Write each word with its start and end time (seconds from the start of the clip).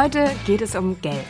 Heute 0.00 0.30
geht 0.46 0.62
es 0.62 0.76
um 0.76 0.98
Geld. 1.02 1.26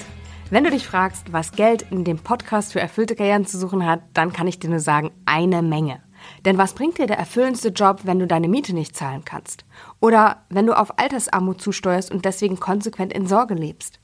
Wenn 0.49 0.63
du 0.63 0.71
dich 0.71 0.87
fragst, 0.87 1.33
was 1.33 1.51
Geld 1.51 1.85
in 1.91 2.05
dem 2.05 2.21
Podcast 2.21 2.73
für 2.73 2.79
erfüllte 2.79 3.17
Karrieren 3.17 3.45
zu 3.45 3.59
suchen 3.59 3.85
hat, 3.85 4.01
dann 4.15 4.33
kann 4.33 4.47
ich 4.47 4.61
dir 4.61 4.71
nur 4.71 4.79
sagen, 4.79 5.11
eine 5.27 5.61
Menge. 5.61 6.01
Denn 6.45 6.57
was 6.57 6.75
bringt 6.75 6.99
dir 6.99 7.09
der 7.09 7.19
erfüllendste 7.19 7.71
Job, 7.71 8.03
wenn 8.05 8.21
du 8.21 8.29
deine 8.29 8.47
Miete 8.47 8.73
nicht 8.73 8.95
zahlen 8.95 9.25
kannst? 9.25 9.65
Oder 9.99 10.45
wenn 10.51 10.67
du 10.67 10.79
auf 10.79 11.01
Altersarmut 11.01 11.61
zusteuerst 11.61 12.13
und 12.13 12.25
deswegen 12.25 12.61
konsequent 12.61 13.13
in 13.13 13.27
Sorge 13.27 13.55
lebst? 13.55 13.99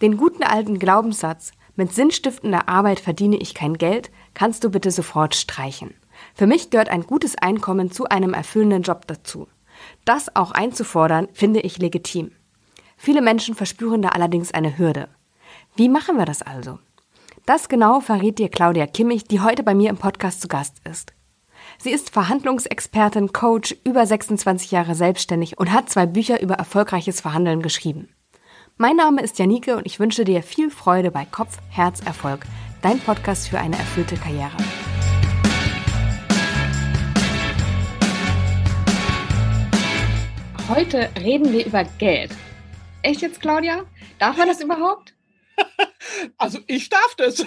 Den 0.00 0.16
guten 0.16 0.42
alten 0.42 0.78
Glaubenssatz, 0.78 1.52
mit 1.74 1.92
sinnstiftender 1.92 2.70
Arbeit 2.70 2.98
verdiene 2.98 3.36
ich 3.36 3.52
kein 3.52 3.74
Geld, 3.74 4.10
kannst 4.32 4.64
du 4.64 4.70
bitte 4.70 4.90
sofort 4.90 5.34
streichen. 5.34 5.92
Für 6.34 6.46
mich 6.46 6.70
gehört 6.70 6.88
ein 6.88 7.02
gutes 7.02 7.36
Einkommen 7.36 7.90
zu 7.90 8.06
einem 8.06 8.32
erfüllenden 8.32 8.84
Job 8.84 9.06
dazu. 9.06 9.48
Das 10.06 10.34
auch 10.34 10.52
einzufordern, 10.52 11.28
finde 11.34 11.60
ich 11.60 11.76
legitim. 11.76 12.30
Viele 13.06 13.22
Menschen 13.22 13.54
verspüren 13.54 14.02
da 14.02 14.08
allerdings 14.08 14.50
eine 14.50 14.78
Hürde. 14.78 15.06
Wie 15.76 15.88
machen 15.88 16.16
wir 16.16 16.24
das 16.24 16.42
also? 16.42 16.80
Das 17.44 17.68
genau 17.68 18.00
verrät 18.00 18.40
dir 18.40 18.48
Claudia 18.48 18.88
Kimmich, 18.88 19.22
die 19.22 19.38
heute 19.38 19.62
bei 19.62 19.76
mir 19.76 19.90
im 19.90 19.96
Podcast 19.96 20.40
zu 20.40 20.48
Gast 20.48 20.78
ist. 20.84 21.12
Sie 21.78 21.90
ist 21.90 22.10
Verhandlungsexpertin, 22.10 23.32
Coach, 23.32 23.76
über 23.84 24.04
26 24.04 24.72
Jahre 24.72 24.96
selbstständig 24.96 25.56
und 25.56 25.70
hat 25.72 25.88
zwei 25.88 26.06
Bücher 26.06 26.42
über 26.42 26.54
erfolgreiches 26.54 27.20
Verhandeln 27.20 27.62
geschrieben. 27.62 28.08
Mein 28.76 28.96
Name 28.96 29.22
ist 29.22 29.38
Janike 29.38 29.76
und 29.76 29.86
ich 29.86 30.00
wünsche 30.00 30.24
dir 30.24 30.42
viel 30.42 30.68
Freude 30.68 31.12
bei 31.12 31.24
Kopf, 31.26 31.58
Herz, 31.68 32.00
Erfolg, 32.04 32.44
dein 32.82 32.98
Podcast 32.98 33.48
für 33.48 33.60
eine 33.60 33.78
erfüllte 33.78 34.16
Karriere. 34.16 34.56
Heute 40.68 41.08
reden 41.22 41.52
wir 41.52 41.64
über 41.64 41.84
Geld. 41.98 42.32
Echt 43.06 43.22
jetzt, 43.22 43.40
Claudia? 43.40 43.84
Darf 44.18 44.36
man 44.36 44.48
das 44.48 44.60
überhaupt? 44.60 45.14
Also 46.38 46.60
ich 46.66 46.88
darf 46.88 47.14
das. 47.16 47.44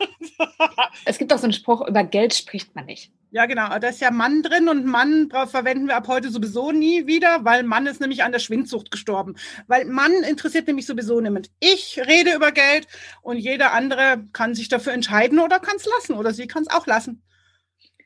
es 1.04 1.18
gibt 1.18 1.32
auch 1.32 1.38
so 1.38 1.44
einen 1.44 1.52
Spruch, 1.52 1.86
über 1.86 2.02
Geld 2.04 2.34
spricht 2.34 2.74
man 2.74 2.86
nicht. 2.86 3.12
Ja, 3.30 3.46
genau. 3.46 3.78
Da 3.78 3.88
ist 3.88 4.00
ja 4.00 4.10
Mann 4.10 4.42
drin 4.42 4.68
und 4.68 4.84
Mann 4.84 5.30
verwenden 5.30 5.86
wir 5.86 5.96
ab 5.96 6.08
heute 6.08 6.30
sowieso 6.30 6.72
nie 6.72 7.06
wieder, 7.06 7.44
weil 7.44 7.62
Mann 7.62 7.86
ist 7.86 8.00
nämlich 8.00 8.24
an 8.24 8.32
der 8.32 8.40
Schwindsucht 8.40 8.90
gestorben. 8.90 9.36
Weil 9.68 9.84
Mann 9.84 10.12
interessiert 10.28 10.66
nämlich 10.66 10.86
sowieso 10.86 11.20
niemand. 11.20 11.50
Ich 11.60 12.00
rede 12.06 12.34
über 12.34 12.52
Geld 12.52 12.88
und 13.22 13.36
jeder 13.36 13.72
andere 13.72 14.24
kann 14.32 14.54
sich 14.54 14.68
dafür 14.68 14.92
entscheiden 14.92 15.38
oder 15.38 15.60
kann 15.60 15.76
es 15.76 15.86
lassen 15.86 16.14
oder 16.14 16.32
sie 16.32 16.46
kann 16.46 16.62
es 16.62 16.70
auch 16.70 16.86
lassen. 16.86 17.22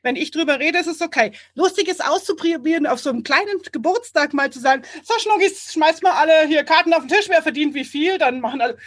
Wenn 0.03 0.17
ich 0.17 0.31
drüber 0.31 0.59
rede, 0.59 0.77
ist 0.77 0.87
es 0.87 1.01
okay. 1.01 1.31
Lustig 1.55 1.87
ist 1.87 2.05
auszuprobieren, 2.05 2.85
auf 2.85 2.99
so 2.99 3.09
einem 3.09 3.23
kleinen 3.23 3.61
Geburtstag 3.71 4.33
mal 4.33 4.51
zu 4.51 4.59
sagen, 4.59 4.83
so 5.01 5.17
Schnuckis, 5.17 5.71
schmeißt 5.73 6.03
mal 6.03 6.11
alle 6.11 6.45
hier 6.45 6.65
Karten 6.65 6.93
auf 6.93 7.07
den 7.07 7.07
Tisch, 7.07 7.29
wer 7.29 7.41
verdient 7.41 7.73
wie 7.73 7.85
viel, 7.85 8.17
dann 8.17 8.41
machen 8.41 8.61
alle, 8.61 8.77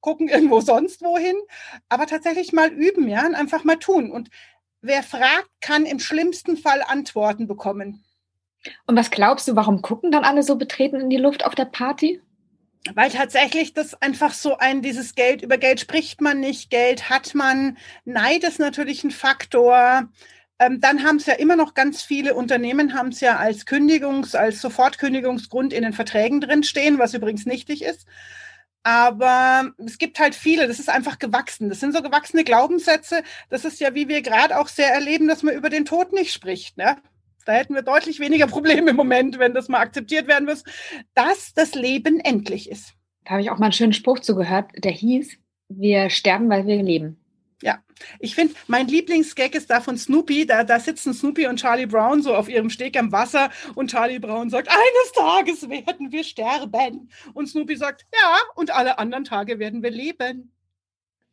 gucken 0.00 0.28
irgendwo 0.28 0.60
sonst 0.60 1.02
wohin. 1.02 1.36
Aber 1.88 2.06
tatsächlich 2.06 2.52
mal 2.52 2.70
üben, 2.70 3.08
ja, 3.08 3.24
und 3.24 3.36
einfach 3.36 3.62
mal 3.62 3.76
tun. 3.76 4.10
Und 4.10 4.28
wer 4.82 5.04
fragt, 5.04 5.48
kann 5.60 5.86
im 5.86 6.00
schlimmsten 6.00 6.56
Fall 6.56 6.82
Antworten 6.82 7.46
bekommen. 7.46 8.04
Und 8.86 8.96
was 8.96 9.10
glaubst 9.10 9.46
du, 9.46 9.56
warum 9.56 9.82
gucken 9.82 10.10
dann 10.10 10.24
alle 10.24 10.42
so 10.42 10.56
betreten 10.56 11.00
in 11.00 11.10
die 11.10 11.16
Luft 11.16 11.46
auf 11.46 11.54
der 11.54 11.66
Party? 11.66 12.20
Weil 12.92 13.10
tatsächlich 13.10 13.72
das 13.72 13.94
einfach 14.02 14.34
so 14.34 14.58
ein, 14.58 14.82
dieses 14.82 15.14
Geld, 15.14 15.42
über 15.42 15.56
Geld 15.56 15.80
spricht 15.80 16.20
man 16.20 16.40
nicht, 16.40 16.68
Geld 16.68 17.08
hat 17.08 17.34
man. 17.34 17.78
Neid 18.04 18.44
ist 18.44 18.58
natürlich 18.58 19.04
ein 19.04 19.10
Faktor. 19.10 20.08
Ähm, 20.58 20.80
dann 20.80 21.02
haben 21.02 21.16
es 21.16 21.26
ja 21.26 21.34
immer 21.34 21.56
noch 21.56 21.74
ganz 21.74 22.02
viele 22.02 22.34
Unternehmen, 22.34 22.94
haben 22.94 23.08
es 23.08 23.20
ja 23.20 23.36
als 23.38 23.66
Kündigungs-, 23.66 24.36
als 24.36 24.60
Sofortkündigungsgrund 24.60 25.72
in 25.72 25.82
den 25.82 25.94
Verträgen 25.94 26.40
drinstehen, 26.42 26.98
was 26.98 27.14
übrigens 27.14 27.46
nichtig 27.46 27.82
ist. 27.82 28.06
Aber 28.82 29.72
es 29.78 29.96
gibt 29.96 30.18
halt 30.20 30.34
viele, 30.34 30.68
das 30.68 30.78
ist 30.78 30.90
einfach 30.90 31.18
gewachsen. 31.18 31.70
Das 31.70 31.80
sind 31.80 31.94
so 31.94 32.02
gewachsene 32.02 32.44
Glaubenssätze. 32.44 33.22
Das 33.48 33.64
ist 33.64 33.80
ja, 33.80 33.94
wie 33.94 34.08
wir 34.08 34.20
gerade 34.20 34.58
auch 34.58 34.68
sehr 34.68 34.92
erleben, 34.92 35.26
dass 35.26 35.42
man 35.42 35.54
über 35.54 35.70
den 35.70 35.86
Tod 35.86 36.12
nicht 36.12 36.34
spricht. 36.34 36.76
Ne? 36.76 36.98
Da 37.44 37.52
hätten 37.52 37.74
wir 37.74 37.82
deutlich 37.82 38.20
weniger 38.20 38.46
Probleme 38.46 38.90
im 38.90 38.96
Moment, 38.96 39.38
wenn 39.38 39.54
das 39.54 39.68
mal 39.68 39.80
akzeptiert 39.80 40.26
werden 40.26 40.46
muss, 40.46 40.64
dass 41.14 41.52
das 41.54 41.74
Leben 41.74 42.20
endlich 42.20 42.70
ist. 42.70 42.94
Da 43.24 43.32
habe 43.32 43.42
ich 43.42 43.50
auch 43.50 43.58
mal 43.58 43.66
einen 43.66 43.72
schönen 43.72 43.92
Spruch 43.92 44.20
zugehört, 44.20 44.70
der 44.76 44.92
hieß, 44.92 45.38
wir 45.68 46.10
sterben, 46.10 46.48
weil 46.50 46.66
wir 46.66 46.82
leben. 46.82 47.18
Ja, 47.62 47.82
ich 48.18 48.34
finde, 48.34 48.54
mein 48.66 48.88
Lieblingsgag 48.88 49.54
ist 49.54 49.70
da 49.70 49.80
von 49.80 49.96
Snoopy. 49.96 50.46
Da, 50.46 50.64
da 50.64 50.78
sitzen 50.78 51.14
Snoopy 51.14 51.46
und 51.46 51.58
Charlie 51.58 51.86
Brown 51.86 52.22
so 52.22 52.34
auf 52.34 52.48
ihrem 52.48 52.68
Steg 52.68 52.98
am 52.98 53.12
Wasser 53.12 53.50
und 53.74 53.90
Charlie 53.90 54.18
Brown 54.18 54.50
sagt, 54.50 54.68
eines 54.68 55.12
Tages 55.14 55.68
werden 55.70 56.12
wir 56.12 56.24
sterben. 56.24 57.08
Und 57.32 57.48
Snoopy 57.48 57.76
sagt, 57.76 58.04
ja, 58.12 58.36
und 58.56 58.74
alle 58.74 58.98
anderen 58.98 59.24
Tage 59.24 59.58
werden 59.58 59.82
wir 59.82 59.90
leben. 59.90 60.53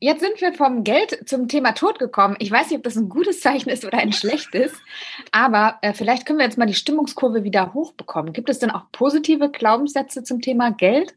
Jetzt 0.03 0.21
sind 0.21 0.41
wir 0.41 0.51
vom 0.51 0.83
Geld 0.83 1.29
zum 1.29 1.47
Thema 1.47 1.73
Tod 1.73 1.99
gekommen. 1.99 2.35
Ich 2.39 2.49
weiß 2.49 2.69
nicht, 2.69 2.77
ob 2.77 2.83
das 2.83 2.95
ein 2.95 3.07
gutes 3.07 3.39
Zeichen 3.39 3.69
ist 3.69 3.85
oder 3.85 3.99
ein 3.99 4.11
schlechtes, 4.11 4.73
aber 5.31 5.77
äh, 5.83 5.93
vielleicht 5.93 6.25
können 6.25 6.39
wir 6.39 6.45
jetzt 6.45 6.57
mal 6.57 6.65
die 6.65 6.73
Stimmungskurve 6.73 7.43
wieder 7.43 7.75
hochbekommen. 7.75 8.33
Gibt 8.33 8.49
es 8.49 8.57
denn 8.57 8.71
auch 8.71 8.91
positive 8.91 9.51
Glaubenssätze 9.51 10.23
zum 10.23 10.41
Thema 10.41 10.71
Geld? 10.71 11.15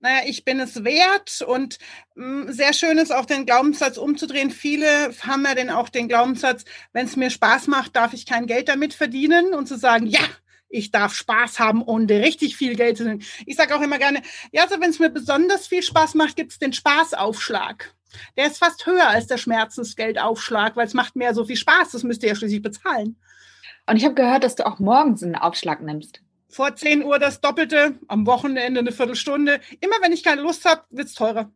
naja, 0.00 0.20
ich 0.26 0.44
bin 0.44 0.60
es 0.60 0.84
wert 0.84 1.42
und 1.42 1.78
mh, 2.14 2.46
hm, 2.46 2.52
sehr 2.52 2.72
schön 2.72 2.98
ist 2.98 3.12
auch 3.12 3.26
den 3.26 3.46
Glaubenssatz 3.46 3.98
umzudrehen. 3.98 4.50
Viele 4.50 5.12
haben 5.20 5.44
ja 5.44 5.54
dann 5.54 5.70
auch 5.70 5.88
den 5.88 6.08
Glaubenssatz, 6.08 6.64
wenn 6.92 7.06
es 7.06 7.16
mir 7.16 7.30
Spaß 7.30 7.66
macht, 7.66 7.96
darf 7.96 8.12
ich 8.12 8.24
kein 8.24 8.46
Geld 8.46 8.68
damit 8.68 8.94
verdienen 8.94 9.54
und 9.54 9.66
zu 9.66 9.76
sagen, 9.76 10.06
ja, 10.06 10.20
ich 10.68 10.90
darf 10.90 11.14
Spaß 11.14 11.58
haben, 11.58 11.82
ohne 11.82 12.20
richtig 12.20 12.56
viel 12.56 12.76
Geld 12.76 12.98
zu 12.98 13.04
nehmen. 13.04 13.22
Ich 13.46 13.56
sage 13.56 13.74
auch 13.74 13.80
immer 13.80 13.98
gerne, 13.98 14.22
ja, 14.52 14.62
also 14.62 14.80
wenn 14.80 14.90
es 14.90 14.98
mir 14.98 15.10
besonders 15.10 15.66
viel 15.66 15.82
Spaß 15.82 16.14
macht, 16.14 16.36
gibt 16.36 16.52
es 16.52 16.58
den 16.58 16.72
Spaßaufschlag. 16.72 17.94
Der 18.36 18.46
ist 18.46 18.58
fast 18.58 18.86
höher 18.86 19.08
als 19.08 19.26
der 19.26 19.38
Schmerzensgeldaufschlag, 19.38 20.76
weil 20.76 20.86
es 20.86 20.94
macht 20.94 21.16
mehr 21.16 21.34
so 21.34 21.44
viel 21.44 21.56
Spaß. 21.56 21.90
Das 21.92 22.02
müsst 22.02 22.22
ihr 22.22 22.30
ja 22.30 22.34
schließlich 22.34 22.62
bezahlen. 22.62 23.16
Und 23.86 23.96
ich 23.96 24.04
habe 24.04 24.14
gehört, 24.14 24.44
dass 24.44 24.54
du 24.54 24.66
auch 24.66 24.78
morgens 24.78 25.22
einen 25.22 25.36
Aufschlag 25.36 25.82
nimmst 25.82 26.20
vor 26.48 26.74
10 26.74 27.04
Uhr 27.04 27.18
das 27.18 27.40
Doppelte, 27.40 27.98
am 28.08 28.26
Wochenende 28.26 28.80
eine 28.80 28.92
Viertelstunde. 28.92 29.60
Immer 29.80 29.96
wenn 30.02 30.12
ich 30.12 30.24
keine 30.24 30.42
Lust 30.42 30.64
habe, 30.64 30.82
wird 30.90 31.08
es 31.08 31.14
teurer. 31.14 31.50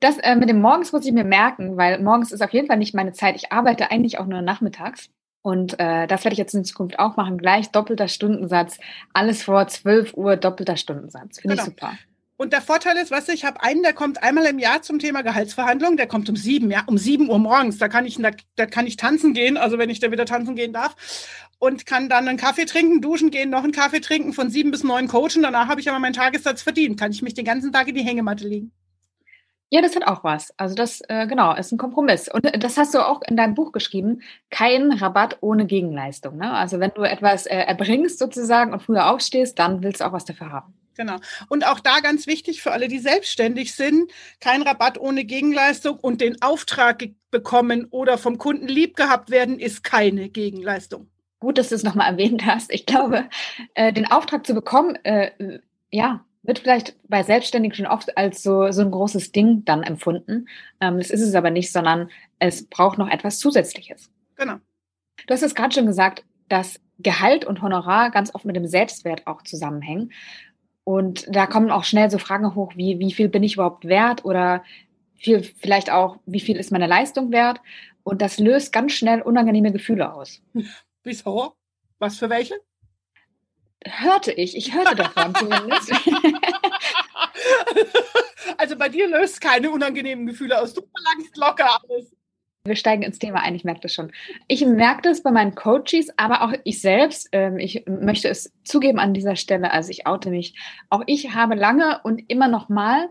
Das 0.00 0.18
äh, 0.18 0.36
mit 0.36 0.48
dem 0.48 0.60
Morgens 0.60 0.92
muss 0.92 1.06
ich 1.06 1.12
mir 1.12 1.24
merken, 1.24 1.76
weil 1.76 2.02
morgens 2.02 2.32
ist 2.32 2.42
auf 2.42 2.52
jeden 2.52 2.66
Fall 2.66 2.76
nicht 2.76 2.94
meine 2.94 3.12
Zeit. 3.12 3.36
Ich 3.36 3.52
arbeite 3.52 3.90
eigentlich 3.90 4.18
auch 4.18 4.26
nur 4.26 4.42
nachmittags. 4.42 5.10
Und 5.42 5.80
äh, 5.80 6.06
das 6.06 6.24
werde 6.24 6.34
ich 6.34 6.38
jetzt 6.38 6.54
in 6.54 6.64
Zukunft 6.64 6.98
auch 6.98 7.16
machen. 7.16 7.38
Gleich 7.38 7.70
doppelter 7.70 8.08
Stundensatz. 8.08 8.78
Alles 9.14 9.42
vor 9.42 9.66
12 9.66 10.14
Uhr 10.14 10.36
doppelter 10.36 10.76
Stundensatz. 10.76 11.40
Finde 11.40 11.56
genau. 11.56 11.68
ich 11.68 11.74
super. 11.74 11.92
Und 12.40 12.54
der 12.54 12.62
Vorteil 12.62 12.96
ist, 12.96 13.10
du, 13.12 13.32
ich 13.34 13.44
habe 13.44 13.62
einen, 13.62 13.82
der 13.82 13.92
kommt 13.92 14.22
einmal 14.22 14.46
im 14.46 14.58
Jahr 14.58 14.80
zum 14.80 14.98
Thema 14.98 15.20
Gehaltsverhandlung, 15.20 15.98
der 15.98 16.06
kommt 16.06 16.26
um 16.30 16.36
sieben, 16.36 16.70
ja, 16.70 16.84
um 16.86 16.96
sieben 16.96 17.28
Uhr 17.28 17.38
morgens. 17.38 17.76
Da 17.76 17.88
kann 17.88 18.06
ich, 18.06 18.16
da, 18.16 18.30
da 18.56 18.64
kann 18.64 18.86
ich 18.86 18.96
tanzen 18.96 19.34
gehen, 19.34 19.58
also 19.58 19.76
wenn 19.76 19.90
ich 19.90 20.00
da 20.00 20.10
wieder 20.10 20.24
tanzen 20.24 20.56
gehen 20.56 20.72
darf. 20.72 20.96
Und 21.58 21.84
kann 21.84 22.08
dann 22.08 22.26
einen 22.26 22.38
Kaffee 22.38 22.64
trinken, 22.64 23.02
duschen 23.02 23.30
gehen, 23.30 23.50
noch 23.50 23.62
einen 23.62 23.72
Kaffee 23.72 24.00
trinken, 24.00 24.32
von 24.32 24.48
sieben 24.48 24.70
bis 24.70 24.84
neun 24.84 25.06
coachen. 25.06 25.42
Danach 25.42 25.68
habe 25.68 25.82
ich 25.82 25.90
aber 25.90 25.98
meinen 25.98 26.14
Tagessatz 26.14 26.62
verdient. 26.62 26.98
Kann 26.98 27.12
ich 27.12 27.20
mich 27.20 27.34
den 27.34 27.44
ganzen 27.44 27.74
Tag 27.74 27.88
in 27.88 27.94
die 27.94 28.04
Hängematte 28.04 28.48
legen. 28.48 28.72
Ja, 29.68 29.82
das 29.82 29.94
hat 29.94 30.06
auch 30.06 30.24
was. 30.24 30.54
Also 30.56 30.74
das, 30.74 31.02
äh, 31.08 31.26
genau, 31.26 31.54
ist 31.54 31.72
ein 31.72 31.78
Kompromiss. 31.78 32.30
Und 32.32 32.50
das 32.64 32.78
hast 32.78 32.94
du 32.94 33.06
auch 33.06 33.20
in 33.20 33.36
deinem 33.36 33.54
Buch 33.54 33.70
geschrieben. 33.70 34.22
Kein 34.48 34.92
Rabatt 34.92 35.36
ohne 35.42 35.66
Gegenleistung. 35.66 36.38
Ne? 36.38 36.50
Also 36.50 36.80
wenn 36.80 36.92
du 36.94 37.02
etwas 37.02 37.44
äh, 37.44 37.58
erbringst 37.58 38.18
sozusagen 38.18 38.72
und 38.72 38.80
früher 38.80 39.10
aufstehst, 39.10 39.58
dann 39.58 39.82
willst 39.82 40.00
du 40.00 40.06
auch 40.06 40.14
was 40.14 40.24
dafür 40.24 40.50
haben. 40.50 40.72
Genau. 41.00 41.16
Und 41.48 41.66
auch 41.66 41.80
da 41.80 42.00
ganz 42.00 42.26
wichtig 42.26 42.60
für 42.60 42.72
alle, 42.72 42.86
die 42.86 42.98
selbstständig 42.98 43.72
sind, 43.74 44.12
kein 44.38 44.60
Rabatt 44.60 44.98
ohne 44.98 45.24
Gegenleistung 45.24 45.96
und 45.98 46.20
den 46.20 46.42
Auftrag 46.42 47.08
bekommen 47.30 47.86
oder 47.90 48.18
vom 48.18 48.36
Kunden 48.36 48.68
lieb 48.68 48.96
gehabt 48.96 49.30
werden, 49.30 49.58
ist 49.58 49.82
keine 49.82 50.28
Gegenleistung. 50.28 51.08
Gut, 51.38 51.56
dass 51.56 51.70
du 51.70 51.74
es 51.74 51.84
nochmal 51.84 52.12
erwähnt 52.12 52.44
hast. 52.44 52.70
Ich 52.70 52.84
glaube, 52.84 53.30
äh, 53.72 53.94
den 53.94 54.10
Auftrag 54.10 54.46
zu 54.46 54.52
bekommen, 54.52 54.94
äh, 55.04 55.60
ja, 55.90 56.22
wird 56.42 56.58
vielleicht 56.58 56.96
bei 57.08 57.22
Selbstständigen 57.22 57.74
schon 57.74 57.86
oft 57.86 58.18
als 58.18 58.42
so, 58.42 58.70
so 58.70 58.82
ein 58.82 58.90
großes 58.90 59.32
Ding 59.32 59.64
dann 59.64 59.82
empfunden. 59.82 60.48
Ähm, 60.82 60.98
das 60.98 61.08
ist 61.08 61.22
es 61.22 61.34
aber 61.34 61.50
nicht, 61.50 61.72
sondern 61.72 62.10
es 62.40 62.66
braucht 62.68 62.98
noch 62.98 63.08
etwas 63.08 63.38
Zusätzliches. 63.38 64.10
Genau. 64.36 64.56
Du 65.26 65.32
hast 65.32 65.42
es 65.42 65.54
gerade 65.54 65.72
schon 65.74 65.86
gesagt, 65.86 66.24
dass 66.50 66.78
Gehalt 66.98 67.46
und 67.46 67.62
Honorar 67.62 68.10
ganz 68.10 68.34
oft 68.34 68.44
mit 68.44 68.56
dem 68.56 68.66
Selbstwert 68.66 69.26
auch 69.26 69.42
zusammenhängen. 69.42 70.12
Und 70.84 71.26
da 71.28 71.46
kommen 71.46 71.70
auch 71.70 71.84
schnell 71.84 72.10
so 72.10 72.18
Fragen 72.18 72.54
hoch, 72.54 72.72
wie, 72.76 72.98
wie 72.98 73.12
viel 73.12 73.28
bin 73.28 73.42
ich 73.42 73.54
überhaupt 73.54 73.84
wert 73.84 74.24
oder 74.24 74.64
viel, 75.16 75.42
vielleicht 75.42 75.90
auch, 75.90 76.16
wie 76.26 76.40
viel 76.40 76.56
ist 76.56 76.72
meine 76.72 76.86
Leistung 76.86 77.32
wert? 77.32 77.60
Und 78.02 78.22
das 78.22 78.38
löst 78.38 78.72
ganz 78.72 78.92
schnell 78.92 79.22
unangenehme 79.22 79.72
Gefühle 79.72 80.12
aus. 80.12 80.42
Wieso? 81.04 81.54
Was 81.98 82.18
für 82.18 82.30
welche? 82.30 82.54
Hörte 83.86 84.32
ich, 84.32 84.56
ich 84.56 84.74
hörte 84.74 84.94
davon 84.94 85.34
zumindest. 85.34 85.92
Also 88.56 88.76
bei 88.76 88.90
dir 88.90 89.08
löst 89.08 89.40
keine 89.40 89.70
unangenehmen 89.70 90.26
Gefühle 90.26 90.60
aus. 90.60 90.74
Du 90.74 90.82
verlangst 90.82 91.36
locker 91.36 91.80
alles. 91.82 92.14
Wir 92.64 92.76
steigen 92.76 93.02
ins 93.02 93.18
Thema 93.18 93.42
ein, 93.42 93.54
ich 93.54 93.64
merke 93.64 93.80
das 93.80 93.94
schon. 93.94 94.12
Ich 94.46 94.66
merke 94.66 95.00
das 95.00 95.22
bei 95.22 95.30
meinen 95.30 95.54
Coaches, 95.54 96.08
aber 96.18 96.42
auch 96.42 96.52
ich 96.64 96.82
selbst, 96.82 97.30
ähm, 97.32 97.58
ich 97.58 97.84
möchte 97.86 98.28
es 98.28 98.52
zugeben 98.64 98.98
an 98.98 99.14
dieser 99.14 99.36
Stelle, 99.36 99.72
also 99.72 99.90
ich 99.90 100.06
oute 100.06 100.28
mich. 100.28 100.54
Auch 100.90 101.02
ich 101.06 101.34
habe 101.34 101.54
lange 101.54 102.00
und 102.04 102.22
immer 102.28 102.48
noch 102.48 102.68
mal 102.68 103.08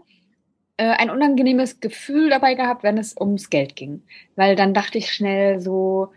äh, 0.77 0.91
ein 0.91 1.09
unangenehmes 1.09 1.79
Gefühl 1.79 2.29
dabei 2.29 2.53
gehabt, 2.53 2.83
wenn 2.83 2.99
es 2.99 3.15
ums 3.19 3.49
Geld 3.49 3.75
ging. 3.75 4.03
Weil 4.35 4.55
dann 4.55 4.75
dachte 4.75 4.99
ich 4.99 5.11
schnell 5.11 5.59
so, 5.59 6.09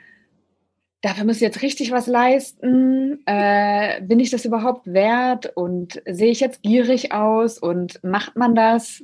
dafür 1.01 1.25
muss 1.25 1.37
ich 1.37 1.43
jetzt 1.43 1.63
richtig 1.63 1.91
was 1.91 2.07
leisten. 2.07 3.23
Äh, 3.25 4.03
bin 4.03 4.21
ich 4.21 4.29
das 4.29 4.45
überhaupt 4.45 4.87
wert? 4.93 5.57
Und 5.57 6.03
sehe 6.05 6.31
ich 6.31 6.41
jetzt 6.41 6.61
gierig 6.63 7.13
aus? 7.13 7.59
Und 7.59 7.99
macht 8.05 8.37
man 8.37 8.55
das? 8.55 9.03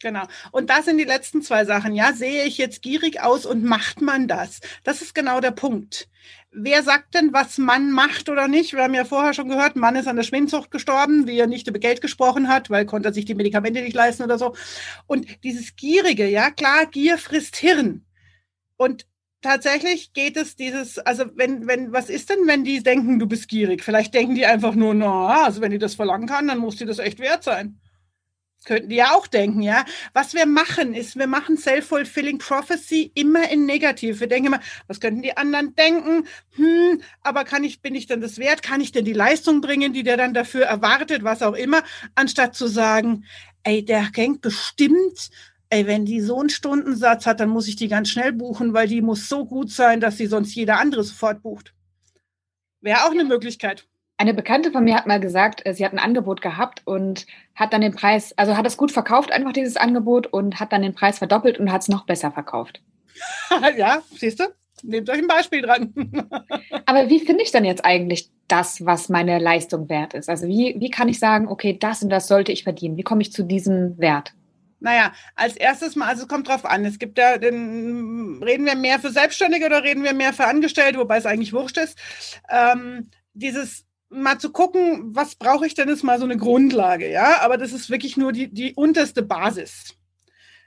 Genau. 0.00 0.24
Und 0.52 0.70
das 0.70 0.84
sind 0.84 0.98
die 0.98 1.04
letzten 1.04 1.42
zwei 1.42 1.64
Sachen. 1.64 1.94
Ja, 1.94 2.12
sehe 2.12 2.44
ich 2.44 2.56
jetzt 2.56 2.82
gierig 2.82 3.20
aus 3.20 3.44
und 3.44 3.64
macht 3.64 4.00
man 4.00 4.28
das? 4.28 4.60
Das 4.84 5.02
ist 5.02 5.14
genau 5.14 5.40
der 5.40 5.50
Punkt. 5.50 6.08
Wer 6.50 6.82
sagt 6.82 7.14
denn, 7.14 7.32
was 7.32 7.58
Mann 7.58 7.90
macht 7.90 8.28
oder 8.28 8.48
nicht? 8.48 8.72
Wir 8.72 8.84
haben 8.84 8.94
ja 8.94 9.04
vorher 9.04 9.34
schon 9.34 9.48
gehört, 9.48 9.76
Mann 9.76 9.96
ist 9.96 10.06
an 10.06 10.16
der 10.16 10.22
Schwindsucht 10.22 10.70
gestorben, 10.70 11.26
wie 11.26 11.38
er 11.38 11.46
nicht 11.46 11.66
über 11.66 11.78
Geld 11.78 12.00
gesprochen 12.00 12.48
hat, 12.48 12.70
weil 12.70 12.86
konnte 12.86 13.08
er 13.08 13.12
sich 13.12 13.24
die 13.24 13.34
Medikamente 13.34 13.82
nicht 13.82 13.94
leisten 13.94 14.22
oder 14.22 14.38
so. 14.38 14.54
Und 15.06 15.26
dieses 15.44 15.76
Gierige, 15.76 16.26
ja 16.28 16.50
klar, 16.50 16.86
Gier 16.86 17.18
frisst 17.18 17.56
Hirn. 17.56 18.04
Und 18.76 19.06
tatsächlich 19.42 20.12
geht 20.12 20.36
es 20.36 20.56
dieses, 20.56 20.98
also 20.98 21.24
wenn, 21.34 21.66
wenn, 21.66 21.92
was 21.92 22.08
ist 22.08 22.30
denn, 22.30 22.46
wenn 22.46 22.64
die 22.64 22.82
denken, 22.82 23.18
du 23.18 23.26
bist 23.26 23.48
gierig? 23.48 23.82
Vielleicht 23.82 24.14
denken 24.14 24.34
die 24.34 24.46
einfach 24.46 24.74
nur, 24.74 24.94
na, 24.94 25.44
also 25.44 25.60
wenn 25.60 25.72
die 25.72 25.78
das 25.78 25.96
verlangen 25.96 26.28
kann, 26.28 26.48
dann 26.48 26.58
muss 26.58 26.76
die 26.76 26.86
das 26.86 26.98
echt 26.98 27.18
wert 27.18 27.44
sein. 27.44 27.80
Könnten 28.64 28.88
die 28.88 28.96
ja 28.96 29.12
auch 29.12 29.26
denken, 29.26 29.62
ja. 29.62 29.84
Was 30.12 30.34
wir 30.34 30.44
machen, 30.44 30.94
ist, 30.94 31.16
wir 31.16 31.26
machen 31.26 31.56
Self-Fulfilling 31.56 32.38
Prophecy 32.38 33.12
immer 33.14 33.50
in 33.50 33.66
negativ. 33.66 34.20
Wir 34.20 34.26
denken 34.26 34.48
immer, 34.48 34.60
was 34.88 35.00
könnten 35.00 35.22
die 35.22 35.36
anderen 35.36 35.74
denken? 35.74 36.26
Hm, 36.56 37.00
aber 37.22 37.44
kann 37.44 37.64
ich, 37.64 37.80
bin 37.80 37.94
ich 37.94 38.06
denn 38.06 38.20
das 38.20 38.38
wert? 38.38 38.62
Kann 38.62 38.80
ich 38.80 38.92
denn 38.92 39.04
die 39.04 39.12
Leistung 39.12 39.60
bringen, 39.60 39.92
die 39.92 40.02
der 40.02 40.16
dann 40.16 40.34
dafür 40.34 40.64
erwartet, 40.64 41.24
was 41.24 41.42
auch 41.42 41.54
immer? 41.54 41.82
Anstatt 42.14 42.54
zu 42.54 42.66
sagen, 42.66 43.24
ey, 43.62 43.84
der 43.84 44.10
denkt 44.10 44.42
bestimmt, 44.42 45.30
ey, 45.70 45.86
wenn 45.86 46.04
die 46.04 46.20
so 46.20 46.40
einen 46.40 46.50
Stundensatz 46.50 47.26
hat, 47.26 47.40
dann 47.40 47.48
muss 47.50 47.68
ich 47.68 47.76
die 47.76 47.88
ganz 47.88 48.10
schnell 48.10 48.32
buchen, 48.32 48.74
weil 48.74 48.88
die 48.88 49.02
muss 49.02 49.28
so 49.28 49.46
gut 49.46 49.70
sein, 49.70 50.00
dass 50.00 50.16
sie 50.16 50.26
sonst 50.26 50.54
jeder 50.54 50.78
andere 50.78 51.04
sofort 51.04 51.42
bucht. 51.42 51.74
Wäre 52.80 53.04
auch 53.04 53.10
eine 53.10 53.24
Möglichkeit. 53.24 53.86
Eine 54.20 54.34
Bekannte 54.34 54.72
von 54.72 54.82
mir 54.82 54.96
hat 54.96 55.06
mal 55.06 55.20
gesagt, 55.20 55.64
äh, 55.64 55.72
sie 55.72 55.84
hat 55.84 55.92
ein 55.92 56.00
Angebot 56.00 56.42
gehabt 56.42 56.82
und 56.84 57.24
hat 57.54 57.72
dann 57.72 57.80
den 57.80 57.94
Preis, 57.94 58.34
also 58.36 58.56
hat 58.56 58.66
es 58.66 58.76
gut 58.76 58.90
verkauft, 58.90 59.32
einfach 59.32 59.52
dieses 59.52 59.76
Angebot 59.76 60.26
und 60.26 60.58
hat 60.58 60.72
dann 60.72 60.82
den 60.82 60.94
Preis 60.94 61.18
verdoppelt 61.18 61.58
und 61.58 61.72
hat 61.72 61.82
es 61.82 61.88
noch 61.88 62.04
besser 62.04 62.32
verkauft. 62.32 62.82
ja, 63.76 64.02
siehst 64.16 64.40
du? 64.40 64.44
Nehmt 64.82 65.08
euch 65.08 65.18
ein 65.18 65.28
Beispiel 65.28 65.62
dran. 65.62 65.92
Aber 66.86 67.08
wie 67.08 67.20
finde 67.20 67.42
ich 67.42 67.52
dann 67.52 67.64
jetzt 67.64 67.84
eigentlich 67.84 68.30
das, 68.48 68.84
was 68.84 69.08
meine 69.08 69.38
Leistung 69.38 69.88
wert 69.88 70.14
ist? 70.14 70.28
Also 70.28 70.48
wie, 70.48 70.76
wie 70.78 70.90
kann 70.90 71.08
ich 71.08 71.20
sagen, 71.20 71.48
okay, 71.48 71.76
das 71.78 72.02
und 72.02 72.10
das 72.10 72.26
sollte 72.26 72.50
ich 72.50 72.64
verdienen? 72.64 72.96
Wie 72.96 73.02
komme 73.02 73.22
ich 73.22 73.32
zu 73.32 73.44
diesem 73.44 73.98
Wert? 73.98 74.34
Naja, 74.80 75.12
als 75.34 75.56
erstes 75.56 75.96
mal, 75.96 76.06
also 76.06 76.22
es 76.22 76.28
kommt 76.28 76.48
drauf 76.48 76.64
an. 76.64 76.84
Es 76.84 76.98
gibt 76.98 77.18
ja, 77.18 77.38
den, 77.38 78.40
reden 78.42 78.66
wir 78.66 78.76
mehr 78.76 78.98
für 78.98 79.10
Selbstständige 79.10 79.66
oder 79.66 79.82
reden 79.82 80.04
wir 80.04 80.14
mehr 80.14 80.32
für 80.32 80.46
Angestellte, 80.46 80.98
wobei 80.98 81.18
es 81.18 81.26
eigentlich 81.26 81.52
wurscht 81.52 81.78
ist. 81.78 81.98
Ähm, 82.48 83.10
dieses 83.34 83.87
mal 84.10 84.38
zu 84.38 84.50
gucken, 84.50 85.14
was 85.14 85.34
brauche 85.34 85.66
ich 85.66 85.74
denn, 85.74 85.88
ist 85.88 86.02
mal 86.02 86.18
so 86.18 86.24
eine 86.24 86.36
Grundlage, 86.36 87.10
ja. 87.10 87.40
Aber 87.40 87.56
das 87.56 87.72
ist 87.72 87.90
wirklich 87.90 88.16
nur 88.16 88.32
die, 88.32 88.52
die 88.52 88.74
unterste 88.74 89.22
Basis. 89.22 89.94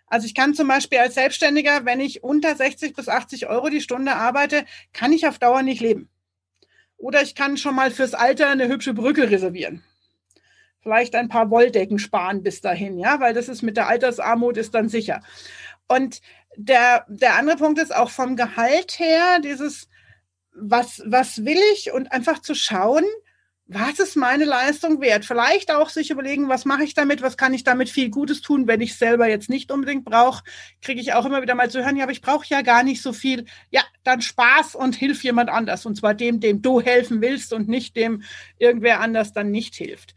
Also 0.07 0.25
ich 0.25 0.35
kann 0.35 0.53
zum 0.53 0.67
Beispiel 0.67 0.99
als 0.99 1.15
Selbstständiger, 1.15 1.85
wenn 1.85 2.01
ich 2.01 2.23
unter 2.23 2.55
60 2.55 2.93
bis 2.93 3.07
80 3.07 3.47
Euro 3.47 3.69
die 3.69 3.81
Stunde 3.81 4.13
arbeite, 4.13 4.65
kann 4.93 5.13
ich 5.13 5.25
auf 5.25 5.39
Dauer 5.39 5.61
nicht 5.63 5.81
leben. 5.81 6.09
Oder 6.97 7.21
ich 7.21 7.33
kann 7.33 7.57
schon 7.57 7.75
mal 7.75 7.91
fürs 7.91 8.13
Alter 8.13 8.49
eine 8.49 8.67
hübsche 8.67 8.93
Brücke 8.93 9.31
reservieren. 9.31 9.83
Vielleicht 10.81 11.15
ein 11.15 11.29
paar 11.29 11.49
Wolldecken 11.49 11.97
sparen 11.97 12.43
bis 12.43 12.59
dahin, 12.59 12.97
ja, 12.97 13.19
weil 13.19 13.33
das 13.33 13.47
ist 13.47 13.61
mit 13.61 13.77
der 13.77 13.87
Altersarmut 13.87 14.57
ist 14.57 14.73
dann 14.75 14.89
sicher. 14.89 15.21
Und 15.87 16.21
der, 16.57 17.05
der 17.07 17.35
andere 17.35 17.57
Punkt 17.57 17.79
ist 17.79 17.95
auch 17.95 18.09
vom 18.09 18.35
Gehalt 18.35 18.99
her, 18.99 19.39
dieses, 19.39 19.87
was, 20.53 21.01
was 21.05 21.45
will 21.45 21.59
ich 21.73 21.91
und 21.91 22.11
einfach 22.11 22.39
zu 22.41 22.53
schauen, 22.53 23.05
was 23.73 23.99
ist 23.99 24.17
meine 24.17 24.43
Leistung 24.43 24.99
wert? 24.99 25.23
Vielleicht 25.23 25.71
auch 25.71 25.87
sich 25.87 26.11
überlegen, 26.11 26.49
was 26.49 26.65
mache 26.65 26.83
ich 26.83 26.93
damit, 26.93 27.21
was 27.21 27.37
kann 27.37 27.53
ich 27.53 27.63
damit 27.63 27.89
viel 27.89 28.09
Gutes 28.09 28.41
tun, 28.41 28.67
wenn 28.67 28.81
ich 28.81 28.91
es 28.91 28.99
selber 28.99 29.29
jetzt 29.29 29.49
nicht 29.49 29.71
unbedingt 29.71 30.03
brauche, 30.03 30.43
kriege 30.81 30.99
ich 30.99 31.13
auch 31.13 31.25
immer 31.25 31.41
wieder 31.41 31.55
mal 31.55 31.71
zu 31.71 31.81
hören, 31.81 31.95
ja, 31.95 32.03
aber 32.03 32.11
ich 32.11 32.21
brauche 32.21 32.45
ja 32.49 32.63
gar 32.63 32.83
nicht 32.83 33.01
so 33.01 33.13
viel. 33.13 33.45
Ja, 33.69 33.81
dann 34.03 34.21
Spaß 34.21 34.75
und 34.75 34.95
hilf 34.95 35.23
jemand 35.23 35.49
anders. 35.49 35.85
Und 35.85 35.95
zwar 35.95 36.13
dem, 36.13 36.41
dem 36.41 36.61
du 36.61 36.81
helfen 36.81 37.21
willst 37.21 37.53
und 37.53 37.69
nicht 37.69 37.95
dem 37.95 38.23
irgendwer 38.57 38.99
anders 38.99 39.31
dann 39.31 39.51
nicht 39.51 39.75
hilft. 39.75 40.15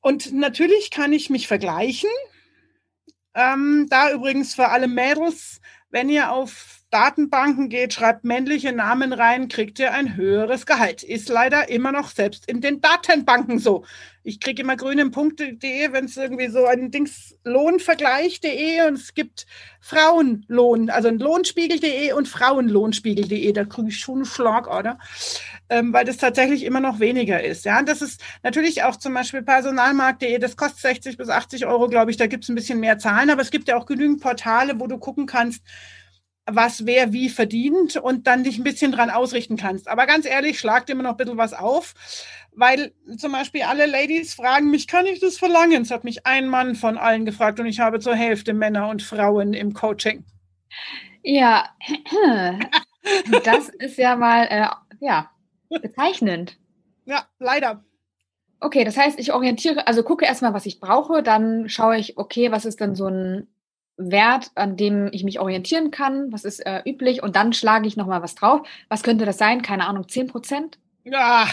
Und 0.00 0.32
natürlich 0.32 0.90
kann 0.90 1.12
ich 1.12 1.28
mich 1.28 1.46
vergleichen. 1.46 2.08
Ähm, 3.34 3.86
da 3.90 4.12
übrigens 4.12 4.54
für 4.54 4.68
alle 4.68 4.88
Mädels, 4.88 5.60
wenn 5.90 6.08
ihr 6.08 6.32
auf 6.32 6.79
Datenbanken 6.90 7.68
geht, 7.68 7.94
schreibt 7.94 8.24
männliche 8.24 8.72
Namen 8.72 9.12
rein, 9.12 9.48
kriegt 9.48 9.78
ihr 9.78 9.92
ein 9.92 10.16
höheres 10.16 10.66
Gehalt. 10.66 11.04
Ist 11.04 11.28
leider 11.28 11.68
immer 11.68 11.92
noch 11.92 12.10
selbst 12.10 12.48
in 12.48 12.60
den 12.60 12.80
Datenbanken 12.80 13.60
so. 13.60 13.84
Ich 14.24 14.40
kriege 14.40 14.62
immer 14.62 14.76
grüne 14.76 15.08
Punkte.de, 15.08 15.92
wenn 15.92 16.06
es 16.06 16.16
irgendwie 16.16 16.48
so 16.48 16.66
ein 16.66 16.90
Dings 16.90 17.38
Lohnvergleich.de 17.44 18.88
und 18.88 18.94
es 18.94 19.14
gibt 19.14 19.46
Frauenlohn, 19.80 20.90
also 20.90 21.08
ein 21.08 21.18
Lohnspiegel.de 21.18 22.12
und 22.12 22.26
Frauenlohnspiegel.de. 22.26 23.52
Da 23.52 23.64
kriege 23.64 23.88
ich 23.88 23.98
schon 23.98 24.16
einen 24.16 24.24
Schlag, 24.24 24.66
oder? 24.66 24.98
Ähm, 25.68 25.92
weil 25.92 26.04
das 26.04 26.16
tatsächlich 26.16 26.64
immer 26.64 26.80
noch 26.80 26.98
weniger 26.98 27.42
ist. 27.42 27.64
Ja, 27.64 27.78
und 27.78 27.88
das 27.88 28.02
ist 28.02 28.20
natürlich 28.42 28.82
auch 28.82 28.96
zum 28.96 29.14
Beispiel 29.14 29.42
Personalmarkt.de, 29.42 30.38
das 30.38 30.56
kostet 30.56 30.80
60 30.80 31.16
bis 31.16 31.28
80 31.28 31.66
Euro, 31.66 31.88
glaube 31.88 32.10
ich. 32.10 32.16
Da 32.16 32.26
gibt 32.26 32.42
es 32.44 32.50
ein 32.50 32.56
bisschen 32.56 32.80
mehr 32.80 32.98
Zahlen, 32.98 33.30
aber 33.30 33.42
es 33.42 33.52
gibt 33.52 33.68
ja 33.68 33.76
auch 33.76 33.86
genügend 33.86 34.20
Portale, 34.20 34.78
wo 34.80 34.88
du 34.88 34.98
gucken 34.98 35.26
kannst, 35.26 35.62
was 36.54 36.86
wer 36.86 37.12
wie 37.12 37.28
verdient 37.28 37.96
und 37.96 38.26
dann 38.26 38.44
dich 38.44 38.58
ein 38.58 38.64
bisschen 38.64 38.92
dran 38.92 39.10
ausrichten 39.10 39.56
kannst. 39.56 39.88
Aber 39.88 40.06
ganz 40.06 40.26
ehrlich, 40.26 40.58
schlag 40.58 40.86
dir 40.86 40.92
immer 40.92 41.02
noch 41.02 41.12
ein 41.12 41.16
bisschen 41.16 41.38
was 41.38 41.52
auf, 41.52 41.94
weil 42.52 42.92
zum 43.16 43.32
Beispiel 43.32 43.62
alle 43.62 43.86
Ladies 43.86 44.34
fragen 44.34 44.70
mich, 44.70 44.86
kann 44.86 45.06
ich 45.06 45.20
das 45.20 45.38
verlangen? 45.38 45.82
Es 45.82 45.90
hat 45.90 46.04
mich 46.04 46.26
ein 46.26 46.48
Mann 46.48 46.74
von 46.74 46.98
allen 46.98 47.24
gefragt 47.24 47.60
und 47.60 47.66
ich 47.66 47.80
habe 47.80 48.00
zur 48.00 48.14
Hälfte 48.14 48.52
Männer 48.52 48.88
und 48.88 49.02
Frauen 49.02 49.54
im 49.54 49.74
Coaching. 49.74 50.24
Ja, 51.22 51.68
das 53.44 53.68
ist 53.68 53.98
ja 53.98 54.16
mal, 54.16 54.46
äh, 54.46 54.66
ja, 55.00 55.30
bezeichnend. 55.68 56.58
Ja, 57.04 57.26
leider. 57.38 57.84
Okay, 58.60 58.84
das 58.84 58.96
heißt, 58.96 59.18
ich 59.18 59.32
orientiere, 59.32 59.86
also 59.86 60.02
gucke 60.02 60.26
erstmal, 60.26 60.52
was 60.52 60.66
ich 60.66 60.80
brauche, 60.80 61.22
dann 61.22 61.68
schaue 61.68 61.96
ich, 61.96 62.18
okay, 62.18 62.52
was 62.52 62.66
ist 62.66 62.80
denn 62.80 62.94
so 62.94 63.06
ein 63.06 63.48
Wert, 64.00 64.50
an 64.54 64.76
dem 64.76 65.10
ich 65.12 65.24
mich 65.24 65.38
orientieren 65.40 65.90
kann? 65.90 66.32
Was 66.32 66.44
ist 66.44 66.60
äh, 66.60 66.82
üblich? 66.86 67.22
Und 67.22 67.36
dann 67.36 67.52
schlage 67.52 67.86
ich 67.86 67.96
nochmal 67.96 68.22
was 68.22 68.34
drauf. 68.34 68.66
Was 68.88 69.02
könnte 69.02 69.26
das 69.26 69.38
sein? 69.38 69.62
Keine 69.62 69.86
Ahnung, 69.86 70.08
10 70.08 70.28
Prozent? 70.28 70.78
Ja. 71.04 71.46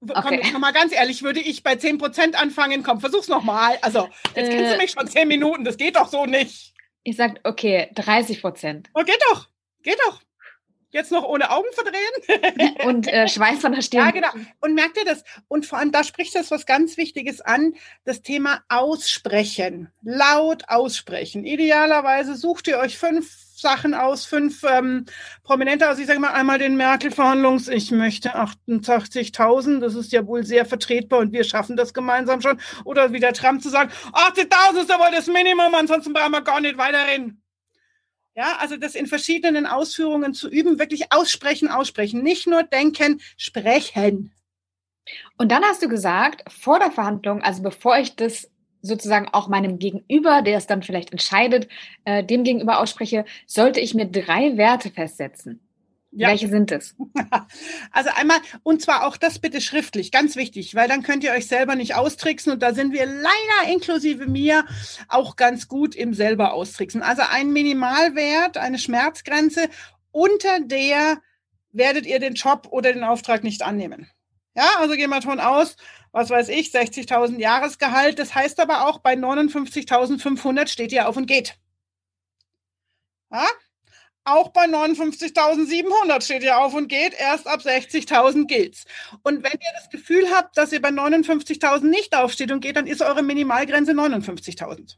Okay. 0.00 0.20
Komm, 0.22 0.32
jetzt 0.34 0.52
nochmal 0.52 0.72
ganz 0.72 0.92
ehrlich, 0.92 1.22
würde 1.22 1.40
ich 1.40 1.62
bei 1.62 1.76
10 1.76 1.98
Prozent 1.98 2.40
anfangen? 2.40 2.82
Komm, 2.82 3.00
versuch's 3.00 3.28
nochmal. 3.28 3.78
Also, 3.82 4.08
jetzt 4.34 4.48
äh, 4.48 4.56
kennst 4.56 4.74
du 4.74 4.78
mich 4.78 4.90
schon 4.90 5.06
10 5.06 5.28
Minuten, 5.28 5.64
das 5.64 5.76
geht 5.76 5.96
doch 5.96 6.08
so 6.08 6.26
nicht. 6.26 6.74
Ich 7.02 7.16
sag, 7.16 7.40
okay, 7.44 7.90
30 7.94 8.40
Prozent. 8.40 8.90
Oh, 8.94 9.02
geht 9.02 9.20
doch, 9.30 9.48
geht 9.82 9.98
doch. 10.06 10.20
Jetzt 10.90 11.12
noch 11.12 11.24
ohne 11.24 11.50
Augen 11.50 11.68
verdrehen. 11.72 12.74
und 12.86 13.08
äh, 13.08 13.28
Schweiß 13.28 13.60
von 13.60 13.72
der 13.72 13.82
Stirn. 13.82 14.06
Ja, 14.06 14.10
genau. 14.12 14.28
Und 14.60 14.74
merkt 14.74 14.96
ihr 14.96 15.04
das? 15.04 15.24
Und 15.48 15.66
vor 15.66 15.78
allem, 15.78 15.92
da 15.92 16.04
spricht 16.04 16.34
das 16.34 16.50
was 16.50 16.64
ganz 16.64 16.96
Wichtiges 16.96 17.40
an, 17.40 17.74
das 18.04 18.22
Thema 18.22 18.62
Aussprechen. 18.68 19.88
Laut 20.02 20.68
aussprechen. 20.68 21.44
Idealerweise 21.44 22.36
sucht 22.36 22.68
ihr 22.68 22.78
euch 22.78 22.98
fünf 22.98 23.46
Sachen 23.56 23.94
aus, 23.94 24.26
fünf 24.26 24.62
ähm, 24.64 25.06
Prominente 25.42 25.90
aus. 25.90 25.98
Ich 25.98 26.06
sage 26.06 26.20
mal 26.20 26.32
einmal 26.32 26.58
den 26.58 26.76
Merkel-Verhandlungs. 26.76 27.68
Ich 27.68 27.90
möchte 27.90 28.36
88.000. 28.36 29.80
Das 29.80 29.94
ist 29.94 30.12
ja 30.12 30.26
wohl 30.26 30.44
sehr 30.44 30.66
vertretbar 30.66 31.20
und 31.20 31.32
wir 31.32 31.44
schaffen 31.44 31.76
das 31.76 31.94
gemeinsam 31.94 32.40
schon. 32.42 32.60
Oder 32.84 33.12
wie 33.12 33.20
der 33.20 33.32
Trump 33.32 33.62
zu 33.62 33.70
sagen, 33.70 33.90
80.000 34.12 34.82
ist 34.82 34.90
aber 34.90 35.10
das 35.10 35.26
Minimum, 35.26 35.74
ansonsten 35.74 36.12
brauchen 36.12 36.32
wir 36.32 36.42
gar 36.42 36.60
nicht 36.60 36.76
weiterreden. 36.76 37.42
Ja, 38.36 38.56
also 38.58 38.76
das 38.76 38.94
in 38.94 39.06
verschiedenen 39.06 39.66
Ausführungen 39.66 40.34
zu 40.34 40.50
üben, 40.50 40.78
wirklich 40.78 41.10
aussprechen, 41.10 41.68
aussprechen, 41.68 42.22
nicht 42.22 42.46
nur 42.46 42.62
denken, 42.64 43.20
sprechen. 43.38 44.32
Und 45.38 45.52
dann 45.52 45.64
hast 45.64 45.82
du 45.82 45.88
gesagt, 45.88 46.42
vor 46.52 46.78
der 46.78 46.90
Verhandlung, 46.90 47.42
also 47.42 47.62
bevor 47.62 47.98
ich 47.98 48.14
das 48.16 48.50
sozusagen 48.82 49.28
auch 49.32 49.48
meinem 49.48 49.78
Gegenüber, 49.78 50.42
der 50.42 50.58
es 50.58 50.66
dann 50.66 50.82
vielleicht 50.82 51.12
entscheidet, 51.12 51.68
äh, 52.04 52.22
dem 52.24 52.44
gegenüber 52.44 52.80
ausspreche, 52.80 53.24
sollte 53.46 53.80
ich 53.80 53.94
mir 53.94 54.06
drei 54.06 54.56
Werte 54.56 54.90
festsetzen. 54.90 55.65
Ja. 56.16 56.28
Welche 56.28 56.48
sind 56.48 56.72
es? 56.72 56.94
Also 57.92 58.10
einmal, 58.14 58.38
und 58.62 58.80
zwar 58.82 59.06
auch 59.06 59.16
das 59.16 59.38
bitte 59.38 59.60
schriftlich, 59.60 60.10
ganz 60.10 60.34
wichtig, 60.36 60.74
weil 60.74 60.88
dann 60.88 61.02
könnt 61.02 61.24
ihr 61.24 61.32
euch 61.32 61.46
selber 61.46 61.74
nicht 61.74 61.94
austricksen 61.94 62.52
und 62.52 62.62
da 62.62 62.72
sind 62.74 62.92
wir 62.92 63.06
leider 63.06 63.72
inklusive 63.72 64.26
mir 64.26 64.64
auch 65.08 65.36
ganz 65.36 65.68
gut 65.68 65.94
im 65.94 66.14
selber 66.14 66.54
austricksen. 66.54 67.02
Also 67.02 67.22
ein 67.30 67.52
Minimalwert, 67.52 68.56
eine 68.56 68.78
Schmerzgrenze, 68.78 69.68
unter 70.10 70.60
der 70.60 71.18
werdet 71.72 72.06
ihr 72.06 72.18
den 72.18 72.34
Job 72.34 72.68
oder 72.70 72.92
den 72.92 73.04
Auftrag 73.04 73.44
nicht 73.44 73.62
annehmen. 73.62 74.10
Ja, 74.54 74.68
also 74.78 74.94
gehen 74.94 75.10
wir 75.10 75.20
davon 75.20 75.40
aus, 75.40 75.76
was 76.12 76.30
weiß 76.30 76.48
ich, 76.48 76.68
60.000 76.68 77.38
Jahresgehalt. 77.38 78.18
Das 78.18 78.34
heißt 78.34 78.58
aber 78.60 78.86
auch, 78.86 79.00
bei 79.00 79.14
59.500 79.14 80.68
steht 80.68 80.92
ihr 80.92 81.08
auf 81.08 81.16
und 81.16 81.26
geht. 81.26 81.58
Ja? 83.30 83.46
Auch 84.28 84.48
bei 84.48 84.64
59.700 84.64 86.20
steht 86.20 86.42
ihr 86.42 86.58
auf 86.58 86.74
und 86.74 86.88
geht. 86.88 87.14
Erst 87.16 87.46
ab 87.46 87.60
60.000 87.60 88.48
gilt's. 88.48 88.84
Und 89.22 89.44
wenn 89.44 89.52
ihr 89.52 89.72
das 89.78 89.88
Gefühl 89.88 90.28
habt, 90.34 90.58
dass 90.58 90.72
ihr 90.72 90.82
bei 90.82 90.88
59.000 90.88 91.84
nicht 91.84 92.12
aufsteht 92.16 92.50
und 92.50 92.60
geht, 92.60 92.74
dann 92.74 92.88
ist 92.88 93.02
eure 93.02 93.22
Minimalgrenze 93.22 93.92
59.000. 93.92 94.96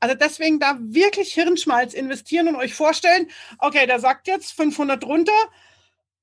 Also 0.00 0.16
deswegen 0.16 0.58
da 0.58 0.76
wirklich 0.80 1.32
Hirnschmalz 1.34 1.94
investieren 1.94 2.48
und 2.48 2.56
euch 2.56 2.74
vorstellen, 2.74 3.30
okay, 3.58 3.86
der 3.86 4.00
sagt 4.00 4.26
jetzt 4.26 4.54
500 4.54 5.00
drunter, 5.00 5.32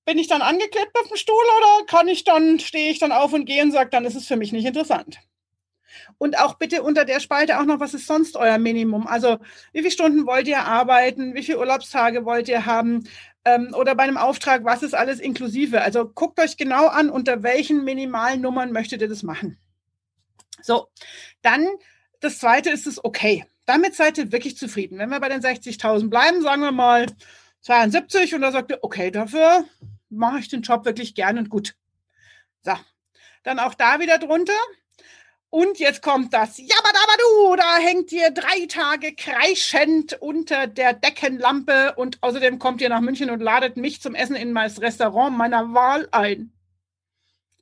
bin 0.04 0.18
ich 0.18 0.28
dann 0.28 0.42
angeklebt 0.42 0.92
auf 1.00 1.08
dem 1.08 1.16
Stuhl 1.16 1.36
oder 1.36 1.86
kann 1.86 2.10
ich 2.10 2.26
dann, 2.26 2.60
stehe 2.60 2.92
ich 2.92 3.00
dann 3.00 3.14
auf 3.14 3.32
und 3.32 3.46
gehe 3.46 3.64
und 3.64 3.72
sage, 3.72 3.92
dann 3.92 4.04
ist 4.04 4.16
es 4.16 4.28
für 4.28 4.36
mich 4.36 4.52
nicht 4.52 4.66
interessant. 4.66 5.20
Und 6.18 6.40
auch 6.40 6.56
bitte 6.56 6.84
unter 6.84 7.06
der 7.06 7.20
Spalte 7.20 7.60
auch 7.60 7.66
noch, 7.66 7.80
was 7.80 7.94
ist 7.94 8.08
sonst 8.08 8.36
euer 8.36 8.58
Minimum? 8.58 9.08
Also 9.08 9.38
wie 9.74 9.80
viele 9.80 9.92
Stunden 9.92 10.26
wollt 10.26 10.48
ihr 10.48 10.60
arbeiten? 10.60 11.34
Wie 11.34 11.44
viele 11.44 11.60
Urlaubstage 11.60 12.26
wollt 12.26 12.50
ihr 12.50 12.66
haben? 12.66 13.08
Ähm, 13.46 13.74
oder 13.74 13.96
bei 13.96 14.04
einem 14.04 14.18
Auftrag, 14.18 14.66
was 14.66 14.84
ist 14.84 14.94
alles 14.94 15.20
inklusive? 15.20 15.82
Also 15.82 16.08
guckt 16.08 16.40
euch 16.40 16.58
genau 16.58 16.88
an, 16.88 17.10
unter 17.10 17.44
welchen 17.44 17.84
minimalen 17.84 18.42
Nummern 18.42 18.72
möchtet 18.72 19.02
ihr 19.02 19.10
das 19.10 19.24
machen. 19.24 19.58
So, 20.62 20.88
dann 21.42 21.68
das 22.20 22.40
zweite 22.40 22.70
ist 22.70 22.88
es 22.88 23.04
okay. 23.04 23.46
Damit 23.66 23.96
seid 23.96 24.18
ihr 24.18 24.32
wirklich 24.32 24.58
zufrieden. 24.58 24.98
Wenn 24.98 25.10
wir 25.10 25.20
bei 25.20 25.30
den 25.30 25.42
60.000 25.42 26.10
bleiben, 26.10 26.42
sagen 26.42 26.62
wir 26.62 26.72
mal 26.72 27.06
72 27.62 28.36
und 28.36 28.42
da 28.42 28.52
sagt 28.52 28.72
ihr, 28.72 28.80
okay, 28.82 29.12
dafür 29.12 29.64
mache 30.10 30.40
ich 30.40 30.48
den 30.48 30.62
Job 30.62 30.86
wirklich 30.86 31.16
gern 31.16 31.38
und 31.38 31.50
gut. 31.50 31.76
So, 32.64 32.74
dann 33.44 33.60
auch 33.60 33.74
da 33.74 34.00
wieder 34.00 34.18
drunter. 34.18 34.58
Und 35.52 35.80
jetzt 35.80 36.04
kommt 36.04 36.32
das 36.34 36.58
Jabadabadu, 36.58 37.56
da 37.58 37.78
hängt 37.78 38.12
ihr 38.12 38.30
drei 38.30 38.68
Tage 38.68 39.16
kreischend 39.16 40.16
unter 40.22 40.68
der 40.68 40.94
Deckenlampe 40.94 41.96
und 41.96 42.20
außerdem 42.22 42.60
kommt 42.60 42.82
ihr 42.82 42.90
nach 42.90 43.02
München 43.02 43.32
und 43.32 43.40
ladet 43.40 43.76
mich 43.76 44.00
zum 44.00 44.14
Essen 44.14 44.36
in 44.36 44.54
mein 44.54 44.70
Restaurant 44.70 45.36
meiner 45.36 45.74
Wahl 45.74 46.08
ein. 46.12 46.52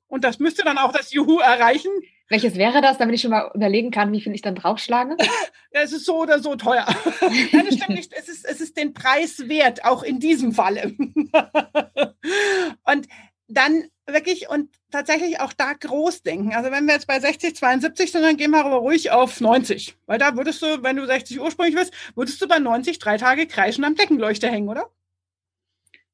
Und 0.07 0.25
das 0.25 0.39
müsste 0.39 0.63
dann 0.63 0.77
auch 0.77 0.91
das 0.91 1.13
Juhu 1.13 1.39
erreichen. 1.39 1.91
Welches 2.29 2.55
wäre 2.55 2.81
das, 2.81 2.97
damit 2.97 3.15
ich 3.15 3.21
schon 3.21 3.31
mal 3.31 3.51
überlegen 3.53 3.89
kann, 3.91 4.11
wie 4.11 4.19
viel 4.19 4.35
ich 4.35 4.41
dann 4.41 4.55
draufschlage? 4.55 5.15
Es 5.71 5.91
ist 5.91 6.05
so 6.05 6.21
oder 6.21 6.39
so 6.39 6.55
teuer. 6.55 6.87
Nein, 7.51 7.65
das 7.65 7.75
stimmt 7.75 7.89
nicht. 7.89 8.11
Es 8.13 8.27
ist, 8.27 8.45
es 8.45 8.61
ist 8.61 8.77
den 8.77 8.95
Preis 8.95 9.47
wert, 9.47 9.85
auch 9.85 10.01
in 10.01 10.19
diesem 10.19 10.51
Falle. 10.51 10.95
und 12.85 13.07
dann 13.47 13.85
wirklich 14.05 14.49
und 14.49 14.69
tatsächlich 14.91 15.39
auch 15.39 15.53
da 15.53 15.73
groß 15.73 16.23
denken. 16.23 16.53
Also 16.53 16.71
wenn 16.71 16.85
wir 16.85 16.93
jetzt 16.93 17.07
bei 17.07 17.19
60, 17.19 17.55
72 17.55 18.11
sind, 18.11 18.21
dann 18.21 18.37
gehen 18.37 18.51
wir 18.51 18.63
aber 18.63 18.77
ruhig 18.77 19.11
auf 19.11 19.41
90. 19.41 19.97
Weil 20.05 20.19
da 20.19 20.35
würdest 20.35 20.61
du, 20.61 20.83
wenn 20.83 20.95
du 20.95 21.05
60 21.05 21.39
ursprünglich 21.39 21.75
bist, 21.75 21.93
würdest 22.15 22.41
du 22.41 22.47
bei 22.47 22.59
90 22.59 22.99
drei 22.99 23.17
Tage 23.17 23.47
kreischen 23.47 23.83
am 23.83 23.95
Deckenleuchter 23.95 24.49
hängen, 24.49 24.69
oder? 24.69 24.89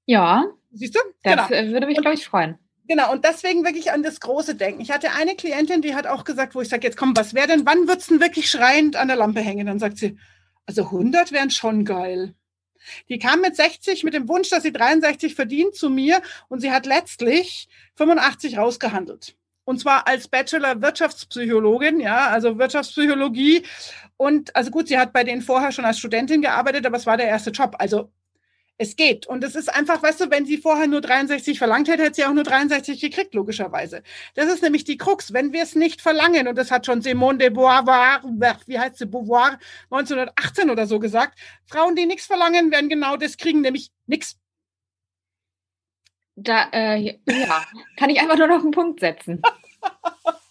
Ja. 0.05 0.45
Siehst 0.71 0.95
du? 0.95 0.99
Das 1.23 1.49
genau. 1.49 1.71
würde 1.71 1.85
mich, 1.85 1.97
glaube 1.97 2.15
ich, 2.15 2.25
freuen. 2.25 2.57
Genau, 2.87 3.11
und 3.11 3.23
deswegen 3.23 3.63
wirklich 3.63 3.91
an 3.91 4.03
das 4.03 4.19
Große 4.19 4.55
denken. 4.55 4.81
Ich 4.81 4.91
hatte 4.91 5.11
eine 5.13 5.35
Klientin, 5.35 5.81
die 5.81 5.95
hat 5.95 6.05
auch 6.05 6.25
gesagt, 6.25 6.53
wo 6.53 6.61
ich 6.61 6.69
sage, 6.69 6.85
jetzt 6.85 6.97
komm, 6.97 7.15
was 7.15 7.33
wäre 7.33 7.47
denn, 7.47 7.65
wann 7.65 7.87
wird's 7.87 8.07
denn 8.07 8.19
wirklich 8.19 8.49
schreiend 8.49 8.95
an 8.95 9.07
der 9.07 9.17
Lampe 9.17 9.39
hängen? 9.39 9.67
Dann 9.67 9.79
sagt 9.79 9.97
sie, 9.97 10.17
also 10.65 10.83
100 10.83 11.31
wären 11.31 11.49
schon 11.49 11.85
geil. 11.85 12.33
Die 13.09 13.19
kam 13.19 13.41
mit 13.41 13.55
60 13.55 14.03
mit 14.03 14.13
dem 14.13 14.27
Wunsch, 14.27 14.49
dass 14.49 14.63
sie 14.63 14.73
63 14.73 15.35
verdient 15.35 15.75
zu 15.75 15.89
mir 15.89 16.21
und 16.49 16.59
sie 16.59 16.71
hat 16.71 16.85
letztlich 16.85 17.67
85 17.95 18.57
rausgehandelt. 18.57 19.35
Und 19.65 19.79
zwar 19.79 20.07
als 20.07 20.27
Bachelor 20.27 20.81
Wirtschaftspsychologin, 20.81 21.99
ja, 21.99 22.27
also 22.27 22.57
Wirtschaftspsychologie. 22.59 23.63
Und 24.17 24.55
also 24.55 24.71
gut, 24.71 24.89
sie 24.89 24.97
hat 24.97 25.13
bei 25.13 25.23
denen 25.23 25.41
vorher 25.41 25.71
schon 25.71 25.85
als 25.85 25.99
Studentin 25.99 26.41
gearbeitet, 26.41 26.85
aber 26.85 26.97
es 26.97 27.05
war 27.05 27.15
der 27.15 27.27
erste 27.27 27.51
Job. 27.51 27.75
Also 27.79 28.11
es 28.77 28.95
geht. 28.95 29.27
Und 29.27 29.43
es 29.43 29.55
ist 29.55 29.73
einfach, 29.73 30.01
weißt 30.01 30.21
du, 30.21 30.31
wenn 30.31 30.45
sie 30.45 30.57
vorher 30.57 30.87
nur 30.87 31.01
63 31.01 31.57
verlangt 31.57 31.87
hätte, 31.87 32.03
hätte 32.03 32.15
sie 32.15 32.25
auch 32.25 32.33
nur 32.33 32.43
63 32.43 32.99
gekriegt, 32.99 33.33
logischerweise. 33.33 34.03
Das 34.35 34.51
ist 34.51 34.63
nämlich 34.63 34.83
die 34.83 34.97
Krux. 34.97 35.33
Wenn 35.33 35.53
wir 35.53 35.63
es 35.63 35.75
nicht 35.75 36.01
verlangen, 36.01 36.47
und 36.47 36.57
das 36.57 36.71
hat 36.71 36.85
schon 36.85 37.01
Simone 37.01 37.37
de 37.37 37.49
Beauvoir, 37.49 38.21
wie 38.65 38.79
heißt 38.79 38.97
sie, 38.97 39.05
Beauvoir, 39.05 39.59
1918 39.91 40.69
oder 40.69 40.87
so 40.87 40.99
gesagt, 40.99 41.37
Frauen, 41.65 41.95
die 41.95 42.05
nichts 42.05 42.25
verlangen, 42.25 42.71
werden 42.71 42.89
genau 42.89 43.17
das 43.17 43.37
kriegen, 43.37 43.61
nämlich 43.61 43.91
nichts. 44.07 44.37
Da, 46.35 46.67
äh, 46.71 47.19
ja, 47.27 47.65
kann 47.97 48.09
ich 48.09 48.19
einfach 48.19 48.37
nur 48.37 48.47
noch 48.47 48.61
einen 48.61 48.71
Punkt 48.71 48.99
setzen. 48.99 49.41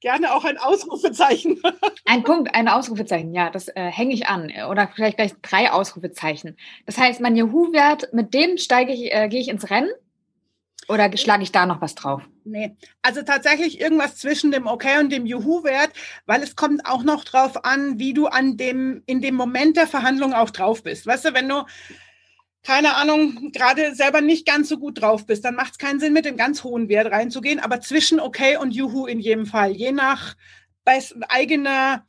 Gerne 0.00 0.34
auch 0.34 0.44
ein 0.44 0.58
Ausrufezeichen. 0.58 1.60
Ein 2.04 2.24
Punkt, 2.24 2.54
ein 2.54 2.68
Ausrufezeichen, 2.68 3.32
ja, 3.32 3.48
das 3.48 3.68
äh, 3.68 3.90
hänge 3.90 4.12
ich 4.12 4.26
an. 4.26 4.52
Oder 4.68 4.90
vielleicht 4.94 5.16
gleich 5.16 5.32
drei 5.40 5.70
Ausrufezeichen. 5.70 6.56
Das 6.84 6.98
heißt, 6.98 7.20
mein 7.20 7.36
Yahoo-Wert, 7.36 8.12
mit 8.12 8.34
dem 8.34 8.58
steige 8.58 8.92
ich, 8.92 9.12
äh, 9.12 9.28
gehe 9.28 9.40
ich 9.40 9.48
ins 9.48 9.70
Rennen 9.70 9.90
oder 10.88 11.16
schlage 11.16 11.42
ich 11.42 11.52
da 11.52 11.64
noch 11.64 11.80
was 11.80 11.94
drauf? 11.94 12.22
Nee, 12.44 12.76
also 13.02 13.22
tatsächlich 13.22 13.80
irgendwas 13.80 14.16
zwischen 14.16 14.50
dem 14.50 14.66
Okay 14.66 14.98
und 14.98 15.10
dem 15.10 15.26
Juhu-Wert, 15.26 15.92
weil 16.26 16.42
es 16.42 16.56
kommt 16.56 16.84
auch 16.86 17.04
noch 17.04 17.24
drauf 17.24 17.64
an, 17.64 17.98
wie 17.98 18.14
du 18.14 18.26
an 18.26 18.56
dem, 18.56 19.02
in 19.06 19.20
dem 19.20 19.36
Moment 19.36 19.76
der 19.76 19.86
Verhandlung 19.86 20.32
auch 20.32 20.50
drauf 20.50 20.82
bist. 20.82 21.06
Weißt 21.06 21.26
du, 21.26 21.34
wenn 21.34 21.48
du 21.48 21.64
keine 22.62 22.96
Ahnung, 22.96 23.50
gerade 23.52 23.94
selber 23.94 24.20
nicht 24.20 24.46
ganz 24.46 24.68
so 24.68 24.78
gut 24.78 25.00
drauf 25.00 25.26
bist, 25.26 25.44
dann 25.44 25.56
macht 25.56 25.72
es 25.72 25.78
keinen 25.78 26.00
Sinn, 26.00 26.12
mit 26.12 26.24
dem 26.24 26.36
ganz 26.36 26.62
hohen 26.62 26.88
Wert 26.88 27.10
reinzugehen, 27.10 27.58
aber 27.60 27.80
zwischen 27.80 28.20
okay 28.20 28.56
und 28.56 28.72
Juhu 28.72 29.06
in 29.06 29.18
jedem 29.18 29.46
Fall, 29.46 29.72
je 29.72 29.92
nach 29.92 30.34
eigener 31.28 32.06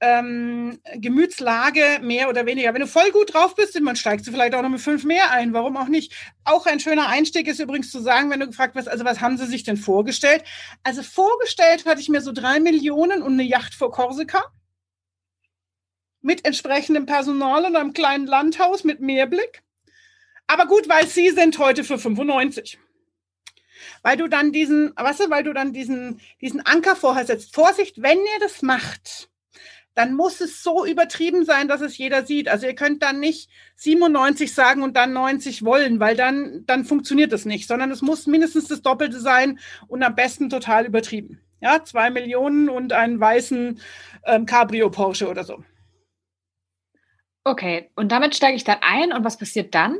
ähm, 0.00 0.80
Gemütslage 0.94 1.98
mehr 2.02 2.28
oder 2.28 2.46
weniger. 2.46 2.72
Wenn 2.72 2.82
du 2.82 2.86
voll 2.86 3.10
gut 3.10 3.34
drauf 3.34 3.54
bist, 3.54 3.74
dann 3.74 3.96
steigst 3.96 4.26
du 4.26 4.30
vielleicht 4.30 4.54
auch 4.54 4.62
noch 4.62 4.68
mit 4.68 4.80
fünf 4.80 5.04
mehr 5.04 5.30
ein. 5.32 5.52
Warum 5.52 5.76
auch 5.76 5.88
nicht? 5.88 6.14
Auch 6.44 6.66
ein 6.66 6.80
schöner 6.80 7.08
Einstieg 7.08 7.48
ist 7.48 7.58
übrigens 7.58 7.90
zu 7.90 8.00
sagen, 8.00 8.30
wenn 8.30 8.40
du 8.40 8.46
gefragt 8.46 8.74
wirst, 8.76 8.88
also 8.88 9.04
was 9.04 9.20
haben 9.20 9.36
sie 9.36 9.46
sich 9.46 9.64
denn 9.64 9.76
vorgestellt? 9.76 10.44
Also 10.84 11.02
vorgestellt 11.02 11.84
hatte 11.86 12.00
ich 12.00 12.08
mir 12.08 12.20
so 12.20 12.32
drei 12.32 12.60
Millionen 12.60 13.22
und 13.22 13.32
eine 13.32 13.42
Yacht 13.42 13.74
vor 13.74 13.90
Korsika 13.90 14.44
mit 16.20 16.44
entsprechendem 16.44 17.06
Personal 17.06 17.64
und 17.64 17.76
einem 17.76 17.92
kleinen 17.92 18.26
Landhaus 18.26 18.84
mit 18.84 19.00
Meerblick. 19.00 19.62
Aber 20.48 20.66
gut, 20.66 20.88
weil 20.88 21.06
sie 21.06 21.30
sind 21.30 21.58
heute 21.58 21.84
für 21.84 21.98
95. 21.98 22.78
Weil 24.02 24.16
du 24.16 24.28
dann 24.28 24.50
diesen, 24.50 24.92
weißt 24.96 25.20
du, 25.20 25.30
weil 25.30 25.44
du 25.44 25.52
dann 25.52 25.72
diesen, 25.72 26.20
diesen 26.40 26.64
Anker 26.64 26.96
vorher 26.96 27.26
setzt. 27.26 27.54
Vorsicht, 27.54 28.02
wenn 28.02 28.18
ihr 28.18 28.40
das 28.40 28.62
macht, 28.62 29.28
dann 29.94 30.14
muss 30.14 30.40
es 30.40 30.62
so 30.62 30.86
übertrieben 30.86 31.44
sein, 31.44 31.68
dass 31.68 31.80
es 31.80 31.98
jeder 31.98 32.24
sieht. 32.24 32.48
Also 32.48 32.66
ihr 32.66 32.74
könnt 32.74 33.02
dann 33.02 33.20
nicht 33.20 33.50
97 33.76 34.54
sagen 34.54 34.82
und 34.82 34.96
dann 34.96 35.12
90 35.12 35.64
wollen, 35.64 36.00
weil 36.00 36.16
dann, 36.16 36.64
dann 36.66 36.84
funktioniert 36.84 37.32
das 37.32 37.44
nicht, 37.44 37.68
sondern 37.68 37.90
es 37.90 38.00
muss 38.00 38.26
mindestens 38.26 38.68
das 38.68 38.80
Doppelte 38.80 39.20
sein 39.20 39.58
und 39.86 40.02
am 40.02 40.14
besten 40.14 40.48
total 40.48 40.86
übertrieben. 40.86 41.40
Ja, 41.60 41.84
zwei 41.84 42.10
Millionen 42.10 42.68
und 42.68 42.92
einen 42.92 43.18
weißen 43.20 43.80
ähm, 44.24 44.46
Cabrio 44.46 44.88
Porsche 44.90 45.28
oder 45.28 45.44
so. 45.44 45.64
Okay, 47.42 47.90
und 47.96 48.12
damit 48.12 48.36
steige 48.36 48.56
ich 48.56 48.64
dann 48.64 48.78
ein 48.80 49.12
und 49.12 49.24
was 49.24 49.36
passiert 49.36 49.74
dann? 49.74 49.98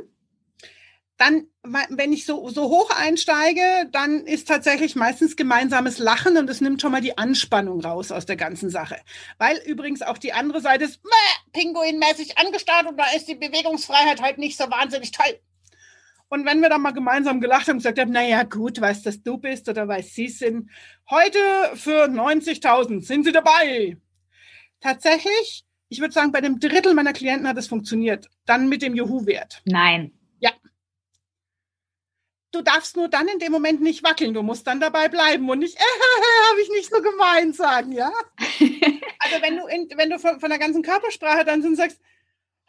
Dann, 1.19 1.47
wenn 1.63 2.13
ich 2.13 2.25
so, 2.25 2.47
so 2.47 2.69
hoch 2.69 2.89
einsteige, 2.91 3.61
dann 3.91 4.25
ist 4.25 4.47
tatsächlich 4.47 4.95
meistens 4.95 5.35
gemeinsames 5.35 5.99
Lachen 5.99 6.37
und 6.37 6.49
es 6.49 6.61
nimmt 6.61 6.81
schon 6.81 6.93
mal 6.93 7.01
die 7.01 7.17
Anspannung 7.17 7.81
raus 7.81 8.13
aus 8.13 8.25
der 8.25 8.37
ganzen 8.37 8.69
Sache. 8.69 8.95
Weil 9.37 9.57
übrigens 9.65 10.01
auch 10.01 10.17
die 10.17 10.31
andere 10.31 10.61
Seite 10.61 10.85
ist 10.85 11.01
pinguinmäßig 11.51 12.37
angestarrt 12.37 12.87
und 12.87 12.97
da 12.97 13.03
ist 13.17 13.27
die 13.27 13.35
Bewegungsfreiheit 13.35 14.21
halt 14.21 14.37
nicht 14.37 14.57
so 14.57 14.63
wahnsinnig 14.71 15.11
toll. 15.11 15.37
Und 16.29 16.45
wenn 16.45 16.61
wir 16.61 16.69
dann 16.69 16.81
mal 16.81 16.91
gemeinsam 16.91 17.41
gelacht 17.41 17.67
haben 17.67 17.73
und 17.73 17.79
gesagt 17.79 17.99
haben, 17.99 18.11
naja, 18.11 18.43
gut, 18.43 18.79
weißt 18.79 19.05
dass 19.05 19.21
du 19.21 19.37
bist 19.37 19.67
oder 19.67 19.89
weiß 19.89 20.13
sie 20.13 20.29
sind, 20.29 20.69
heute 21.09 21.39
für 21.73 22.05
90.000 22.05 23.03
sind 23.03 23.25
sie 23.25 23.33
dabei. 23.33 23.97
Tatsächlich, 24.79 25.65
ich 25.89 25.99
würde 25.99 26.13
sagen, 26.13 26.31
bei 26.31 26.39
dem 26.39 26.61
Drittel 26.61 26.93
meiner 26.93 27.11
Klienten 27.11 27.47
hat 27.47 27.57
es 27.57 27.67
funktioniert. 27.67 28.29
Dann 28.45 28.69
mit 28.69 28.81
dem 28.81 28.95
Juhu-Wert. 28.95 29.63
Nein. 29.65 30.13
Du 32.51 32.61
darfst 32.61 32.95
nur 32.95 33.07
dann 33.07 33.27
in 33.27 33.39
dem 33.39 33.51
Moment 33.51 33.81
nicht 33.81 34.03
wackeln. 34.03 34.33
Du 34.33 34.41
musst 34.41 34.65
dann 34.65 34.79
dabei 34.79 35.07
bleiben 35.07 35.49
und 35.49 35.59
nicht, 35.59 35.75
äh, 35.79 36.49
habe 36.49 36.61
ich 36.61 36.69
nicht 36.69 36.89
so 36.89 37.01
gemeint 37.01 37.55
sagen, 37.55 37.91
ja? 37.91 38.11
also 38.37 39.41
wenn 39.41 39.57
du, 39.57 39.67
in, 39.67 39.89
wenn 39.95 40.09
du 40.09 40.19
von, 40.19 40.39
von 40.39 40.49
der 40.49 40.59
ganzen 40.59 40.81
Körpersprache 40.81 41.45
dann 41.45 41.61
so 41.61 41.73
sagst, 41.75 41.99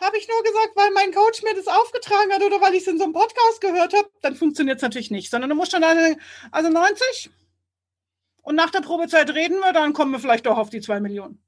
habe 0.00 0.16
ich 0.16 0.28
nur 0.28 0.42
gesagt, 0.42 0.70
weil 0.76 0.90
mein 0.92 1.12
Coach 1.12 1.42
mir 1.42 1.54
das 1.54 1.66
aufgetragen 1.66 2.32
hat 2.32 2.42
oder 2.42 2.60
weil 2.60 2.74
ich 2.74 2.82
es 2.82 2.88
in 2.88 2.98
so 2.98 3.04
einem 3.04 3.12
Podcast 3.12 3.60
gehört 3.60 3.92
habe, 3.92 4.10
dann 4.22 4.34
funktioniert 4.34 4.76
es 4.76 4.82
natürlich 4.82 5.10
nicht, 5.10 5.30
sondern 5.30 5.50
du 5.50 5.56
musst 5.56 5.74
dann 5.74 5.84
also 6.50 6.70
90 6.70 7.30
und 8.42 8.54
nach 8.54 8.70
der 8.70 8.80
Probezeit 8.80 9.30
reden 9.34 9.58
wir, 9.60 9.72
dann 9.72 9.92
kommen 9.92 10.12
wir 10.12 10.18
vielleicht 10.18 10.46
doch 10.46 10.56
auf 10.56 10.70
die 10.70 10.80
zwei 10.80 11.00
Millionen. 11.00 11.42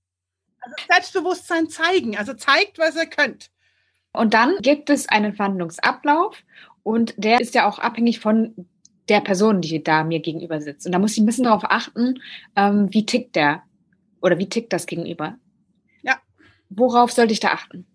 Also 0.60 0.76
Selbstbewusstsein 0.88 1.68
zeigen, 1.68 2.16
also 2.16 2.34
zeigt, 2.34 2.78
was 2.78 2.94
ihr 2.96 3.06
könnt. 3.06 3.50
Und 4.12 4.34
dann 4.34 4.56
gibt 4.60 4.90
es 4.90 5.08
einen 5.08 5.34
Verhandlungsablauf 5.34 6.36
und 6.82 7.14
der 7.16 7.40
ist 7.40 7.54
ja 7.54 7.68
auch 7.68 7.78
abhängig 7.78 8.20
von 8.20 8.54
der 9.08 9.20
Person, 9.20 9.60
die 9.60 9.82
da 9.82 10.04
mir 10.04 10.20
gegenüber 10.20 10.60
sitzt. 10.60 10.86
Und 10.86 10.92
da 10.92 10.98
muss 10.98 11.12
ich 11.12 11.18
ein 11.18 11.26
bisschen 11.26 11.44
darauf 11.44 11.64
achten, 11.64 12.20
ähm, 12.56 12.88
wie 12.92 13.06
tickt 13.06 13.36
der 13.36 13.62
oder 14.20 14.38
wie 14.38 14.48
tickt 14.48 14.72
das 14.72 14.86
gegenüber. 14.86 15.36
Ja. 16.02 16.16
Worauf 16.70 17.12
sollte 17.12 17.32
ich 17.32 17.40
da 17.40 17.48
achten? 17.48 17.86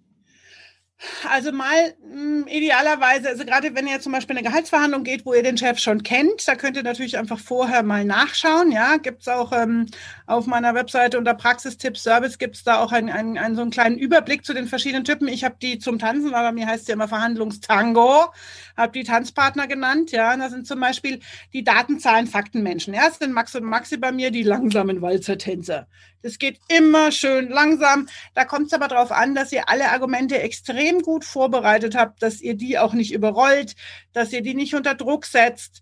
Also 1.29 1.51
mal 1.51 1.93
mh, 2.01 2.11
hm, 2.11 2.47
idealerweise, 2.47 3.29
also 3.29 3.45
gerade 3.45 3.75
wenn 3.75 3.85
ihr 3.85 3.99
zum 3.99 4.13
Beispiel 4.13 4.35
eine 4.35 4.47
Gehaltsverhandlung 4.47 5.03
geht, 5.03 5.25
wo 5.25 5.33
ihr 5.33 5.43
den 5.43 5.57
Chef 5.57 5.77
schon 5.77 6.01
kennt, 6.01 6.47
da 6.47 6.55
könnt 6.55 6.75
ihr 6.75 6.81
natürlich 6.81 7.19
einfach 7.19 7.39
vorher 7.39 7.83
mal 7.83 8.03
nachschauen. 8.03 8.71
Ja, 8.71 8.97
gibt's 8.97 9.27
auch 9.27 9.51
ähm, 9.51 9.85
auf 10.25 10.47
meiner 10.47 10.73
Webseite 10.73 11.19
unter 11.19 11.35
Praxistipps 11.35 12.01
Service 12.01 12.39
gibt's 12.39 12.63
da 12.63 12.79
auch 12.81 12.91
einen, 12.91 13.09
einen, 13.09 13.37
einen 13.37 13.55
so 13.55 13.61
einen 13.61 13.69
kleinen 13.69 13.97
Überblick 13.99 14.43
zu 14.43 14.55
den 14.55 14.67
verschiedenen 14.67 15.03
Typen. 15.03 15.27
Ich 15.27 15.43
habe 15.43 15.55
die 15.61 15.77
zum 15.77 15.99
Tanzen, 15.99 16.31
weil 16.31 16.43
bei 16.43 16.51
mir 16.51 16.65
heißt 16.65 16.83
es 16.83 16.87
ja 16.87 16.95
immer 16.95 17.07
Verhandlungstango, 17.07 18.33
habe 18.75 18.91
die 18.93 19.03
Tanzpartner 19.03 19.67
genannt. 19.67 20.11
Ja, 20.11 20.33
und 20.33 20.39
da 20.39 20.49
sind 20.49 20.65
zum 20.65 20.79
Beispiel 20.79 21.19
die 21.53 21.63
Datenzahlen, 21.63 22.25
Faktenmenschen. 22.25 22.95
Ja, 22.95 23.07
das 23.07 23.19
sind 23.19 23.33
Max 23.33 23.53
und 23.55 23.65
Maxi 23.65 23.97
bei 23.97 24.11
mir, 24.11 24.31
die 24.31 24.43
langsamen 24.43 25.01
Walzertänzer. 25.03 25.87
Das 26.23 26.39
geht 26.39 26.59
immer 26.67 27.11
schön 27.11 27.49
langsam. 27.49 28.07
Da 28.33 28.43
kommt 28.43 28.67
es 28.67 28.73
aber 28.73 28.87
darauf 28.87 29.11
an, 29.11 29.35
dass 29.35 29.51
ihr 29.51 29.69
alle 29.69 29.91
Argumente 29.91 30.39
extrem 30.41 30.86
gut 31.01 31.25
vorbereitet 31.25 31.95
habt, 31.95 32.21
dass 32.21 32.41
ihr 32.41 32.55
die 32.55 32.77
auch 32.79 32.93
nicht 32.93 33.13
überrollt, 33.13 33.75
dass 34.13 34.33
ihr 34.33 34.41
die 34.41 34.53
nicht 34.53 34.75
unter 34.75 34.95
Druck 34.95 35.25
setzt, 35.25 35.81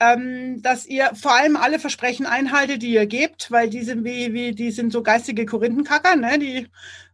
ähm, 0.00 0.62
dass 0.62 0.86
ihr 0.86 1.10
vor 1.14 1.34
allem 1.34 1.56
alle 1.56 1.78
Versprechen 1.78 2.26
einhaltet, 2.26 2.82
die 2.82 2.92
ihr 2.92 3.06
gebt, 3.06 3.50
weil 3.50 3.70
die 3.70 3.82
sind 3.82 4.04
wie, 4.04 4.32
wie 4.32 4.52
die 4.52 4.70
sind 4.70 4.92
so 4.92 5.02
geistige 5.02 5.46
Korinthenkacker, 5.46 6.16
ne? 6.16 6.38
Die 6.38 6.68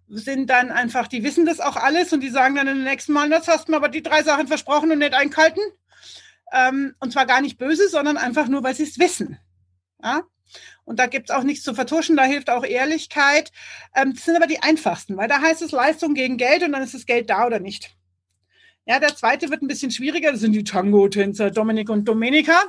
sind 0.08 0.50
dann 0.50 0.70
einfach, 0.70 1.06
die 1.06 1.22
wissen 1.22 1.46
das 1.46 1.60
auch 1.60 1.76
alles 1.76 2.12
und 2.12 2.20
die 2.20 2.30
sagen 2.30 2.56
dann 2.56 2.68
im 2.68 2.82
nächsten 2.82 3.12
Mal, 3.12 3.30
das 3.30 3.48
hast 3.48 3.68
du 3.68 3.72
mir 3.72 3.76
aber 3.76 3.88
die 3.88 4.02
drei 4.02 4.22
Sachen 4.22 4.48
versprochen 4.48 4.90
und 4.90 4.98
nicht 4.98 5.14
einkalten. 5.14 5.62
Ähm, 6.52 6.94
und 6.98 7.12
zwar 7.12 7.26
gar 7.26 7.40
nicht 7.40 7.58
böse, 7.58 7.88
sondern 7.88 8.16
einfach 8.16 8.48
nur, 8.48 8.62
weil 8.64 8.74
sie 8.74 8.82
es 8.82 8.98
wissen. 8.98 9.38
Ja? 10.02 10.22
Und 10.90 10.98
da 10.98 11.06
gibt 11.06 11.30
es 11.30 11.36
auch 11.36 11.44
nichts 11.44 11.62
zu 11.62 11.72
vertuschen, 11.72 12.16
da 12.16 12.24
hilft 12.24 12.50
auch 12.50 12.64
Ehrlichkeit. 12.64 13.52
Ähm, 13.94 14.12
das 14.12 14.24
sind 14.24 14.34
aber 14.34 14.48
die 14.48 14.60
einfachsten, 14.60 15.16
weil 15.16 15.28
da 15.28 15.40
heißt 15.40 15.62
es 15.62 15.70
Leistung 15.70 16.14
gegen 16.14 16.36
Geld 16.36 16.64
und 16.64 16.72
dann 16.72 16.82
ist 16.82 16.94
das 16.94 17.06
Geld 17.06 17.30
da 17.30 17.46
oder 17.46 17.60
nicht. 17.60 17.94
Ja, 18.86 18.98
der 18.98 19.14
zweite 19.14 19.50
wird 19.50 19.62
ein 19.62 19.68
bisschen 19.68 19.92
schwieriger, 19.92 20.32
das 20.32 20.40
sind 20.40 20.50
die 20.50 20.64
Tango-Tänzer 20.64 21.52
Dominik 21.52 21.90
und 21.90 22.06
Domenica. 22.06 22.60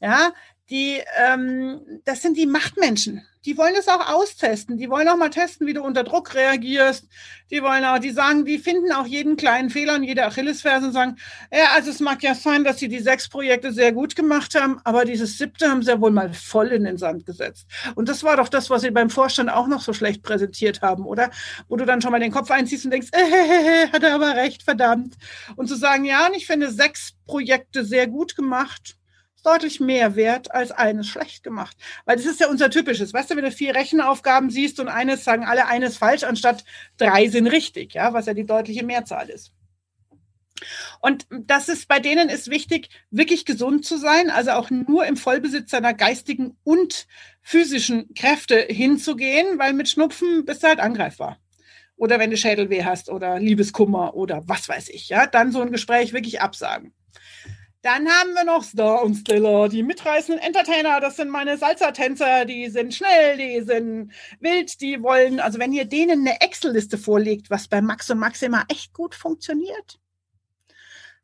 Ja, 0.00 0.32
die, 0.70 1.00
ähm, 1.18 1.80
das 2.04 2.22
sind 2.22 2.36
die 2.36 2.46
Machtmenschen. 2.46 3.26
Die 3.44 3.58
wollen 3.58 3.74
das 3.74 3.88
auch 3.88 4.08
austesten. 4.08 4.78
Die 4.78 4.88
wollen 4.88 5.08
auch 5.08 5.16
mal 5.16 5.28
testen, 5.28 5.66
wie 5.66 5.72
du 5.72 5.82
unter 5.82 6.04
Druck 6.04 6.34
reagierst. 6.34 7.08
Die 7.50 7.60
wollen 7.60 7.84
auch, 7.84 7.98
die 7.98 8.10
sagen, 8.10 8.44
die 8.44 8.58
finden 8.58 8.92
auch 8.92 9.06
jeden 9.06 9.36
kleinen 9.36 9.68
Fehler 9.68 9.96
und 9.96 10.04
jede 10.04 10.24
Achillesferse 10.24 10.86
und 10.86 10.92
sagen, 10.92 11.16
ja, 11.52 11.72
also 11.74 11.90
es 11.90 11.98
mag 11.98 12.22
ja 12.22 12.36
sein, 12.36 12.62
dass 12.62 12.78
sie 12.78 12.86
die 12.86 13.00
sechs 13.00 13.28
Projekte 13.28 13.72
sehr 13.72 13.92
gut 13.92 14.14
gemacht 14.14 14.54
haben, 14.54 14.80
aber 14.84 15.04
dieses 15.04 15.38
siebte 15.38 15.68
haben 15.68 15.82
sie 15.82 15.90
ja 15.90 16.00
wohl 16.00 16.12
mal 16.12 16.32
voll 16.32 16.68
in 16.68 16.84
den 16.84 16.98
Sand 16.98 17.26
gesetzt. 17.26 17.66
Und 17.96 18.08
das 18.08 18.22
war 18.22 18.36
doch 18.36 18.48
das, 18.48 18.70
was 18.70 18.82
sie 18.82 18.92
beim 18.92 19.10
Vorstand 19.10 19.50
auch 19.50 19.66
noch 19.66 19.80
so 19.80 19.92
schlecht 19.92 20.22
präsentiert 20.22 20.80
haben, 20.80 21.04
oder? 21.04 21.30
Wo 21.68 21.76
du 21.76 21.84
dann 21.84 22.00
schon 22.00 22.12
mal 22.12 22.20
den 22.20 22.32
Kopf 22.32 22.50
einziehst 22.50 22.84
und 22.84 22.92
denkst, 22.92 23.08
äh, 23.12 23.88
hat 23.92 24.04
er 24.04 24.14
aber 24.14 24.36
recht, 24.36 24.62
verdammt. 24.62 25.16
Und 25.56 25.66
zu 25.66 25.74
sagen, 25.74 26.04
ja, 26.04 26.28
und 26.28 26.36
ich 26.36 26.46
finde 26.46 26.70
sechs 26.70 27.14
Projekte 27.26 27.84
sehr 27.84 28.06
gut 28.06 28.36
gemacht 28.36 28.96
deutlich 29.42 29.80
mehr 29.80 30.16
wert 30.16 30.52
als 30.52 30.70
eines 30.70 31.08
schlecht 31.08 31.42
gemacht. 31.42 31.76
Weil 32.04 32.16
das 32.16 32.26
ist 32.26 32.40
ja 32.40 32.48
unser 32.48 32.70
typisches. 32.70 33.12
Weißt 33.12 33.30
du, 33.30 33.36
wenn 33.36 33.44
du 33.44 33.50
vier 33.50 33.74
Rechenaufgaben 33.74 34.50
siehst 34.50 34.80
und 34.80 34.88
eines 34.88 35.24
sagen 35.24 35.44
alle 35.44 35.66
eines 35.66 35.96
falsch, 35.96 36.24
anstatt 36.24 36.64
drei 36.96 37.28
sind 37.28 37.46
richtig, 37.46 37.94
ja, 37.94 38.12
was 38.12 38.26
ja 38.26 38.34
die 38.34 38.46
deutliche 38.46 38.84
Mehrzahl 38.84 39.28
ist. 39.28 39.52
Und 41.00 41.26
das 41.30 41.68
ist 41.68 41.88
bei 41.88 41.98
denen 41.98 42.28
ist 42.28 42.50
wichtig, 42.50 42.88
wirklich 43.10 43.44
gesund 43.44 43.84
zu 43.84 43.98
sein, 43.98 44.30
also 44.30 44.52
auch 44.52 44.70
nur 44.70 45.06
im 45.06 45.16
Vollbesitz 45.16 45.70
seiner 45.70 45.94
geistigen 45.94 46.56
und 46.62 47.06
physischen 47.40 48.14
Kräfte 48.14 48.60
hinzugehen, 48.68 49.58
weil 49.58 49.72
mit 49.72 49.88
Schnupfen 49.88 50.44
bist 50.44 50.62
du 50.62 50.68
halt 50.68 50.80
angreifbar. 50.80 51.38
Oder 51.96 52.18
wenn 52.18 52.30
du 52.30 52.36
Schädelweh 52.36 52.84
hast 52.84 53.10
oder 53.10 53.38
Liebeskummer 53.38 54.14
oder 54.14 54.42
was 54.46 54.68
weiß 54.68 54.88
ich, 54.88 55.08
ja, 55.08 55.26
dann 55.26 55.52
so 55.52 55.60
ein 55.60 55.72
Gespräch 55.72 56.12
wirklich 56.12 56.40
absagen. 56.40 56.92
Dann 57.82 58.08
haben 58.08 58.34
wir 58.34 58.44
noch 58.44 58.62
Star 58.62 59.02
und 59.02 59.16
Stella, 59.16 59.66
die 59.66 59.82
mitreißenden 59.82 60.40
Entertainer. 60.40 61.00
Das 61.00 61.16
sind 61.16 61.30
meine 61.30 61.58
Salsa-Tänzer, 61.58 62.44
die 62.44 62.70
sind 62.70 62.94
schnell, 62.94 63.36
die 63.36 63.60
sind 63.62 64.12
wild, 64.38 64.80
die 64.80 65.02
wollen, 65.02 65.40
also 65.40 65.58
wenn 65.58 65.72
ihr 65.72 65.84
denen 65.84 66.20
eine 66.20 66.40
Excel-Liste 66.40 66.96
vorlegt, 66.96 67.50
was 67.50 67.66
bei 67.66 67.82
Max 67.82 68.08
und 68.08 68.20
Max 68.20 68.40
immer 68.42 68.64
echt 68.68 68.92
gut 68.92 69.16
funktioniert, 69.16 69.98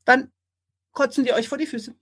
dann 0.05 0.33
kotzen 0.91 1.25
die 1.25 1.33
euch 1.33 1.49
vor 1.49 1.59
die 1.59 1.67
Füße. 1.67 1.95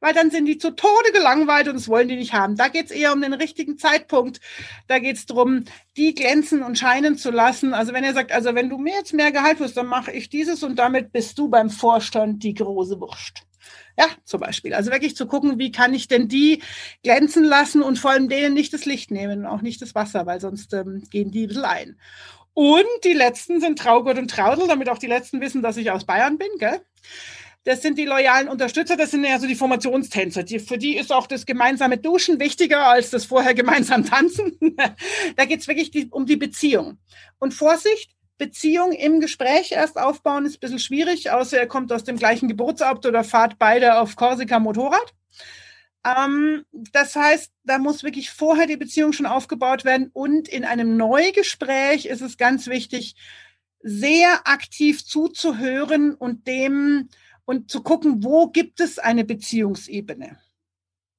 Weil 0.00 0.12
dann 0.12 0.30
sind 0.30 0.44
die 0.44 0.58
zu 0.58 0.72
Tode 0.72 1.12
gelangweilt 1.12 1.68
und 1.68 1.74
das 1.74 1.88
wollen 1.88 2.08
die 2.08 2.16
nicht 2.16 2.34
haben. 2.34 2.56
Da 2.56 2.68
geht's 2.68 2.90
eher 2.90 3.14
um 3.14 3.22
den 3.22 3.32
richtigen 3.32 3.78
Zeitpunkt. 3.78 4.40
Da 4.88 4.98
geht's 4.98 5.24
drum, 5.24 5.64
die 5.96 6.14
glänzen 6.14 6.62
und 6.62 6.78
scheinen 6.78 7.16
zu 7.16 7.30
lassen. 7.30 7.72
Also 7.72 7.94
wenn 7.94 8.04
er 8.04 8.12
sagt, 8.12 8.32
also 8.32 8.54
wenn 8.54 8.68
du 8.68 8.76
mir 8.76 8.94
jetzt 8.94 9.14
mehr 9.14 9.32
Gehalt 9.32 9.58
wirst, 9.58 9.78
dann 9.78 9.86
mache 9.86 10.12
ich 10.12 10.28
dieses 10.28 10.62
und 10.62 10.76
damit 10.76 11.12
bist 11.12 11.38
du 11.38 11.48
beim 11.48 11.70
Vorstand 11.70 12.42
die 12.42 12.54
große 12.54 13.00
Wurst. 13.00 13.46
Ja, 13.98 14.06
zum 14.24 14.40
Beispiel. 14.40 14.74
Also 14.74 14.90
wirklich 14.90 15.16
zu 15.16 15.26
gucken, 15.26 15.58
wie 15.58 15.72
kann 15.72 15.94
ich 15.94 16.08
denn 16.08 16.28
die 16.28 16.62
glänzen 17.02 17.44
lassen 17.44 17.82
und 17.82 17.98
vor 17.98 18.12
allem 18.12 18.28
denen 18.28 18.54
nicht 18.54 18.72
das 18.72 18.84
Licht 18.84 19.10
nehmen 19.10 19.40
und 19.40 19.46
auch 19.46 19.62
nicht 19.62 19.82
das 19.82 19.94
Wasser, 19.94 20.26
weil 20.26 20.40
sonst 20.40 20.72
ähm, 20.74 21.02
gehen 21.10 21.30
die 21.30 21.44
ein 21.44 21.48
bisschen 21.48 21.64
ein. 21.64 21.96
Und 22.54 22.86
die 23.04 23.12
letzten 23.12 23.60
sind 23.60 23.78
Traugott 23.78 24.18
und 24.18 24.30
Traudel, 24.30 24.66
damit 24.66 24.88
auch 24.88 24.98
die 24.98 25.06
letzten 25.06 25.40
wissen, 25.40 25.62
dass 25.62 25.76
ich 25.76 25.90
aus 25.90 26.04
Bayern 26.04 26.38
bin, 26.38 26.48
gell? 26.58 26.80
Das 27.64 27.82
sind 27.82 27.98
die 27.98 28.06
loyalen 28.06 28.48
Unterstützer, 28.48 28.96
das 28.96 29.10
sind 29.10 29.22
ja 29.22 29.38
so 29.38 29.46
die 29.46 29.54
Formationstänzer. 29.54 30.42
Die, 30.44 30.58
für 30.58 30.78
die 30.78 30.96
ist 30.96 31.12
auch 31.12 31.26
das 31.26 31.44
gemeinsame 31.44 31.98
Duschen 31.98 32.40
wichtiger 32.40 32.86
als 32.86 33.10
das 33.10 33.26
vorher 33.26 33.54
gemeinsam 33.54 34.04
Tanzen. 34.06 34.58
da 35.36 35.44
geht's 35.44 35.68
wirklich 35.68 35.90
die, 35.90 36.08
um 36.10 36.24
die 36.24 36.36
Beziehung. 36.36 36.98
Und 37.38 37.52
Vorsicht, 37.52 38.12
Beziehung 38.40 38.92
im 38.92 39.20
Gespräch 39.20 39.72
erst 39.72 39.98
aufbauen 39.98 40.46
ist 40.46 40.56
ein 40.56 40.60
bisschen 40.60 40.78
schwierig, 40.78 41.30
außer 41.30 41.58
er 41.58 41.66
kommt 41.66 41.92
aus 41.92 42.04
dem 42.04 42.16
gleichen 42.16 42.48
Geburtsort 42.48 43.04
oder 43.04 43.22
fahrt 43.22 43.58
beide 43.58 43.98
auf 43.98 44.16
Korsika 44.16 44.58
Motorrad. 44.58 45.14
Ähm, 46.06 46.64
das 46.72 47.14
heißt, 47.14 47.52
da 47.64 47.78
muss 47.78 48.02
wirklich 48.02 48.30
vorher 48.30 48.66
die 48.66 48.78
Beziehung 48.78 49.12
schon 49.12 49.26
aufgebaut 49.26 49.84
werden 49.84 50.10
und 50.14 50.48
in 50.48 50.64
einem 50.64 50.96
Neugespräch 50.96 52.06
ist 52.06 52.22
es 52.22 52.38
ganz 52.38 52.66
wichtig, 52.66 53.14
sehr 53.82 54.48
aktiv 54.48 55.04
zuzuhören 55.04 56.14
und 56.14 56.46
dem 56.46 57.10
und 57.44 57.70
zu 57.70 57.82
gucken, 57.82 58.24
wo 58.24 58.48
gibt 58.48 58.80
es 58.80 58.98
eine 58.98 59.24
Beziehungsebene. 59.24 60.38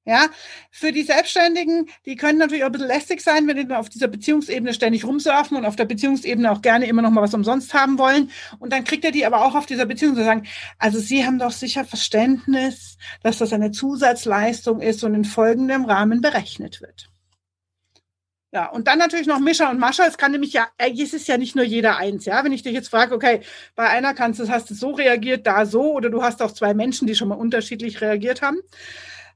Ja, 0.04 0.30
für 0.72 0.90
die 0.90 1.04
Selbstständigen, 1.04 1.88
die 2.06 2.16
können 2.16 2.38
natürlich 2.38 2.64
auch 2.64 2.68
ein 2.68 2.72
bisschen 2.72 2.88
lästig 2.88 3.20
sein, 3.20 3.46
wenn 3.46 3.56
die 3.56 3.72
auf 3.72 3.88
dieser 3.88 4.08
Beziehungsebene 4.08 4.74
ständig 4.74 5.04
rumsurfen 5.04 5.56
und 5.56 5.64
auf 5.64 5.76
der 5.76 5.84
Beziehungsebene 5.84 6.50
auch 6.50 6.60
gerne 6.60 6.86
immer 6.86 7.02
noch 7.02 7.10
mal 7.10 7.22
was 7.22 7.34
umsonst 7.34 7.72
haben 7.72 7.98
wollen. 7.98 8.32
Und 8.58 8.72
dann 8.72 8.82
kriegt 8.82 9.04
er 9.04 9.12
die 9.12 9.24
aber 9.24 9.44
auch 9.44 9.54
auf 9.54 9.66
dieser 9.66 9.86
Beziehung 9.86 10.16
zu 10.16 10.24
sagen, 10.24 10.48
also 10.78 10.98
Sie 10.98 11.24
haben 11.24 11.38
doch 11.38 11.52
sicher 11.52 11.84
Verständnis, 11.84 12.98
dass 13.22 13.38
das 13.38 13.52
eine 13.52 13.70
Zusatzleistung 13.70 14.80
ist 14.80 15.04
und 15.04 15.14
in 15.14 15.24
folgendem 15.24 15.84
Rahmen 15.84 16.20
berechnet 16.20 16.80
wird. 16.80 17.08
Ja, 18.50 18.66
und 18.66 18.88
dann 18.88 18.98
natürlich 18.98 19.26
noch 19.28 19.38
Mischa 19.38 19.70
und 19.70 19.78
Mascha. 19.78 20.04
Es 20.06 20.18
kann 20.18 20.32
nämlich 20.32 20.52
ja, 20.52 20.68
es 20.76 21.14
ist 21.14 21.28
ja 21.28 21.38
nicht 21.38 21.54
nur 21.54 21.64
jeder 21.64 21.96
eins, 21.96 22.26
ja. 22.26 22.44
Wenn 22.44 22.52
ich 22.52 22.62
dich 22.62 22.74
jetzt 22.74 22.90
frage, 22.90 23.14
okay, 23.14 23.40
bei 23.76 23.88
einer 23.88 24.14
kannst 24.14 24.40
du, 24.40 24.48
hast 24.48 24.68
du 24.68 24.74
so 24.74 24.90
reagiert, 24.90 25.46
da 25.46 25.64
so, 25.64 25.92
oder 25.92 26.10
du 26.10 26.22
hast 26.22 26.42
auch 26.42 26.52
zwei 26.52 26.74
Menschen, 26.74 27.06
die 27.06 27.14
schon 27.14 27.28
mal 27.28 27.36
unterschiedlich 27.36 28.00
reagiert 28.00 28.42
haben. 28.42 28.58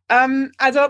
Ähm, 0.08 0.52
also 0.58 0.80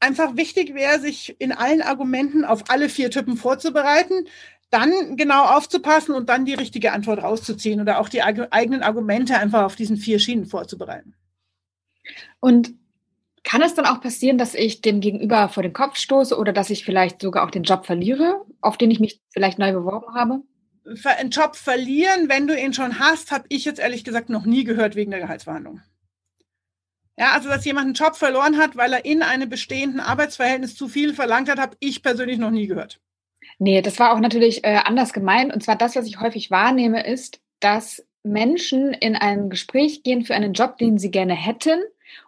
einfach 0.00 0.36
wichtig 0.36 0.74
wäre, 0.74 1.00
sich 1.00 1.36
in 1.38 1.52
allen 1.52 1.82
Argumenten 1.82 2.44
auf 2.44 2.64
alle 2.68 2.88
vier 2.88 3.10
Typen 3.10 3.36
vorzubereiten, 3.36 4.26
dann 4.70 5.16
genau 5.16 5.44
aufzupassen 5.44 6.14
und 6.14 6.28
dann 6.28 6.44
die 6.44 6.54
richtige 6.54 6.92
Antwort 6.92 7.22
rauszuziehen 7.22 7.80
oder 7.80 8.00
auch 8.00 8.08
die 8.08 8.22
eigenen 8.22 8.82
Argumente 8.82 9.36
einfach 9.36 9.62
auf 9.62 9.76
diesen 9.76 9.96
vier 9.96 10.18
Schienen 10.18 10.46
vorzubereiten. 10.46 11.14
Und 12.40 12.74
kann 13.44 13.62
es 13.62 13.74
dann 13.74 13.86
auch 13.86 14.00
passieren, 14.00 14.38
dass 14.38 14.54
ich 14.54 14.80
dem 14.80 15.00
Gegenüber 15.00 15.48
vor 15.48 15.62
den 15.62 15.74
Kopf 15.74 15.96
stoße 15.96 16.36
oder 16.36 16.52
dass 16.52 16.70
ich 16.70 16.84
vielleicht 16.84 17.20
sogar 17.20 17.44
auch 17.44 17.50
den 17.50 17.62
Job 17.62 17.86
verliere, 17.86 18.42
auf 18.60 18.78
den 18.78 18.90
ich 18.90 19.00
mich 19.00 19.20
vielleicht 19.30 19.58
neu 19.58 19.72
beworben 19.72 20.14
habe? 20.14 20.40
Einen 21.04 21.30
Job 21.30 21.54
verlieren, 21.54 22.28
wenn 22.28 22.46
du 22.46 22.58
ihn 22.58 22.72
schon 22.72 22.98
hast, 22.98 23.30
habe 23.30 23.44
ich 23.48 23.64
jetzt 23.64 23.80
ehrlich 23.80 24.02
gesagt 24.02 24.28
noch 24.28 24.44
nie 24.44 24.64
gehört 24.64 24.96
wegen 24.96 25.10
der 25.10 25.20
Gehaltsverhandlung. 25.20 25.80
Ja, 27.16 27.32
also 27.32 27.48
dass 27.48 27.64
jemand 27.64 27.86
einen 27.86 27.94
Job 27.94 28.16
verloren 28.16 28.58
hat, 28.58 28.76
weil 28.76 28.92
er 28.92 29.04
in 29.04 29.22
einem 29.22 29.48
bestehenden 29.48 30.00
Arbeitsverhältnis 30.00 30.74
zu 30.74 30.88
viel 30.88 31.14
verlangt 31.14 31.48
hat, 31.48 31.58
habe 31.58 31.76
ich 31.78 32.02
persönlich 32.02 32.38
noch 32.38 32.50
nie 32.50 32.66
gehört. 32.66 33.00
Nee, 33.58 33.82
das 33.82 33.98
war 33.98 34.12
auch 34.12 34.20
natürlich 34.20 34.64
äh, 34.64 34.80
anders 34.84 35.12
gemeint. 35.12 35.54
Und 35.54 35.62
zwar 35.62 35.76
das, 35.76 35.94
was 35.94 36.06
ich 36.06 36.20
häufig 36.20 36.50
wahrnehme, 36.50 37.06
ist, 37.06 37.40
dass 37.60 38.04
Menschen 38.24 38.92
in 38.94 39.14
ein 39.14 39.48
Gespräch 39.48 40.02
gehen 40.02 40.24
für 40.24 40.34
einen 40.34 40.54
Job, 40.54 40.78
den 40.78 40.98
sie 40.98 41.10
gerne 41.10 41.34
hätten 41.34 41.80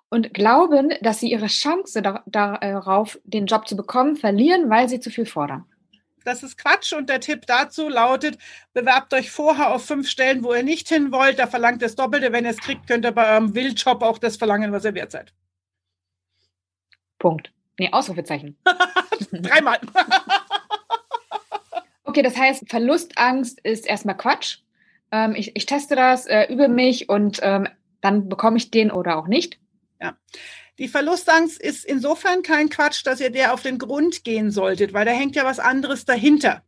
und 0.09 0.35
glauben, 0.35 0.93
dass 1.01 1.21
sie 1.21 1.31
ihre 1.31 1.47
Chance 1.47 2.03
darauf, 2.27 3.19
den 3.25 3.47
Job 3.47 3.67
zu 3.67 3.77
bekommen, 3.77 4.17
verlieren, 4.17 4.71
weil 4.71 4.89
sie 4.89 5.01
zu 5.01 5.11
viel 5.11 5.27
fordern. 5.27 5.65
Das 6.27 6.43
ist 6.43 6.59
Quatsch 6.59 6.93
und 6.93 7.09
der 7.09 7.21
Tipp 7.21 7.47
dazu 7.47 7.89
lautet, 7.89 8.37
bewerbt 8.73 9.15
euch 9.15 9.31
vorher 9.31 9.73
auf 9.73 9.87
fünf 9.87 10.11
Stellen, 10.11 10.43
wo 10.43 10.53
ihr 10.53 10.65
nicht 10.65 10.89
hin 10.89 11.13
wollt. 11.13 11.39
Da 11.39 11.47
verlangt 11.47 11.83
das 11.83 11.95
Doppelte. 11.95 12.33
Wenn 12.33 12.45
ihr 12.45 12.51
es 12.51 12.59
kriegt, 12.59 12.89
könnt 12.89 13.05
ihr 13.05 13.13
bei 13.13 13.31
eurem 13.31 13.55
Wildjob 13.55 14.03
auch 14.03 14.19
das 14.19 14.37
verlangen, 14.37 14.73
was 14.73 14.85
ihr 14.85 14.95
wert 14.95 15.13
seid. 15.13 15.33
Punkt. 17.21 17.53
Nee, 17.79 17.91
Ausrufezeichen. 17.93 18.59
Dreimal. 19.31 19.79
okay, 22.03 22.23
das 22.23 22.37
heißt, 22.37 22.69
Verlustangst 22.69 23.61
ist 23.61 23.87
erstmal 23.87 24.17
Quatsch. 24.17 24.59
Ähm, 25.13 25.37
ich, 25.37 25.55
ich, 25.55 25.67
teste 25.67 25.95
das, 25.95 26.27
äh, 26.27 26.53
übe 26.53 26.67
mich 26.67 27.09
und 27.09 27.39
ähm, 27.43 27.69
dann 28.01 28.29
bekomme 28.29 28.57
ich 28.57 28.73
den 28.73 28.91
oder 28.91 29.17
auch 29.17 29.29
nicht. 29.29 29.61
Ja. 30.01 30.17
Die 30.79 30.89
Verlustangst 30.89 31.59
ist 31.59 31.87
insofern 31.87 32.43
kein 32.43 32.69
Quatsch, 32.69 33.07
dass 33.07 33.21
ihr 33.21 33.31
der 33.31 33.55
auf 33.55 33.63
den 33.63 33.79
Grund 33.79 34.25
gehen 34.25 34.51
solltet, 34.51 34.93
weil 34.93 35.07
da 35.07 35.13
hängt 35.13 35.35
ja 35.35 35.45
was 35.45 35.59
anderes 35.59 36.05
dahinter. 36.05 36.63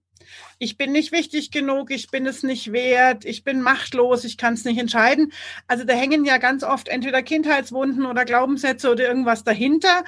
Ich 0.59 0.79
bin 0.79 0.93
nicht 0.93 1.13
wichtig 1.13 1.51
genug, 1.51 1.91
ich 1.91 2.11
bin 2.11 2.27
es 2.27 2.43
nicht 2.43 2.73
wert, 2.73 3.27
ich 3.27 3.45
bin 3.45 3.61
machtlos, 3.61 4.25
ich 4.25 4.39
kann 4.39 4.55
es 4.55 4.65
nicht 4.65 4.79
entscheiden. 4.79 5.33
Also 5.67 5.85
da 5.85 5.93
hängen 5.93 6.25
ja 6.25 6.39
ganz 6.39 6.65
oft 6.65 6.89
entweder 6.89 7.23
Kindheitswunden 7.23 8.07
oder 8.07 8.25
Glaubenssätze 8.25 8.91
oder 8.91 9.07
irgendwas 9.07 9.45
dahinter. 9.45 10.05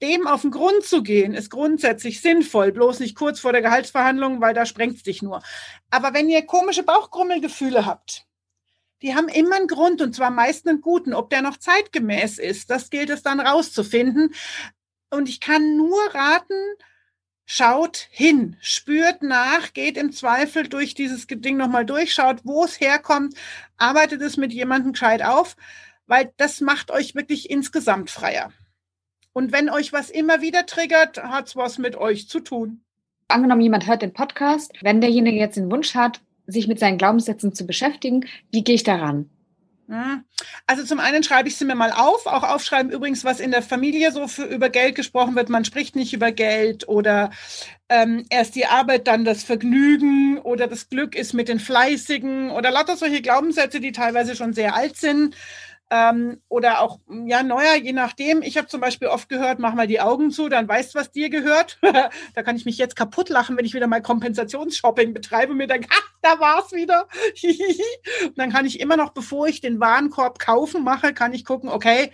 Dem 0.00 0.28
auf 0.28 0.42
den 0.42 0.52
Grund 0.52 0.84
zu 0.84 1.02
gehen, 1.02 1.34
ist 1.34 1.50
grundsätzlich 1.50 2.22
sinnvoll, 2.22 2.72
bloß 2.72 3.00
nicht 3.00 3.16
kurz 3.16 3.40
vor 3.40 3.52
der 3.52 3.62
Gehaltsverhandlung, 3.62 4.40
weil 4.40 4.54
da 4.54 4.64
sprengt 4.64 4.96
es 4.96 5.02
dich 5.02 5.22
nur. 5.22 5.42
Aber 5.90 6.14
wenn 6.14 6.30
ihr 6.30 6.46
komische 6.46 6.84
Bauchkrummelgefühle 6.84 7.84
habt, 7.84 8.26
die 9.02 9.14
haben 9.14 9.28
immer 9.28 9.56
einen 9.56 9.66
Grund 9.66 10.02
und 10.02 10.14
zwar 10.14 10.30
meist 10.30 10.68
einen 10.68 10.80
guten. 10.80 11.14
Ob 11.14 11.30
der 11.30 11.42
noch 11.42 11.56
zeitgemäß 11.56 12.38
ist, 12.38 12.70
das 12.70 12.90
gilt 12.90 13.10
es 13.10 13.22
dann 13.22 13.40
rauszufinden. 13.40 14.34
Und 15.10 15.28
ich 15.28 15.40
kann 15.40 15.76
nur 15.76 15.98
raten, 16.14 16.54
schaut 17.46 18.08
hin, 18.10 18.56
spürt 18.60 19.22
nach, 19.22 19.72
geht 19.72 19.96
im 19.96 20.12
Zweifel 20.12 20.68
durch 20.68 20.94
dieses 20.94 21.26
Ding 21.26 21.56
nochmal 21.56 21.84
durch, 21.84 22.14
schaut, 22.14 22.40
wo 22.44 22.64
es 22.64 22.78
herkommt, 22.78 23.34
arbeitet 23.76 24.22
es 24.22 24.36
mit 24.36 24.52
jemandem 24.52 24.92
gescheit 24.92 25.22
auf, 25.22 25.56
weil 26.06 26.32
das 26.36 26.60
macht 26.60 26.90
euch 26.90 27.14
wirklich 27.14 27.50
insgesamt 27.50 28.10
freier. 28.10 28.52
Und 29.32 29.52
wenn 29.52 29.70
euch 29.70 29.92
was 29.92 30.10
immer 30.10 30.42
wieder 30.42 30.66
triggert, 30.66 31.22
hat 31.22 31.48
es 31.48 31.56
was 31.56 31.78
mit 31.78 31.96
euch 31.96 32.28
zu 32.28 32.40
tun. 32.40 32.82
Angenommen, 33.28 33.62
jemand 33.62 33.86
hört 33.86 34.02
den 34.02 34.12
Podcast, 34.12 34.72
wenn 34.82 35.00
derjenige 35.00 35.38
jetzt 35.38 35.56
den 35.56 35.70
Wunsch 35.70 35.94
hat, 35.94 36.20
sich 36.50 36.68
mit 36.68 36.78
seinen 36.78 36.98
Glaubenssätzen 36.98 37.54
zu 37.54 37.66
beschäftigen. 37.66 38.26
Wie 38.50 38.64
gehe 38.64 38.74
ich 38.74 38.82
daran? 38.82 39.30
Hm. 39.90 40.22
Also 40.68 40.84
zum 40.84 41.00
einen 41.00 41.24
schreibe 41.24 41.48
ich 41.48 41.56
sie 41.56 41.64
mir 41.64 41.74
mal 41.74 41.90
auf, 41.90 42.26
auch 42.26 42.44
aufschreiben 42.44 42.92
übrigens, 42.92 43.24
was 43.24 43.40
in 43.40 43.50
der 43.50 43.60
Familie 43.60 44.12
so 44.12 44.28
für 44.28 44.44
über 44.44 44.68
Geld 44.68 44.94
gesprochen 44.94 45.34
wird. 45.34 45.48
Man 45.48 45.64
spricht 45.64 45.96
nicht 45.96 46.12
über 46.12 46.30
Geld 46.30 46.86
oder 46.86 47.30
ähm, 47.88 48.24
erst 48.30 48.54
die 48.54 48.66
Arbeit, 48.66 49.08
dann 49.08 49.24
das 49.24 49.42
Vergnügen 49.42 50.38
oder 50.38 50.68
das 50.68 50.90
Glück 50.90 51.16
ist 51.16 51.32
mit 51.32 51.48
den 51.48 51.58
Fleißigen 51.58 52.52
oder 52.52 52.70
lauter 52.70 52.96
solche 52.96 53.20
Glaubenssätze, 53.20 53.80
die 53.80 53.90
teilweise 53.90 54.36
schon 54.36 54.52
sehr 54.52 54.76
alt 54.76 54.96
sind 54.96 55.34
ähm, 55.90 56.40
oder 56.48 56.80
auch 56.80 57.00
ja 57.26 57.42
neuer, 57.42 57.74
je 57.74 57.92
nachdem. 57.92 58.42
Ich 58.42 58.56
habe 58.56 58.68
zum 58.68 58.80
Beispiel 58.80 59.08
oft 59.08 59.28
gehört, 59.28 59.58
mach 59.58 59.74
mal 59.74 59.88
die 59.88 60.00
Augen 60.00 60.30
zu, 60.30 60.48
dann 60.48 60.68
weißt, 60.68 60.94
was 60.94 61.10
dir 61.10 61.30
gehört. 61.30 61.78
da 62.34 62.42
kann 62.42 62.56
ich 62.56 62.64
mich 62.64 62.78
jetzt 62.78 62.94
kaputt 62.94 63.28
lachen, 63.28 63.56
wenn 63.56 63.64
ich 63.64 63.74
wieder 63.74 63.88
mal 63.88 64.00
Kompensationsshopping 64.00 65.12
betreibe 65.12 65.52
und 65.52 65.58
mir 65.58 65.66
denke, 65.66 65.88
ach, 65.90 66.12
da 66.22 66.38
war's 66.38 66.72
wieder. 66.72 67.08
und 68.24 68.38
dann 68.38 68.52
kann 68.52 68.66
ich 68.66 68.78
immer 68.78 68.96
noch, 68.96 69.10
bevor 69.10 69.48
ich 69.48 69.60
den 69.60 69.80
Warenkorb 69.80 70.38
kaufen 70.38 70.84
mache, 70.84 71.12
kann 71.12 71.32
ich 71.32 71.44
gucken, 71.44 71.68
okay, 71.68 72.12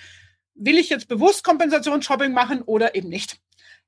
will 0.54 0.78
ich 0.78 0.88
jetzt 0.88 1.08
bewusst 1.08 1.44
Kompensationsshopping 1.44 2.32
machen 2.32 2.62
oder 2.62 2.94
eben 2.94 3.10
nicht. 3.10 3.38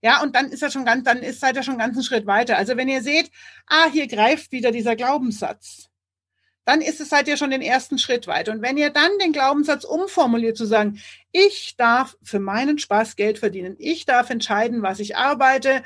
Ja, 0.02 0.22
und 0.22 0.36
dann 0.36 0.50
ist 0.50 0.62
er 0.62 0.70
schon 0.70 0.84
ganz, 0.84 1.04
dann 1.04 1.18
ist 1.18 1.40
seid 1.40 1.56
ihr 1.56 1.62
schon 1.62 1.72
einen 1.72 1.80
ganzen 1.80 2.04
Schritt 2.04 2.26
weiter. 2.26 2.56
Also 2.56 2.76
wenn 2.76 2.88
ihr 2.88 3.02
seht, 3.02 3.30
ah, 3.66 3.88
hier 3.90 4.06
greift 4.06 4.52
wieder 4.52 4.70
dieser 4.70 4.94
Glaubenssatz 4.96 5.88
dann 6.68 6.82
ist 6.82 7.00
es, 7.00 7.08
seid 7.08 7.28
ihr 7.28 7.38
schon 7.38 7.50
den 7.50 7.62
ersten 7.62 7.96
Schritt 7.96 8.26
weit. 8.26 8.50
Und 8.50 8.60
wenn 8.60 8.76
ihr 8.76 8.90
dann 8.90 9.10
den 9.22 9.32
Glaubenssatz 9.32 9.84
umformuliert, 9.84 10.54
zu 10.54 10.66
sagen, 10.66 11.00
ich 11.32 11.76
darf 11.78 12.18
für 12.22 12.40
meinen 12.40 12.78
Spaß 12.78 13.16
Geld 13.16 13.38
verdienen, 13.38 13.76
ich 13.78 14.04
darf 14.04 14.28
entscheiden, 14.28 14.82
was 14.82 15.00
ich 15.00 15.16
arbeite, 15.16 15.82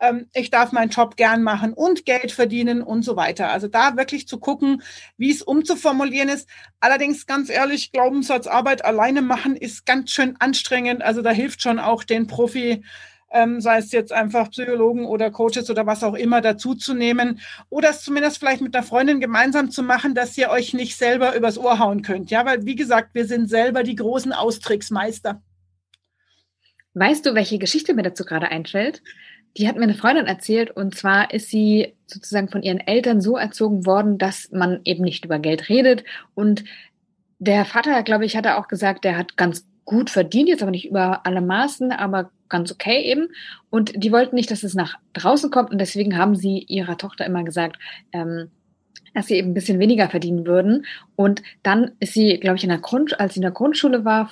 ähm, 0.00 0.26
ich 0.34 0.50
darf 0.50 0.70
meinen 0.70 0.90
Job 0.90 1.16
gern 1.16 1.42
machen 1.42 1.72
und 1.72 2.04
Geld 2.04 2.30
verdienen 2.30 2.82
und 2.82 3.04
so 3.04 3.16
weiter. 3.16 3.50
Also 3.50 3.68
da 3.68 3.96
wirklich 3.96 4.28
zu 4.28 4.38
gucken, 4.38 4.82
wie 5.16 5.30
es 5.30 5.40
umzuformulieren 5.40 6.28
ist. 6.28 6.46
Allerdings 6.78 7.24
ganz 7.24 7.48
ehrlich, 7.48 7.90
Glaubenssatzarbeit 7.92 8.84
alleine 8.84 9.22
machen 9.22 9.56
ist 9.56 9.86
ganz 9.86 10.10
schön 10.10 10.36
anstrengend. 10.40 11.00
Also 11.00 11.22
da 11.22 11.30
hilft 11.30 11.62
schon 11.62 11.78
auch 11.78 12.04
den 12.04 12.26
Profi 12.26 12.84
ähm, 13.30 13.60
sei 13.60 13.78
es 13.78 13.92
jetzt 13.92 14.12
einfach 14.12 14.50
Psychologen 14.50 15.04
oder 15.06 15.30
Coaches 15.30 15.70
oder 15.70 15.86
was 15.86 16.02
auch 16.02 16.14
immer 16.14 16.40
dazu 16.40 16.74
zu 16.74 16.94
nehmen 16.94 17.40
oder 17.68 17.90
es 17.90 18.02
zumindest 18.02 18.38
vielleicht 18.38 18.62
mit 18.62 18.74
einer 18.74 18.84
Freundin 18.84 19.20
gemeinsam 19.20 19.70
zu 19.70 19.82
machen, 19.82 20.14
dass 20.14 20.36
ihr 20.38 20.50
euch 20.50 20.74
nicht 20.74 20.96
selber 20.96 21.36
übers 21.36 21.58
Ohr 21.58 21.78
hauen 21.78 22.02
könnt. 22.02 22.30
Ja, 22.30 22.46
weil 22.46 22.64
wie 22.64 22.76
gesagt, 22.76 23.14
wir 23.14 23.26
sind 23.26 23.48
selber 23.48 23.82
die 23.82 23.96
großen 23.96 24.32
Austricksmeister. 24.32 25.42
Weißt 26.94 27.26
du, 27.26 27.34
welche 27.34 27.58
Geschichte 27.58 27.94
mir 27.94 28.02
dazu 28.02 28.24
gerade 28.24 28.48
einfällt? 28.48 29.02
Die 29.56 29.68
hat 29.68 29.76
mir 29.76 29.82
eine 29.82 29.94
Freundin 29.94 30.26
erzählt 30.26 30.70
und 30.70 30.94
zwar 30.94 31.32
ist 31.32 31.48
sie 31.48 31.94
sozusagen 32.06 32.48
von 32.48 32.62
ihren 32.62 32.80
Eltern 32.80 33.20
so 33.20 33.36
erzogen 33.36 33.86
worden, 33.86 34.18
dass 34.18 34.50
man 34.52 34.80
eben 34.84 35.04
nicht 35.04 35.24
über 35.24 35.38
Geld 35.38 35.68
redet 35.68 36.04
und 36.34 36.64
der 37.38 37.64
Vater, 37.64 38.02
glaube 38.02 38.24
ich, 38.24 38.36
hat 38.36 38.46
auch 38.46 38.68
gesagt, 38.68 39.04
der 39.04 39.16
hat 39.16 39.36
ganz 39.36 39.66
gut 39.84 40.10
verdient, 40.10 40.48
jetzt 40.48 40.62
aber 40.62 40.72
nicht 40.72 40.88
über 40.88 41.24
alle 41.24 41.40
Maßen, 41.40 41.92
aber 41.92 42.30
ganz 42.48 42.72
okay 42.72 43.02
eben. 43.02 43.28
Und 43.70 43.92
die 43.96 44.12
wollten 44.12 44.36
nicht, 44.36 44.50
dass 44.50 44.62
es 44.62 44.74
nach 44.74 44.96
draußen 45.12 45.50
kommt 45.50 45.70
und 45.70 45.78
deswegen 45.78 46.16
haben 46.16 46.36
sie 46.36 46.58
ihrer 46.68 46.98
Tochter 46.98 47.26
immer 47.26 47.44
gesagt, 47.44 47.78
ähm, 48.12 48.50
dass 49.14 49.26
sie 49.26 49.36
eben 49.36 49.50
ein 49.50 49.54
bisschen 49.54 49.78
weniger 49.78 50.08
verdienen 50.08 50.46
würden. 50.46 50.86
Und 51.16 51.42
dann 51.62 51.92
ist 52.00 52.12
sie, 52.14 52.38
glaube 52.38 52.56
ich, 52.56 52.64
in 52.64 52.70
der 52.70 52.78
Grund, 52.78 53.18
als 53.20 53.34
sie 53.34 53.38
in 53.38 53.42
der 53.42 53.50
Grundschule 53.50 54.04
war, 54.04 54.30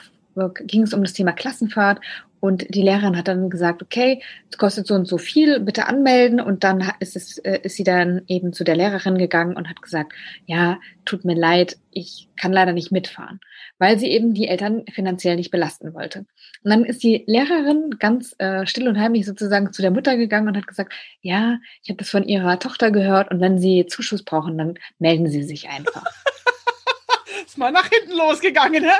ging 0.66 0.82
es 0.82 0.92
um 0.92 1.02
das 1.02 1.14
Thema 1.14 1.32
Klassenfahrt 1.32 2.00
und 2.40 2.74
die 2.74 2.82
Lehrerin 2.82 3.16
hat 3.16 3.28
dann 3.28 3.50
gesagt, 3.50 3.82
okay, 3.82 4.22
es 4.50 4.58
kostet 4.58 4.86
so 4.86 4.94
und 4.94 5.06
so 5.06 5.18
viel, 5.18 5.60
bitte 5.60 5.86
anmelden. 5.86 6.40
Und 6.40 6.64
dann 6.64 6.92
ist, 7.00 7.16
es, 7.16 7.38
äh, 7.38 7.60
ist 7.62 7.76
sie 7.76 7.84
dann 7.84 8.22
eben 8.28 8.52
zu 8.52 8.64
der 8.64 8.76
Lehrerin 8.76 9.18
gegangen 9.18 9.56
und 9.56 9.68
hat 9.68 9.82
gesagt, 9.82 10.12
ja, 10.44 10.78
tut 11.04 11.24
mir 11.24 11.34
leid, 11.34 11.78
ich 11.90 12.28
kann 12.36 12.52
leider 12.52 12.72
nicht 12.72 12.92
mitfahren, 12.92 13.40
weil 13.78 13.98
sie 13.98 14.10
eben 14.10 14.34
die 14.34 14.48
Eltern 14.48 14.84
finanziell 14.92 15.36
nicht 15.36 15.50
belasten 15.50 15.94
wollte. 15.94 16.20
Und 16.62 16.70
dann 16.70 16.84
ist 16.84 17.02
die 17.02 17.24
Lehrerin 17.26 17.96
ganz 17.98 18.34
äh, 18.38 18.66
still 18.66 18.88
und 18.88 18.98
heimlich 18.98 19.24
sozusagen 19.24 19.72
zu 19.72 19.80
der 19.80 19.90
Mutter 19.90 20.16
gegangen 20.16 20.48
und 20.48 20.56
hat 20.56 20.66
gesagt, 20.66 20.92
ja, 21.22 21.58
ich 21.82 21.88
habe 21.88 21.98
das 21.98 22.10
von 22.10 22.24
ihrer 22.24 22.58
Tochter 22.58 22.90
gehört 22.90 23.30
und 23.30 23.40
wenn 23.40 23.58
Sie 23.58 23.86
Zuschuss 23.86 24.22
brauchen, 24.22 24.58
dann 24.58 24.74
melden 24.98 25.28
Sie 25.28 25.42
sich 25.42 25.68
einfach. 25.68 26.04
ist 27.46 27.58
mal 27.58 27.72
nach 27.72 27.88
hinten 27.88 28.16
losgegangen, 28.16 28.82
ne? 28.82 28.92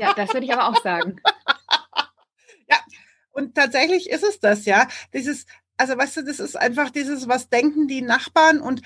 ja, 0.00 0.12
das 0.14 0.32
würde 0.32 0.46
ich 0.46 0.52
aber 0.52 0.68
auch 0.68 0.82
sagen. 0.82 1.16
Ja, 2.70 2.78
und 3.32 3.54
tatsächlich 3.54 4.10
ist 4.10 4.24
es 4.24 4.40
das, 4.40 4.64
ja. 4.64 4.88
Dieses, 5.14 5.46
also 5.76 5.96
weißt 5.96 6.18
du, 6.18 6.24
das 6.24 6.40
ist 6.40 6.56
einfach 6.56 6.90
dieses, 6.90 7.28
was 7.28 7.48
denken 7.48 7.88
die 7.88 8.02
Nachbarn 8.02 8.60
und 8.60 8.82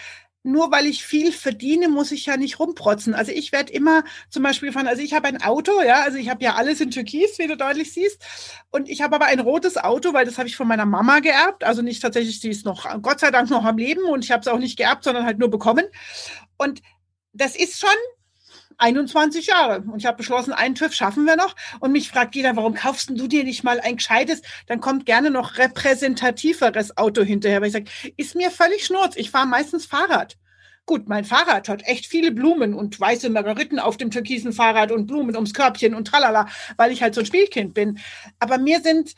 nur 0.46 0.70
weil 0.70 0.86
ich 0.86 1.04
viel 1.04 1.32
verdiene, 1.32 1.88
muss 1.88 2.12
ich 2.12 2.26
ja 2.26 2.36
nicht 2.36 2.58
rumprotzen. 2.60 3.14
Also 3.14 3.32
ich 3.32 3.50
werde 3.50 3.72
immer 3.72 4.04
zum 4.28 4.42
Beispiel 4.42 4.72
fahren, 4.72 4.86
also 4.86 5.02
ich 5.02 5.14
habe 5.14 5.26
ein 5.26 5.42
Auto, 5.42 5.72
ja, 5.80 6.02
also 6.02 6.18
ich 6.18 6.28
habe 6.28 6.44
ja 6.44 6.54
alles 6.54 6.82
in 6.82 6.90
Türkis, 6.90 7.38
wie 7.38 7.46
du 7.46 7.56
deutlich 7.56 7.94
siehst. 7.94 8.22
Und 8.70 8.90
ich 8.90 9.00
habe 9.00 9.16
aber 9.16 9.24
ein 9.24 9.40
rotes 9.40 9.78
Auto, 9.78 10.12
weil 10.12 10.26
das 10.26 10.36
habe 10.36 10.46
ich 10.46 10.56
von 10.56 10.68
meiner 10.68 10.84
Mama 10.84 11.20
geerbt. 11.20 11.64
Also 11.64 11.80
nicht 11.80 12.02
tatsächlich, 12.02 12.40
sie 12.40 12.50
ist 12.50 12.66
noch, 12.66 12.86
Gott 13.00 13.20
sei 13.20 13.30
Dank 13.30 13.48
noch 13.48 13.64
am 13.64 13.78
Leben 13.78 14.04
und 14.04 14.22
ich 14.22 14.32
habe 14.32 14.42
es 14.42 14.48
auch 14.48 14.58
nicht 14.58 14.76
geerbt, 14.76 15.04
sondern 15.04 15.24
halt 15.24 15.38
nur 15.38 15.48
bekommen. 15.48 15.86
Und 16.58 16.82
das 17.32 17.56
ist 17.56 17.80
schon 17.80 17.88
21 18.78 19.46
Jahre. 19.46 19.80
Und 19.80 19.98
ich 19.98 20.06
habe 20.06 20.16
beschlossen, 20.16 20.52
einen 20.52 20.74
TÜV 20.74 20.92
schaffen 20.92 21.24
wir 21.24 21.36
noch. 21.36 21.54
Und 21.80 21.92
mich 21.92 22.08
fragt 22.08 22.34
jeder, 22.34 22.56
warum 22.56 22.74
kaufst 22.74 23.10
du 23.10 23.26
dir 23.28 23.44
nicht 23.44 23.64
mal 23.64 23.80
ein 23.80 23.96
gescheites? 23.96 24.42
Dann 24.66 24.80
kommt 24.80 25.06
gerne 25.06 25.30
noch 25.30 25.58
repräsentativeres 25.58 26.96
Auto 26.96 27.22
hinterher. 27.22 27.60
Weil 27.60 27.68
ich 27.68 27.72
sage, 27.74 27.90
ist 28.16 28.34
mir 28.34 28.50
völlig 28.50 28.84
schnurz. 28.84 29.16
Ich 29.16 29.30
fahre 29.30 29.46
meistens 29.46 29.86
Fahrrad. 29.86 30.36
Gut, 30.86 31.08
mein 31.08 31.24
Fahrrad 31.24 31.68
hat 31.70 31.82
echt 31.86 32.06
viele 32.06 32.30
Blumen 32.30 32.74
und 32.74 33.00
weiße 33.00 33.30
Margariten 33.30 33.78
auf 33.78 33.96
dem 33.96 34.10
türkisen 34.10 34.52
Fahrrad 34.52 34.92
und 34.92 35.06
Blumen 35.06 35.34
ums 35.34 35.54
Körbchen 35.54 35.94
und 35.94 36.06
tralala, 36.06 36.46
weil 36.76 36.92
ich 36.92 37.02
halt 37.02 37.14
so 37.14 37.22
ein 37.22 37.26
Spielkind 37.26 37.72
bin. 37.72 37.98
Aber 38.38 38.58
mir 38.58 38.80
sind 38.82 39.14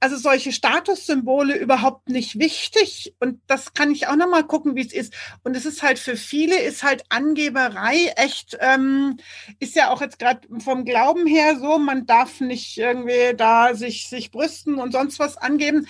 also 0.00 0.16
solche 0.16 0.52
Statussymbole 0.52 1.56
überhaupt 1.56 2.08
nicht 2.08 2.38
wichtig. 2.38 3.14
Und 3.18 3.40
das 3.46 3.72
kann 3.74 3.90
ich 3.90 4.06
auch 4.06 4.16
nochmal 4.16 4.44
gucken, 4.46 4.76
wie 4.76 4.86
es 4.86 4.92
ist. 4.92 5.14
Und 5.42 5.56
es 5.56 5.66
ist 5.66 5.82
halt 5.82 5.98
für 5.98 6.16
viele, 6.16 6.58
ist 6.60 6.82
halt 6.82 7.04
Angeberei 7.08 8.12
echt, 8.16 8.56
ähm, 8.60 9.18
ist 9.58 9.74
ja 9.74 9.90
auch 9.90 10.00
jetzt 10.00 10.18
gerade 10.18 10.46
vom 10.60 10.84
Glauben 10.84 11.26
her 11.26 11.58
so, 11.58 11.78
man 11.78 12.06
darf 12.06 12.40
nicht 12.40 12.78
irgendwie 12.78 13.34
da 13.36 13.74
sich, 13.74 14.08
sich 14.08 14.30
brüsten 14.30 14.76
und 14.76 14.92
sonst 14.92 15.18
was 15.18 15.36
angeben. 15.36 15.88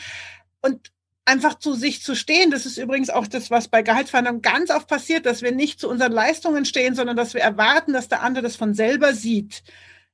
Und 0.63 0.91
einfach 1.29 1.59
zu 1.59 1.75
sich 1.75 2.03
zu 2.03 2.15
stehen. 2.15 2.51
Das 2.51 2.65
ist 2.65 2.79
übrigens 2.79 3.11
auch 3.11 3.27
das, 3.27 3.51
was 3.51 3.69
bei 3.69 3.83
Gehaltsverhandlungen 3.83 4.41
ganz 4.41 4.71
oft 4.71 4.89
passiert, 4.89 5.27
dass 5.27 5.43
wir 5.43 5.53
nicht 5.53 5.79
zu 5.79 5.89
unseren 5.89 6.13
Leistungen 6.13 6.65
stehen, 6.65 6.95
sondern 6.95 7.17
dass 7.17 7.35
wir 7.35 7.43
erwarten, 7.43 7.93
dass 7.93 8.09
der 8.09 8.23
andere 8.23 8.45
das 8.45 8.57
von 8.57 8.73
selber 8.73 9.13
sieht. 9.13 9.63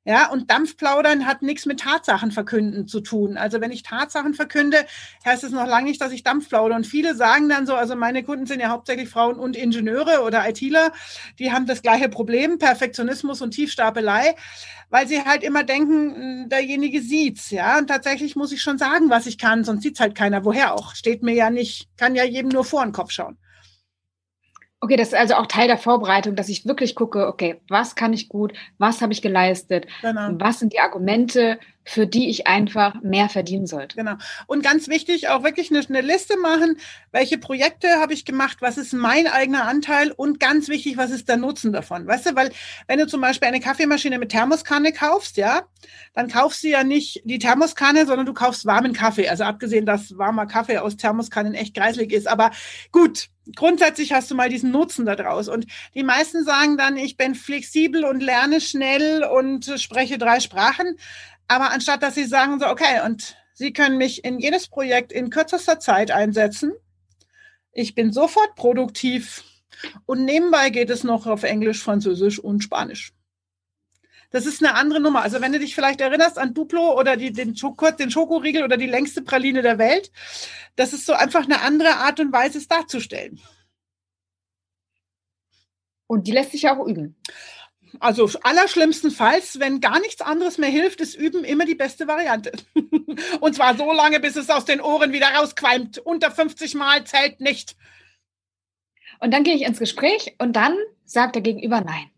Ja, 0.06 0.30
und 0.30 0.50
Dampfplaudern 0.50 1.24
hat 1.26 1.40
nichts 1.40 1.64
mit 1.64 1.80
Tatsachen 1.80 2.30
verkünden 2.30 2.86
zu 2.86 3.00
tun. 3.00 3.38
Also 3.38 3.62
wenn 3.62 3.70
ich 3.72 3.82
Tatsachen 3.82 4.34
verkünde, 4.34 4.84
heißt 5.24 5.44
es 5.44 5.50
noch 5.50 5.66
lange 5.66 5.86
nicht, 5.88 6.00
dass 6.02 6.12
ich 6.12 6.22
Dampf 6.22 6.50
plaudere. 6.50 6.76
Und 6.76 6.86
viele 6.86 7.14
sagen 7.14 7.48
dann 7.48 7.66
so, 7.66 7.74
also 7.74 7.96
meine 7.96 8.22
Kunden 8.22 8.44
sind 8.44 8.60
ja 8.60 8.68
hauptsächlich 8.68 9.08
Frauen 9.08 9.36
und 9.38 9.56
Ingenieure 9.56 10.22
oder 10.22 10.46
ITler, 10.46 10.92
die 11.38 11.52
haben 11.52 11.64
das 11.66 11.80
gleiche 11.80 12.10
Problem, 12.10 12.58
Perfektionismus 12.58 13.40
und 13.40 13.52
Tiefstapelei, 13.52 14.34
weil 14.90 15.08
sie 15.08 15.24
halt 15.24 15.42
immer 15.42 15.64
denken, 15.64 16.14
hm, 16.42 16.48
derjenige 16.50 17.00
sieht's, 17.00 17.50
ja. 17.50 17.78
Und 17.78 17.86
tatsächlich 17.86 18.36
muss 18.36 18.52
ich 18.52 18.60
schon 18.60 18.76
sagen, 18.76 19.08
was 19.08 19.24
ich 19.26 19.38
kann, 19.38 19.64
sonst 19.64 19.82
sieht's 19.84 20.00
halt 20.00 20.14
keiner. 20.14 20.44
Woher 20.44 20.74
auch? 20.74 20.94
Steht 20.94 21.22
mir 21.22 21.34
ja 21.34 21.48
nicht, 21.48 21.88
kann 21.96 22.14
ja 22.14 22.24
jedem 22.24 22.50
nur 22.50 22.64
vor 22.64 22.82
den 22.84 22.92
Kopf 22.92 23.10
schauen. 23.10 23.38
Okay, 24.84 24.96
das 24.96 25.08
ist 25.08 25.14
also 25.14 25.36
auch 25.36 25.46
Teil 25.46 25.66
der 25.66 25.78
Vorbereitung, 25.78 26.36
dass 26.36 26.50
ich 26.50 26.66
wirklich 26.66 26.94
gucke, 26.94 27.26
okay, 27.26 27.58
was 27.68 27.94
kann 27.94 28.12
ich 28.12 28.28
gut, 28.28 28.52
was 28.76 29.00
habe 29.00 29.14
ich 29.14 29.22
geleistet, 29.22 29.86
genau. 30.02 30.32
was 30.32 30.58
sind 30.58 30.74
die 30.74 30.80
Argumente, 30.80 31.58
für 31.84 32.06
die 32.06 32.30
ich 32.30 32.46
einfach 32.46 32.94
mehr 33.02 33.28
verdienen 33.28 33.66
sollte. 33.66 33.96
Genau. 33.96 34.14
Und 34.46 34.62
ganz 34.62 34.88
wichtig, 34.88 35.28
auch 35.28 35.42
wirklich 35.42 35.70
eine, 35.70 35.84
eine 35.86 36.00
Liste 36.00 36.36
machen, 36.38 36.78
welche 37.12 37.38
Projekte 37.38 38.00
habe 38.00 38.14
ich 38.14 38.24
gemacht, 38.24 38.58
was 38.60 38.78
ist 38.78 38.92
mein 38.92 39.26
eigener 39.26 39.66
Anteil 39.66 40.10
und 40.10 40.40
ganz 40.40 40.68
wichtig, 40.68 40.96
was 40.96 41.10
ist 41.10 41.28
der 41.28 41.36
Nutzen 41.36 41.72
davon? 41.72 42.06
Weißt 42.06 42.26
du, 42.26 42.36
weil 42.36 42.50
wenn 42.86 42.98
du 42.98 43.06
zum 43.06 43.20
Beispiel 43.20 43.48
eine 43.48 43.60
Kaffeemaschine 43.60 44.18
mit 44.18 44.30
Thermoskanne 44.30 44.92
kaufst, 44.92 45.36
ja, 45.36 45.62
dann 46.14 46.28
kaufst 46.28 46.64
du 46.64 46.68
ja 46.68 46.84
nicht 46.84 47.22
die 47.24 47.38
Thermoskanne, 47.38 48.06
sondern 48.06 48.26
du 48.26 48.32
kaufst 48.32 48.64
warmen 48.66 48.92
Kaffee. 48.92 49.28
Also 49.28 49.44
abgesehen, 49.44 49.84
dass 49.84 50.16
warmer 50.16 50.46
Kaffee 50.46 50.78
aus 50.78 50.96
Thermoskannen 50.96 51.54
echt 51.54 51.74
greislig 51.74 52.12
ist. 52.12 52.26
Aber 52.26 52.50
gut, 52.92 53.28
grundsätzlich 53.54 54.12
hast 54.12 54.30
du 54.30 54.34
mal 54.34 54.48
diesen 54.48 54.70
Nutzen 54.70 55.04
daraus. 55.06 55.48
Und 55.48 55.66
die 55.94 56.02
meisten 56.02 56.44
sagen 56.44 56.76
dann, 56.76 56.96
ich 56.96 57.16
bin 57.16 57.34
flexibel 57.34 58.04
und 58.04 58.20
lerne 58.20 58.60
schnell 58.60 59.24
und 59.24 59.70
spreche 59.76 60.18
drei 60.18 60.40
Sprachen. 60.40 60.96
Aber 61.48 61.70
anstatt 61.70 62.02
dass 62.02 62.14
sie 62.14 62.24
sagen 62.24 62.58
so, 62.58 62.66
okay, 62.66 63.04
und 63.04 63.36
Sie 63.54 63.72
können 63.72 63.98
mich 63.98 64.24
in 64.24 64.40
jedes 64.40 64.66
Projekt 64.66 65.12
in 65.12 65.30
kürzester 65.30 65.78
Zeit 65.78 66.10
einsetzen. 66.10 66.72
Ich 67.72 67.94
bin 67.94 68.12
sofort 68.12 68.56
produktiv. 68.56 69.44
Und 70.06 70.24
nebenbei 70.24 70.70
geht 70.70 70.90
es 70.90 71.04
noch 71.04 71.26
auf 71.26 71.44
Englisch, 71.44 71.82
Französisch 71.82 72.40
und 72.40 72.62
Spanisch. 72.62 73.12
Das 74.30 74.46
ist 74.46 74.60
eine 74.64 74.74
andere 74.74 74.98
Nummer. 74.98 75.22
Also 75.22 75.40
wenn 75.40 75.52
du 75.52 75.60
dich 75.60 75.76
vielleicht 75.76 76.00
erinnerst 76.00 76.38
an 76.38 76.54
Duplo 76.54 76.98
oder 76.98 77.16
die, 77.16 77.32
den, 77.32 77.54
kurz 77.76 77.96
den 77.96 78.10
Schokoriegel 78.10 78.64
oder 78.64 78.76
die 78.76 78.86
längste 78.86 79.22
Praline 79.22 79.62
der 79.62 79.78
Welt, 79.78 80.10
das 80.74 80.92
ist 80.92 81.06
so 81.06 81.12
einfach 81.12 81.44
eine 81.44 81.60
andere 81.60 81.96
Art 81.96 82.18
und 82.18 82.32
Weise, 82.32 82.58
es 82.58 82.66
darzustellen. 82.66 83.40
Und 86.08 86.26
die 86.26 86.32
lässt 86.32 86.50
sich 86.50 86.62
ja 86.62 86.76
auch 86.76 86.86
üben. 86.86 87.16
Also 88.00 88.28
allerschlimmstenfalls, 88.42 89.60
wenn 89.60 89.80
gar 89.80 90.00
nichts 90.00 90.20
anderes 90.20 90.58
mehr 90.58 90.70
hilft, 90.70 91.00
ist 91.00 91.14
Üben 91.14 91.44
immer 91.44 91.64
die 91.64 91.74
beste 91.74 92.06
Variante. 92.06 92.52
und 93.40 93.54
zwar 93.54 93.76
so 93.76 93.92
lange, 93.92 94.20
bis 94.20 94.36
es 94.36 94.50
aus 94.50 94.64
den 94.64 94.80
Ohren 94.80 95.12
wieder 95.12 95.28
rausqualmt. 95.28 95.98
Unter 95.98 96.30
50 96.30 96.74
Mal 96.74 97.04
zählt 97.04 97.40
nicht. 97.40 97.76
Und 99.20 99.32
dann 99.32 99.44
gehe 99.44 99.54
ich 99.54 99.62
ins 99.62 99.78
Gespräch 99.78 100.34
und 100.38 100.54
dann 100.54 100.76
sagt 101.04 101.36
der 101.36 101.42
Gegenüber 101.42 101.80
Nein. 101.80 102.10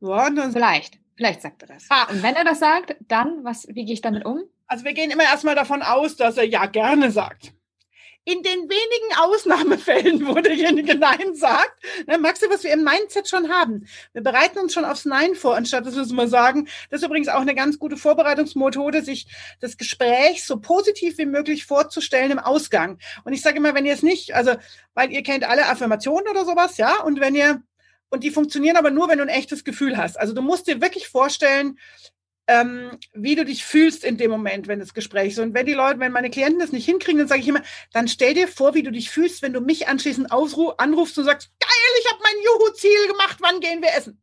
Ja, 0.00 0.30
Vielleicht. 0.52 0.98
Vielleicht 1.16 1.42
sagt 1.42 1.62
er 1.62 1.68
das. 1.68 1.86
Ah. 1.88 2.04
Und 2.10 2.22
wenn 2.22 2.34
er 2.34 2.44
das 2.44 2.58
sagt, 2.58 2.96
dann, 3.00 3.42
was, 3.42 3.66
wie 3.68 3.84
gehe 3.84 3.94
ich 3.94 4.02
damit 4.02 4.24
um? 4.24 4.42
Also 4.66 4.84
wir 4.84 4.92
gehen 4.92 5.10
immer 5.10 5.24
erstmal 5.24 5.54
davon 5.54 5.82
aus, 5.82 6.16
dass 6.16 6.36
er 6.36 6.46
ja 6.46 6.66
gerne 6.66 7.10
sagt. 7.10 7.52
In 8.28 8.42
den 8.42 8.68
wenigen 8.68 9.18
Ausnahmefällen, 9.18 10.26
wo 10.26 10.34
derjenige 10.34 10.96
Nein 10.96 11.36
sagt, 11.36 11.80
ne, 12.08 12.18
magst 12.18 12.42
du, 12.42 12.50
was 12.50 12.64
wir 12.64 12.72
im 12.72 12.82
Mindset 12.82 13.28
schon 13.28 13.50
haben? 13.50 13.86
Wir 14.14 14.22
bereiten 14.22 14.58
uns 14.58 14.74
schon 14.74 14.84
aufs 14.84 15.04
Nein 15.04 15.36
vor, 15.36 15.54
anstatt 15.56 15.86
dass 15.86 15.94
wir 15.94 16.02
es 16.02 16.10
mal 16.10 16.26
sagen. 16.26 16.66
Das 16.90 17.02
ist 17.02 17.06
übrigens 17.06 17.28
auch 17.28 17.40
eine 17.40 17.54
ganz 17.54 17.78
gute 17.78 17.96
Vorbereitungsmethode, 17.96 19.02
sich 19.04 19.28
das 19.60 19.76
Gespräch 19.76 20.44
so 20.44 20.58
positiv 20.58 21.18
wie 21.18 21.26
möglich 21.26 21.66
vorzustellen 21.66 22.32
im 22.32 22.40
Ausgang. 22.40 22.98
Und 23.22 23.32
ich 23.32 23.42
sage 23.42 23.58
immer, 23.58 23.74
wenn 23.74 23.86
ihr 23.86 23.94
es 23.94 24.02
nicht, 24.02 24.34
also, 24.34 24.56
weil 24.94 25.12
ihr 25.12 25.22
kennt 25.22 25.44
alle 25.44 25.68
Affirmationen 25.68 26.26
oder 26.26 26.44
sowas, 26.44 26.78
ja, 26.78 27.00
und 27.02 27.20
wenn 27.20 27.36
ihr 27.36 27.62
und 28.08 28.24
die 28.24 28.30
funktionieren 28.30 28.76
aber 28.76 28.90
nur, 28.90 29.08
wenn 29.08 29.18
du 29.18 29.24
ein 29.24 29.28
echtes 29.28 29.62
Gefühl 29.62 29.96
hast. 29.96 30.18
Also 30.18 30.32
du 30.32 30.42
musst 30.42 30.66
dir 30.66 30.80
wirklich 30.80 31.08
vorstellen, 31.08 31.78
ähm, 32.46 32.90
wie 33.12 33.34
du 33.34 33.44
dich 33.44 33.64
fühlst 33.64 34.04
in 34.04 34.16
dem 34.16 34.30
Moment, 34.30 34.68
wenn 34.68 34.78
das 34.78 34.94
Gespräch 34.94 35.32
ist. 35.32 35.38
Und 35.38 35.54
wenn 35.54 35.66
die 35.66 35.74
Leute, 35.74 35.98
wenn 35.98 36.12
meine 36.12 36.30
Klienten 36.30 36.60
das 36.60 36.72
nicht 36.72 36.84
hinkriegen, 36.84 37.18
dann 37.18 37.28
sage 37.28 37.40
ich 37.40 37.48
immer, 37.48 37.62
dann 37.92 38.08
stell 38.08 38.34
dir 38.34 38.48
vor, 38.48 38.74
wie 38.74 38.82
du 38.82 38.92
dich 38.92 39.10
fühlst, 39.10 39.42
wenn 39.42 39.52
du 39.52 39.60
mich 39.60 39.88
anschließend 39.88 40.30
anrufst 40.30 41.18
und 41.18 41.24
sagst, 41.24 41.50
geil, 41.58 42.00
ich 42.00 42.10
habe 42.10 42.22
mein 42.22 42.42
Juhu-Ziel 42.44 43.08
gemacht, 43.08 43.38
wann 43.40 43.60
gehen 43.60 43.82
wir 43.82 43.94
essen? 43.96 44.20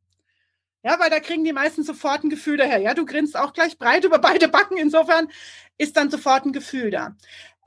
Ja, 0.83 0.99
weil 0.99 1.09
da 1.09 1.19
kriegen 1.19 1.45
die 1.45 1.53
meisten 1.53 1.83
sofort 1.83 2.23
ein 2.23 2.29
Gefühl 2.29 2.57
daher. 2.57 2.79
Ja, 2.79 2.93
du 2.93 3.05
grinst 3.05 3.38
auch 3.38 3.53
gleich 3.53 3.77
breit 3.77 4.03
über 4.03 4.19
beide 4.19 4.49
Backen. 4.49 4.77
Insofern 4.77 5.29
ist 5.77 5.95
dann 5.95 6.12
sofort 6.12 6.45
ein 6.45 6.51
Gefühl 6.51 6.91
da. 6.91 7.15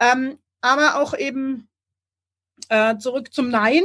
Ähm, 0.01 0.39
aber 0.61 1.01
auch 1.01 1.17
eben 1.17 1.69
äh, 2.69 2.99
zurück 2.99 3.33
zum 3.33 3.49
Nein 3.49 3.85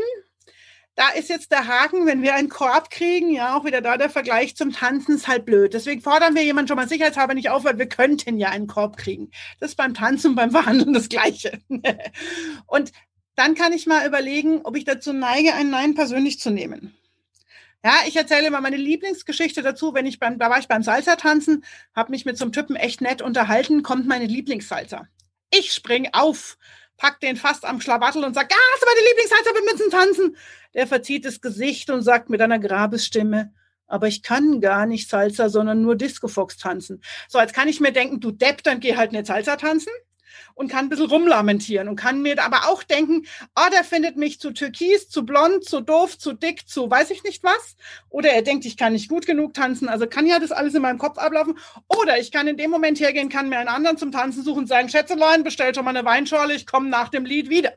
da 0.95 1.10
ist 1.10 1.30
jetzt 1.30 1.51
der 1.51 1.67
Haken, 1.67 2.06
wenn 2.06 2.21
wir 2.21 2.36
einen 2.36 2.49
Korb 2.49 2.89
kriegen, 2.89 3.30
ja, 3.30 3.56
auch 3.56 3.63
wieder 3.65 3.82
da 3.82 3.97
der 3.97 4.10
Vergleich 4.10 4.56
zum 4.56 4.73
Tanzen 4.73 5.15
ist 5.15 5.27
halt 5.27 5.45
blöd. 5.45 5.73
Deswegen 5.73 6.01
fordern 6.01 6.36
wir 6.36 6.43
jemanden 6.43 6.67
schon 6.67 6.77
mal 6.77 6.89
sicherheitshalber 6.89 7.34
nicht 7.34 7.49
auf, 7.49 7.63
weil 7.63 7.77
wir 7.77 7.88
könnten 7.88 8.38
ja 8.38 8.49
einen 8.49 8.67
Korb 8.67 8.97
kriegen. 8.97 9.32
Das 9.60 9.71
ist 9.71 9.77
beim 9.77 9.93
Tanzen 9.93 10.32
und 10.32 10.36
beim 10.36 10.51
Verhandeln 10.51 10.93
das 10.93 11.10
Gleiche. 11.10 11.60
und 12.67 12.91
dann 13.36 13.56
kann 13.56 13.73
ich 13.73 13.88
mal 13.88 14.06
überlegen, 14.06 14.62
ob 14.63 14.75
ich 14.75 14.84
dazu 14.84 15.13
neige, 15.13 15.54
ein 15.54 15.69
Nein 15.69 15.95
persönlich 15.95 16.39
zu 16.39 16.51
nehmen. 16.51 16.93
Ja, 17.84 17.95
ich 18.06 18.15
erzähle 18.15 18.47
immer 18.47 18.62
meine 18.62 18.77
Lieblingsgeschichte 18.77 19.63
dazu, 19.63 19.93
wenn 19.95 20.06
ich 20.06 20.19
beim, 20.19 20.38
da 20.38 20.49
war 20.49 20.60
ich 20.60 20.67
beim 20.67 20.84
Salsa-Tanzen, 20.84 21.63
habe 21.95 22.12
mich 22.12 22.25
mit 22.25 22.38
so 22.38 22.45
einem 22.45 22.51
Typen 22.51 22.75
echt 22.75 23.01
nett 23.01 23.23
unterhalten, 23.23 23.82
kommt 23.82 24.06
meine 24.06 24.27
Lieblingssalsa. 24.27 25.08
Ich 25.49 25.73
spring 25.73 26.10
auf, 26.13 26.58
pack 27.01 27.19
den 27.19 27.35
fast 27.35 27.65
am 27.65 27.81
Schlawattel 27.81 28.23
und 28.23 28.33
sag, 28.35 28.51
ja, 28.51 28.57
hast 28.73 28.83
du 28.83 28.85
meine 28.85 29.07
Lieblingssalsa, 29.07 29.49
wir 29.53 29.73
müssen 29.73 29.91
tanzen 29.91 30.35
der 30.73 30.87
verzieht 30.87 31.25
das 31.25 31.41
Gesicht 31.41 31.89
und 31.89 32.01
sagt 32.01 32.29
mit 32.29 32.41
einer 32.41 32.59
Grabesstimme, 32.59 33.53
aber 33.87 34.07
ich 34.07 34.23
kann 34.23 34.61
gar 34.61 34.85
nicht 34.85 35.09
Salsa, 35.09 35.49
sondern 35.49 35.81
nur 35.81 35.95
Disco 35.95 36.27
Fox 36.27 36.57
tanzen. 36.57 37.03
So, 37.27 37.39
jetzt 37.39 37.53
kann 37.53 37.67
ich 37.67 37.79
mir 37.79 37.91
denken, 37.91 38.19
du 38.19 38.31
Depp, 38.31 38.63
dann 38.63 38.79
geh 38.79 38.95
halt 38.95 39.11
nicht 39.11 39.25
Salsa 39.25 39.57
tanzen 39.57 39.91
und 40.62 40.67
kann 40.67 40.86
ein 40.86 40.89
bisschen 40.89 41.08
rumlamentieren 41.08 41.88
und 41.89 41.95
kann 41.95 42.21
mir 42.21 42.41
aber 42.41 42.69
auch 42.69 42.84
denken, 42.84 43.26
oh, 43.56 43.69
der 43.74 43.84
findet 43.84 44.15
mich 44.15 44.39
zu 44.39 44.52
türkis, 44.52 45.10
zu 45.10 45.26
blond, 45.26 45.65
zu 45.65 45.82
doof, 45.82 46.17
zu 46.19 46.34
dick, 46.34 46.69
zu 46.69 46.89
weiß 46.89 47.10
ich 47.10 47.24
nicht 47.24 47.43
was. 47.43 47.76
Oder 48.10 48.30
er 48.30 48.43
denkt, 48.43 48.65
ich 48.65 48.78
kann 48.78 48.93
nicht 48.93 49.10
gut 49.10 49.26
genug 49.26 49.56
tanzen. 49.56 49.89
Also 49.89 50.06
kann 50.06 50.28
ja 50.28 50.38
das 50.38 50.52
alles 50.52 50.76
in 50.76 50.84
meinem 50.84 51.00
Kopf 51.00 51.17
ablaufen. 51.17 51.58
Oder 51.88 52.19
ich 52.19 52.32
kann 52.32 52.47
in 52.47 52.58
dem 52.58 52.69
Moment 52.69 53.00
hergehen, 53.00 53.28
kann 53.28 53.50
mir 53.50 53.58
einen 53.58 53.69
anderen 53.69 53.97
zum 53.97 54.12
Tanzen 54.12 54.43
suchen 54.43 54.60
und 54.60 54.67
sagen, 54.67 54.88
Schätzelein, 54.88 55.43
bestell 55.43 55.74
schon 55.74 55.84
mal 55.84 55.95
eine 55.95 56.06
Weinschorle, 56.06 56.54
ich 56.54 56.67
komme 56.67 56.89
nach 56.89 57.10
dem 57.10 57.26
Lied 57.26 57.50
wieder. 57.50 57.74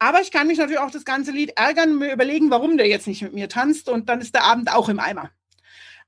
Aber 0.00 0.20
ich 0.20 0.32
kann 0.32 0.48
mich 0.48 0.58
natürlich 0.58 0.80
auch 0.80 0.90
das 0.90 1.04
ganze 1.04 1.30
Lied 1.30 1.52
ärgern 1.56 1.92
und 1.92 1.98
mir 1.98 2.12
überlegen, 2.12 2.50
warum 2.50 2.76
der 2.76 2.88
jetzt 2.88 3.06
nicht 3.06 3.22
mit 3.22 3.32
mir 3.32 3.48
tanzt 3.48 3.88
und 3.88 4.08
dann 4.08 4.20
ist 4.20 4.34
der 4.34 4.42
Abend 4.42 4.72
auch 4.72 4.88
im 4.88 4.98
Eimer. 4.98 5.30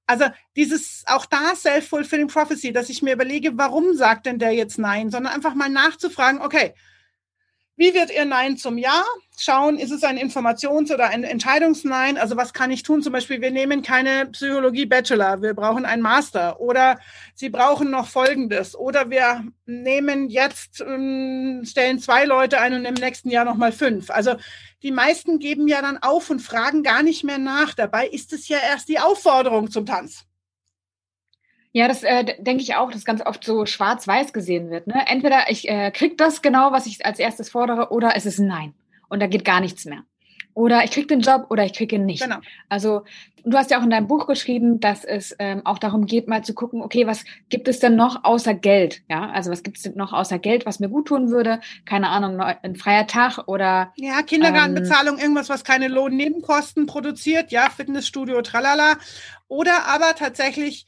Also 0.07 0.27
dieses, 0.55 1.03
auch 1.07 1.27
da 1.27 1.55
Self-Fulfilling 1.55 2.29
Prophecy, 2.29 2.73
dass 2.73 2.88
ich 2.88 3.03
mir 3.03 3.14
überlege, 3.14 3.57
warum 3.57 3.95
sagt 3.95 4.27
denn 4.27 4.38
der 4.38 4.53
jetzt 4.53 4.79
Nein, 4.79 5.11
sondern 5.11 5.33
einfach 5.33 5.55
mal 5.55 5.69
nachzufragen, 5.69 6.40
okay, 6.40 6.75
wie 7.77 7.93
wird 7.93 8.11
Ihr 8.11 8.25
Nein 8.25 8.57
zum 8.57 8.79
Ja? 8.79 9.05
Schauen, 9.39 9.79
ist 9.79 9.93
es 9.93 10.03
ein 10.03 10.17
Informations- 10.17 10.93
oder 10.93 11.11
ein 11.11 11.23
Entscheidungsnein? 11.23 12.17
Also 12.17 12.39
was 12.39 12.55
kann 12.55 12.71
ich 12.71 12.83
tun? 12.83 13.03
Zum 13.03 13.12
Beispiel, 13.12 13.43
wir 13.43 13.51
nehmen 13.51 13.83
keine 13.83 14.27
Psychologie-Bachelor, 14.27 15.43
wir 15.43 15.53
brauchen 15.53 15.85
einen 15.85 16.01
Master. 16.01 16.59
Oder 16.59 16.99
Sie 17.35 17.51
brauchen 17.51 17.91
noch 17.91 18.09
Folgendes. 18.09 18.75
Oder 18.75 19.11
wir 19.11 19.45
nehmen 19.67 20.31
jetzt, 20.31 20.81
ähm, 20.81 21.62
stellen 21.67 21.99
zwei 21.99 22.25
Leute 22.25 22.61
ein 22.61 22.73
und 22.73 22.87
im 22.87 22.95
nächsten 22.95 23.29
Jahr 23.29 23.45
nochmal 23.45 23.73
fünf. 23.73 24.11
Also 24.11 24.37
die 24.83 24.93
meisten 24.93 25.39
geben 25.39 25.69
ja 25.69 25.83
dann 25.83 25.99
auf 25.99 26.31
und 26.31 26.41
fragen 26.41 26.83
gar 26.83 27.03
nicht 27.03 27.25
mehr 27.25 27.39
nach. 27.39 27.75
Dabei 27.75 28.09
ist 28.09 28.33
es 28.33 28.49
ja 28.49 28.59
erst 28.59 28.89
die 28.89 29.01
Aufforderung 29.01 29.71
zum 29.71 29.85
Tanz. 29.85 30.25
Ja, 31.77 31.89
das 31.89 32.05
äh, 32.05 32.25
denke 32.39 32.62
ich 32.62 32.75
auch, 32.75 32.91
dass 32.91 33.05
ganz 33.05 33.21
oft 33.21 33.45
so 33.45 33.67
schwarz-weiß 33.67 34.33
gesehen 34.33 34.71
wird. 34.71 34.87
Ne? 34.87 35.05
Entweder 35.09 35.51
ich 35.51 35.69
äh, 35.69 35.91
kriege 35.91 36.17
das 36.17 36.41
genau, 36.41 36.73
was 36.73 36.87
ich 36.87 37.05
als 37.05 37.19
erstes 37.19 37.51
fordere, 37.51 37.91
oder 37.91 38.17
es 38.17 38.25
ist 38.25 38.39
ein 38.39 38.47
Nein. 38.47 38.73
Und 39.11 39.21
da 39.21 39.27
geht 39.27 39.45
gar 39.45 39.61
nichts 39.61 39.85
mehr. 39.85 40.03
Oder 40.55 40.85
ich 40.85 40.91
kriege 40.91 41.07
den 41.07 41.21
Job 41.21 41.49
oder 41.51 41.67
ich 41.67 41.75
kriege 41.75 41.97
ihn 41.97 42.07
nicht. 42.07 42.23
Genau. 42.23 42.39
Also 42.71 43.03
du 43.45 43.59
hast 43.59 43.71
ja 43.71 43.79
auch 43.79 43.83
in 43.83 43.91
deinem 43.91 44.07
Buch 44.07 44.27
geschrieben, 44.27 44.81
dass 44.81 45.05
es 45.05 45.37
ähm, 45.39 45.67
auch 45.67 45.79
darum 45.79 46.07
geht, 46.07 46.29
mal 46.29 46.43
zu 46.43 46.55
gucken, 46.55 46.81
okay, 46.81 47.07
was 47.07 47.27
gibt 47.51 47.69
es 47.69 47.79
denn 47.79 47.95
noch 47.95 48.25
außer 48.25 48.55
Geld? 48.55 49.03
Ja, 49.11 49.29
also 49.29 49.51
was 49.51 49.62
gibt 49.62 49.77
es 49.77 49.83
denn 49.83 49.97
noch 49.97 50.15
außer 50.15 50.39
Geld, 50.39 50.65
was 50.65 50.81
mir 50.81 50.89
gut 50.89 51.09
tun 51.09 51.29
würde? 51.29 51.61
Keine 51.85 52.09
Ahnung, 52.09 52.41
ein 52.41 52.77
freier 52.77 53.07
Tag 53.07 53.49
oder 53.49 53.93
ja 53.97 54.23
Kindergartenbezahlung, 54.23 55.17
ähm, 55.17 55.21
irgendwas, 55.21 55.51
was 55.51 55.62
keine 55.62 55.89
Lohnnebenkosten 55.89 56.87
produziert, 56.87 57.53
ja 57.53 57.69
Fitnessstudio, 57.69 58.41
tralala. 58.41 58.97
Oder 59.49 59.85
aber 59.89 60.15
tatsächlich 60.15 60.87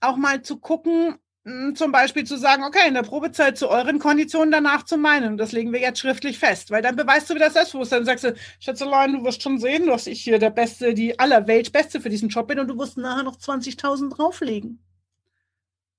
auch 0.00 0.16
mal 0.16 0.42
zu 0.42 0.58
gucken, 0.58 1.18
hm, 1.44 1.74
zum 1.76 1.92
Beispiel 1.92 2.24
zu 2.24 2.36
sagen, 2.36 2.62
okay, 2.64 2.86
in 2.88 2.94
der 2.94 3.02
Probezeit 3.02 3.56
zu 3.56 3.68
euren 3.68 3.98
Konditionen 3.98 4.50
danach 4.50 4.82
zu 4.84 4.98
meinen. 4.98 5.38
Das 5.38 5.52
legen 5.52 5.72
wir 5.72 5.80
jetzt 5.80 5.98
schriftlich 5.98 6.38
fest, 6.38 6.70
weil 6.70 6.82
dann 6.82 6.96
beweist 6.96 7.30
du 7.30 7.34
wieder 7.34 7.46
das 7.46 7.54
Selbstbewusstsein. 7.54 8.00
Dann 8.00 8.06
sagst 8.06 8.24
du, 8.24 8.34
Schätzelein, 8.60 9.14
du 9.14 9.24
wirst 9.24 9.42
schon 9.42 9.58
sehen, 9.58 9.86
dass 9.86 10.06
ich 10.06 10.22
hier 10.22 10.38
der 10.38 10.50
Beste, 10.50 10.94
die 10.94 11.18
allerweltbeste 11.18 12.00
für 12.00 12.10
diesen 12.10 12.28
Job 12.28 12.48
bin 12.48 12.58
und 12.58 12.68
du 12.68 12.78
wirst 12.78 12.98
nachher 12.98 13.22
noch 13.22 13.38
20.000 13.38 14.14
drauflegen. 14.14 14.84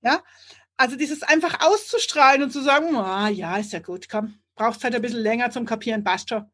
Ja, 0.02 0.24
also 0.78 0.96
dieses 0.96 1.24
einfach 1.24 1.66
auszustrahlen 1.66 2.44
und 2.44 2.52
zu 2.52 2.62
sagen, 2.62 2.96
ah, 2.96 3.28
ja, 3.28 3.58
ist 3.58 3.74
ja 3.74 3.80
gut, 3.80 4.08
komm, 4.08 4.36
brauchst 4.56 4.84
halt 4.84 4.96
ein 4.96 5.02
bisschen 5.02 5.20
länger 5.20 5.52
zum 5.52 5.66
Kapieren, 5.66 6.06
schon. 6.28 6.50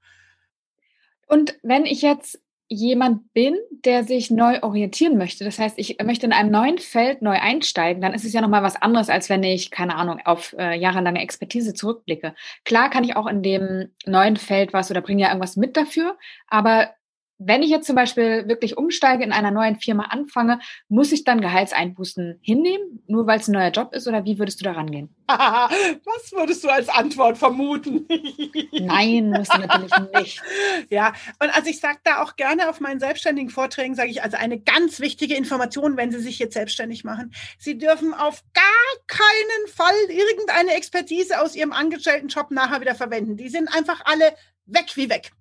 Und 1.28 1.58
wenn 1.64 1.86
ich 1.86 2.02
jetzt 2.02 2.40
jemand 2.68 3.32
bin, 3.34 3.56
der 3.70 4.04
sich 4.04 4.32
neu 4.32 4.62
orientieren 4.62 5.18
möchte, 5.18 5.44
das 5.44 5.60
heißt, 5.60 5.78
ich 5.78 5.98
möchte 6.04 6.26
in 6.26 6.34
einem 6.34 6.52
neuen 6.52 6.80
Feld 6.80 7.22
neu 7.22 7.40
einsteigen, 7.40 8.02
dann 8.02 8.14
ist 8.14 8.26
es 8.26 8.34
ja 8.34 8.42
nochmal 8.42 8.64
was 8.64 8.82
anderes, 8.82 9.10
als 9.10 9.30
wenn 9.30 9.44
ich, 9.44 9.70
keine 9.70 9.96
Ahnung, 9.96 10.20
auf 10.26 10.56
äh, 10.58 10.76
jahrelange 10.78 11.22
Expertise 11.22 11.74
zurückblicke. 11.74 12.34
Klar 12.64 12.90
kann 12.90 13.04
ich 13.04 13.16
auch 13.16 13.28
in 13.28 13.44
dem 13.44 13.92
neuen 14.06 14.38
Feld 14.38 14.74
was 14.74 14.90
oder 14.90 15.02
bringe 15.02 15.22
ja 15.22 15.28
irgendwas 15.30 15.58
mit 15.58 15.78
dafür, 15.78 16.18
aber 16.48 16.90
wenn 17.38 17.64
ich 17.64 17.70
jetzt 17.70 17.88
zum 17.88 17.96
Beispiel 17.96 18.48
wirklich 18.48 18.78
umsteige, 18.78 19.24
in 19.24 19.32
einer 19.32 19.52
neuen 19.52 19.78
Firma 19.78 20.06
anfange, 20.06 20.60
muss 20.88 21.12
ich 21.12 21.24
dann 21.24 21.42
Gehaltseinbußen 21.42 22.40
hinnehmen, 22.42 23.04
nur 23.08 23.28
weil 23.28 23.40
es 23.40 23.48
ein 23.48 23.54
neuer 23.54 23.72
Job 23.72 23.94
ist 23.94 24.08
oder 24.08 24.24
wie 24.24 24.40
würdest 24.40 24.62
du 24.62 24.64
da 24.64 24.72
rangehen? 24.72 25.14
Was 25.28 26.32
würdest 26.32 26.64
du 26.64 26.70
als 26.70 26.88
Antwort 26.88 27.38
vermuten? 27.38 28.08
Nein, 28.72 29.32
musst 29.32 29.54
du 29.54 29.60
natürlich 29.60 29.92
nicht. 30.16 30.42
Ja, 30.90 31.14
und 31.40 31.56
also 31.56 31.70
ich 31.70 31.80
sage 31.80 32.00
da 32.04 32.22
auch 32.22 32.36
gerne 32.36 32.70
auf 32.70 32.80
meinen 32.80 33.00
selbstständigen 33.00 33.50
Vorträgen, 33.50 33.96
sage 33.96 34.12
ich 34.12 34.24
also 34.24 34.38
eine 34.38 34.60
ganz 34.60 35.00
wichtige 35.00 35.36
Information, 35.36 35.98
wenn 35.98 36.12
Sie 36.12 36.20
sich 36.20 36.40
jetzt 36.40 36.54
selbstständig 36.54 37.04
machen. 37.04 37.34
Sie 37.58 37.78
dürfen 37.78 38.14
auf 38.14 38.44
gar 38.54 38.64
keinen 39.08 39.68
Fall 39.74 39.96
irgendeine 40.10 40.76
Expertise 40.76 41.42
aus 41.42 41.56
Ihrem 41.56 41.74
angestellten 41.74 42.28
Job 42.28 42.52
nachher 42.52 42.82
wieder 42.82 42.96
verwenden. 42.96 43.36
Die 43.36 43.50
sind 43.50 43.68
einfach 43.76 44.02
alle 44.06 44.36
weg 44.68 44.92
wie 44.96 45.10
weg 45.10 45.32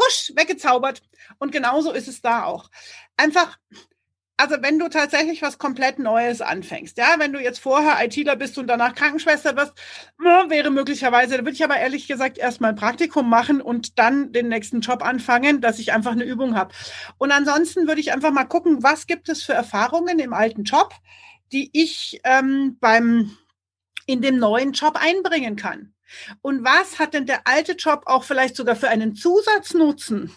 husch, 0.00 0.32
weggezaubert. 0.34 1.02
Und 1.38 1.52
genauso 1.52 1.92
ist 1.92 2.08
es 2.08 2.20
da 2.20 2.44
auch. 2.44 2.70
Einfach, 3.16 3.58
also 4.36 4.56
wenn 4.60 4.78
du 4.78 4.88
tatsächlich 4.88 5.42
was 5.42 5.58
komplett 5.58 5.98
Neues 5.98 6.40
anfängst, 6.40 6.96
ja, 6.96 7.16
wenn 7.18 7.32
du 7.32 7.40
jetzt 7.40 7.60
vorher 7.60 8.02
ITler 8.04 8.36
bist 8.36 8.56
und 8.58 8.66
danach 8.66 8.94
Krankenschwester 8.94 9.56
wirst, 9.56 9.74
wäre 10.48 10.70
möglicherweise, 10.70 11.36
da 11.36 11.40
würde 11.40 11.52
ich 11.52 11.64
aber 11.64 11.76
ehrlich 11.76 12.08
gesagt 12.08 12.38
erstmal 12.38 12.70
ein 12.70 12.76
Praktikum 12.76 13.28
machen 13.28 13.60
und 13.60 13.98
dann 13.98 14.32
den 14.32 14.48
nächsten 14.48 14.80
Job 14.80 15.04
anfangen, 15.04 15.60
dass 15.60 15.78
ich 15.78 15.92
einfach 15.92 16.12
eine 16.12 16.24
Übung 16.24 16.56
habe. 16.56 16.74
Und 17.18 17.32
ansonsten 17.32 17.86
würde 17.86 18.00
ich 18.00 18.12
einfach 18.12 18.32
mal 18.32 18.44
gucken, 18.44 18.82
was 18.82 19.06
gibt 19.06 19.28
es 19.28 19.42
für 19.42 19.52
Erfahrungen 19.52 20.18
im 20.18 20.32
alten 20.32 20.64
Job, 20.64 20.94
die 21.52 21.70
ich 21.72 22.20
ähm, 22.24 22.78
beim 22.80 23.36
in 24.06 24.22
dem 24.22 24.38
neuen 24.38 24.72
Job 24.72 24.98
einbringen 25.00 25.56
kann. 25.56 25.94
Und 26.42 26.64
was 26.64 26.98
hat 26.98 27.14
denn 27.14 27.26
der 27.26 27.46
alte 27.46 27.72
Job 27.72 28.02
auch 28.06 28.24
vielleicht 28.24 28.56
sogar 28.56 28.76
für 28.76 28.88
einen 28.88 29.14
Zusatznutzen, 29.14 30.32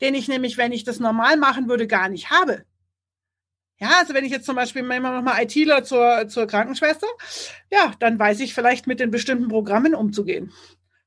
den 0.00 0.14
ich 0.14 0.28
nämlich, 0.28 0.56
wenn 0.56 0.72
ich 0.72 0.84
das 0.84 1.00
normal 1.00 1.36
machen 1.36 1.68
würde, 1.68 1.86
gar 1.86 2.08
nicht 2.08 2.30
habe? 2.30 2.64
Ja, 3.80 3.98
also 4.00 4.12
wenn 4.12 4.24
ich 4.24 4.32
jetzt 4.32 4.46
zum 4.46 4.56
Beispiel 4.56 4.82
immer 4.82 5.12
noch 5.12 5.22
mal 5.22 5.40
ITler 5.40 5.84
zur, 5.84 6.26
zur 6.28 6.46
Krankenschwester, 6.46 7.06
ja, 7.70 7.92
dann 8.00 8.18
weiß 8.18 8.40
ich 8.40 8.54
vielleicht 8.54 8.88
mit 8.88 8.98
den 8.98 9.10
bestimmten 9.10 9.48
Programmen 9.48 9.94
umzugehen. 9.94 10.52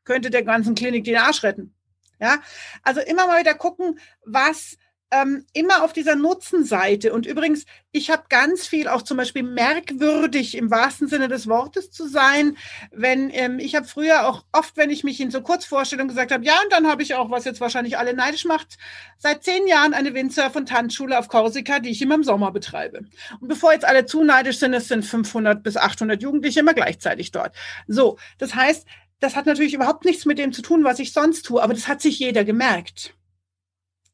Könnte 0.05 0.29
der 0.29 0.43
ganzen 0.43 0.73
Klinik 0.73 1.03
den 1.03 1.17
Arsch 1.17 1.43
retten. 1.43 1.73
Ja, 2.19 2.41
also 2.83 3.01
immer 3.01 3.27
mal 3.27 3.39
wieder 3.39 3.55
gucken, 3.55 3.99
was 4.23 4.77
ähm, 5.11 5.45
immer 5.53 5.83
auf 5.83 5.93
dieser 5.93 6.15
Nutzenseite. 6.15 7.13
Und 7.13 7.25
übrigens, 7.25 7.65
ich 7.91 8.09
habe 8.09 8.23
ganz 8.29 8.65
viel 8.65 8.87
auch 8.87 9.01
zum 9.01 9.17
Beispiel 9.17 9.43
merkwürdig 9.43 10.55
im 10.55 10.71
wahrsten 10.71 11.09
Sinne 11.09 11.27
des 11.27 11.47
Wortes 11.47 11.91
zu 11.91 12.07
sein. 12.07 12.57
Wenn 12.91 13.29
ähm, 13.31 13.59
ich 13.59 13.75
habe 13.75 13.85
früher 13.85 14.27
auch 14.27 14.45
oft, 14.53 14.77
wenn 14.77 14.89
ich 14.89 15.03
mich 15.03 15.19
in 15.19 15.29
so 15.29 15.41
Kurzvorstellungen 15.41 16.07
gesagt 16.07 16.31
habe, 16.31 16.45
ja, 16.45 16.53
und 16.63 16.71
dann 16.71 16.87
habe 16.87 17.03
ich 17.03 17.15
auch, 17.15 17.29
was 17.29 17.43
jetzt 17.43 17.59
wahrscheinlich 17.59 17.97
alle 17.97 18.13
neidisch 18.13 18.45
macht, 18.45 18.77
seit 19.17 19.43
zehn 19.43 19.67
Jahren 19.67 19.93
eine 19.93 20.13
Windsurf- 20.13 20.55
und 20.55 20.69
Tanzschule 20.69 21.19
auf 21.19 21.27
Korsika, 21.27 21.79
die 21.79 21.89
ich 21.89 22.01
immer 22.01 22.15
im 22.15 22.23
Sommer 22.23 22.51
betreibe. 22.51 22.99
Und 23.41 23.47
bevor 23.49 23.73
jetzt 23.73 23.85
alle 23.85 24.05
zu 24.05 24.23
neidisch 24.23 24.59
sind, 24.59 24.73
es 24.73 24.87
sind 24.87 25.03
500 25.03 25.61
bis 25.61 25.75
800 25.75 26.21
Jugendliche 26.23 26.61
immer 26.61 26.73
gleichzeitig 26.73 27.31
dort. 27.31 27.53
So, 27.87 28.17
das 28.37 28.55
heißt, 28.55 28.87
das 29.19 29.35
hat 29.35 29.45
natürlich 29.45 29.73
überhaupt 29.73 30.05
nichts 30.05 30.25
mit 30.25 30.39
dem 30.39 30.53
zu 30.53 30.61
tun, 30.61 30.83
was 30.83 30.99
ich 30.99 31.13
sonst 31.13 31.43
tue, 31.43 31.61
aber 31.61 31.73
das 31.73 31.87
hat 31.87 32.01
sich 32.01 32.17
jeder 32.17 32.43
gemerkt. 32.43 33.13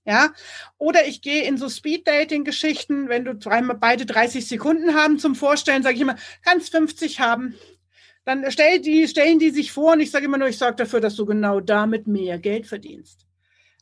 Ja, 0.07 0.31
oder 0.77 1.05
ich 1.05 1.21
gehe 1.21 1.43
in 1.43 1.57
so 1.57 1.67
Speed-Dating-Geschichten, 1.67 3.09
wenn 3.09 3.25
du 3.25 3.35
dreimal 3.35 3.75
beide 3.75 4.05
30 4.05 4.47
Sekunden 4.47 4.95
haben 4.95 5.19
zum 5.19 5.35
Vorstellen, 5.35 5.83
sage 5.83 5.95
ich 5.95 6.01
immer, 6.01 6.15
kannst 6.43 6.71
50 6.71 7.19
haben. 7.19 7.55
Dann 8.23 8.49
stell 8.49 8.79
die, 8.79 9.05
stellen 9.09 9.37
die 9.37 9.49
sich 9.49 9.73
vor 9.73 9.93
und 9.93 9.99
ich 9.99 10.09
sage 10.09 10.23
immer 10.23 10.37
nur, 10.37 10.47
ich 10.47 10.57
sorge 10.57 10.77
dafür, 10.77 11.01
dass 11.01 11.17
du 11.17 11.25
genau 11.25 11.59
damit 11.59 12.07
mehr 12.07 12.39
Geld 12.39 12.67
verdienst 12.67 13.27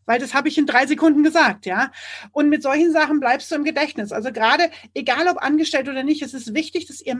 weil 0.06 0.20
das 0.20 0.34
habe 0.34 0.48
ich 0.48 0.58
in 0.58 0.68
drei 0.68 0.86
Sekunden 0.86 1.24
gesagt, 1.24 1.66
ja. 1.66 1.92
Und 2.32 2.50
mit 2.50 2.62
solchen 2.62 2.92
Sachen 2.92 3.20
bleibst 3.20 3.52
du 3.52 3.56
im 3.56 3.64
Gedächtnis. 3.64 4.12
Also 4.12 4.32
gerade, 4.32 4.70
egal 4.94 5.28
ob 5.28 5.42
angestellt 5.42 5.90
oder 5.90 6.04
nicht, 6.04 6.22
es 6.22 6.34
ist 6.34 6.54
wichtig, 6.54 6.86
dass 6.86 7.02
ihr 7.02 7.16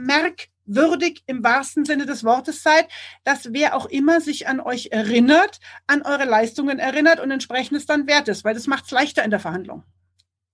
merkwürdig 0.66 1.24
im 1.28 1.44
wahrsten 1.44 1.86
Sinne 1.86 2.06
des 2.06 2.24
Wortes 2.24 2.64
seid, 2.64 2.88
dass 3.24 3.54
wer 3.54 3.76
auch 3.76 3.86
immer 3.86 4.22
sich 4.22 4.48
an 4.48 4.60
euch 4.60 4.90
erinnert, 4.92 5.60
an 5.88 6.02
eure 6.02 6.26
Leistungen 6.26 6.80
erinnert 6.80 7.20
und 7.20 7.32
entsprechend 7.32 7.78
es 7.78 7.86
dann 7.86 8.08
wert 8.08 8.28
ist, 8.28 8.44
weil 8.44 8.54
das 8.54 8.68
macht 8.68 8.86
es 8.86 8.92
leichter 8.92 9.24
in 9.24 9.32
der 9.32 9.40
Verhandlung. 9.40 9.84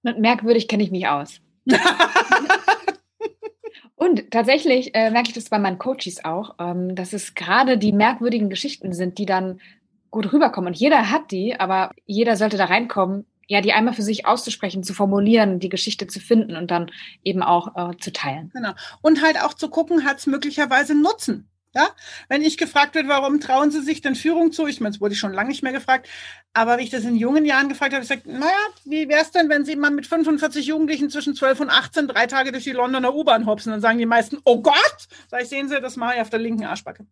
Und 0.03 0.19
merkwürdig 0.19 0.67
kenne 0.67 0.83
ich 0.83 0.91
mich 0.91 1.07
aus. 1.07 1.41
Und 3.95 4.31
tatsächlich 4.31 4.95
äh, 4.95 5.11
merke 5.11 5.29
ich 5.29 5.35
das 5.35 5.49
bei 5.49 5.59
meinen 5.59 5.77
Coaches 5.77 6.25
auch, 6.25 6.55
ähm, 6.59 6.95
dass 6.95 7.13
es 7.13 7.35
gerade 7.35 7.77
die 7.77 7.91
merkwürdigen 7.91 8.49
Geschichten 8.49 8.93
sind, 8.93 9.19
die 9.19 9.27
dann 9.27 9.61
gut 10.09 10.33
rüberkommen. 10.33 10.69
Und 10.69 10.77
jeder 10.77 11.11
hat 11.11 11.29
die, 11.29 11.59
aber 11.59 11.91
jeder 12.07 12.35
sollte 12.35 12.57
da 12.57 12.65
reinkommen, 12.65 13.27
ja, 13.47 13.61
die 13.61 13.73
einmal 13.73 13.93
für 13.93 14.01
sich 14.01 14.25
auszusprechen, 14.25 14.83
zu 14.83 14.93
formulieren, 14.93 15.59
die 15.59 15.69
Geschichte 15.69 16.07
zu 16.07 16.19
finden 16.19 16.55
und 16.55 16.71
dann 16.71 16.91
eben 17.23 17.43
auch 17.43 17.75
äh, 17.75 17.97
zu 17.97 18.11
teilen. 18.11 18.51
Genau. 18.53 18.73
Und 19.01 19.21
halt 19.21 19.41
auch 19.41 19.53
zu 19.53 19.69
gucken, 19.69 20.05
hat 20.05 20.19
es 20.19 20.27
möglicherweise 20.27 20.95
Nutzen. 20.95 21.47
Ja, 21.73 21.87
wenn 22.27 22.41
ich 22.41 22.57
gefragt 22.57 22.95
wird, 22.95 23.07
warum 23.07 23.39
trauen 23.39 23.71
Sie 23.71 23.81
sich 23.81 24.01
denn 24.01 24.15
Führung 24.15 24.51
zu? 24.51 24.67
Ich 24.67 24.81
meine, 24.81 24.91
das 24.91 24.99
wurde 24.99 25.13
ich 25.13 25.19
schon 25.19 25.31
lange 25.31 25.49
nicht 25.49 25.63
mehr 25.63 25.71
gefragt. 25.71 26.09
Aber 26.53 26.77
wie 26.77 26.83
ich 26.83 26.89
das 26.89 27.05
in 27.05 27.15
jungen 27.15 27.45
Jahren 27.45 27.69
gefragt 27.69 27.93
habe, 27.93 28.03
ich 28.03 28.09
gesagt, 28.09 28.27
naja, 28.27 28.51
wie 28.83 29.07
wäre 29.07 29.21
es 29.21 29.31
denn, 29.31 29.47
wenn 29.47 29.63
Sie 29.63 29.77
mal 29.77 29.89
mit 29.89 30.05
45 30.05 30.65
Jugendlichen 30.65 31.09
zwischen 31.09 31.33
12 31.33 31.61
und 31.61 31.69
18 31.69 32.09
drei 32.09 32.27
Tage 32.27 32.51
durch 32.51 32.65
die 32.65 32.71
Londoner 32.71 33.15
U-Bahn 33.15 33.45
hopsen? 33.45 33.71
Dann 33.71 33.79
sagen 33.79 33.99
die 33.99 34.05
meisten, 34.05 34.39
oh 34.43 34.61
Gott! 34.61 35.07
Sag 35.29 35.43
ich, 35.43 35.47
sehen 35.47 35.69
Sie, 35.69 35.79
das 35.79 35.95
mache 35.95 36.15
ich 36.15 36.21
auf 36.21 36.29
der 36.29 36.39
linken 36.39 36.65
Arschbacke. 36.65 37.05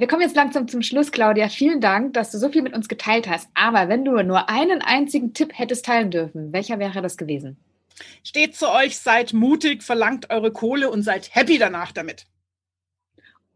Wir 0.00 0.08
kommen 0.08 0.22
jetzt 0.22 0.34
langsam 0.34 0.66
zum 0.66 0.80
Schluss, 0.80 1.12
Claudia. 1.12 1.50
Vielen 1.50 1.82
Dank, 1.82 2.14
dass 2.14 2.30
du 2.30 2.38
so 2.38 2.48
viel 2.48 2.62
mit 2.62 2.72
uns 2.72 2.88
geteilt 2.88 3.28
hast. 3.28 3.50
Aber 3.52 3.90
wenn 3.90 4.02
du 4.02 4.12
nur 4.22 4.48
einen 4.48 4.80
einzigen 4.80 5.34
Tipp 5.34 5.50
hättest 5.52 5.84
teilen 5.84 6.10
dürfen, 6.10 6.54
welcher 6.54 6.78
wäre 6.78 7.02
das 7.02 7.18
gewesen? 7.18 7.58
Steht 8.24 8.56
zu 8.56 8.70
euch, 8.70 8.96
seid 8.96 9.34
mutig, 9.34 9.82
verlangt 9.82 10.30
eure 10.30 10.52
Kohle 10.52 10.90
und 10.90 11.02
seid 11.02 11.34
happy 11.34 11.58
danach 11.58 11.92
damit. 11.92 12.24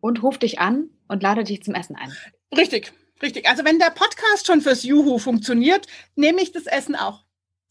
Und 0.01 0.23
ruf 0.23 0.37
dich 0.37 0.59
an 0.59 0.91
und 1.09 1.23
lade 1.23 1.45
dich 1.45 1.63
zum 1.63 1.75
Essen 1.75 1.97
ein. 1.97 2.13
Richtig, 2.55 2.93
richtig. 3.23 3.49
Also 3.49 3.65
wenn 3.65 3.79
der 3.79 3.89
Podcast 3.89 4.47
schon 4.47 4.61
fürs 4.61 4.83
Juhu 4.83 5.17
funktioniert, 5.17 5.87
nehme 6.15 6.43
ich 6.43 6.53
das 6.53 6.67
Essen 6.67 6.95
auch. 6.95 7.25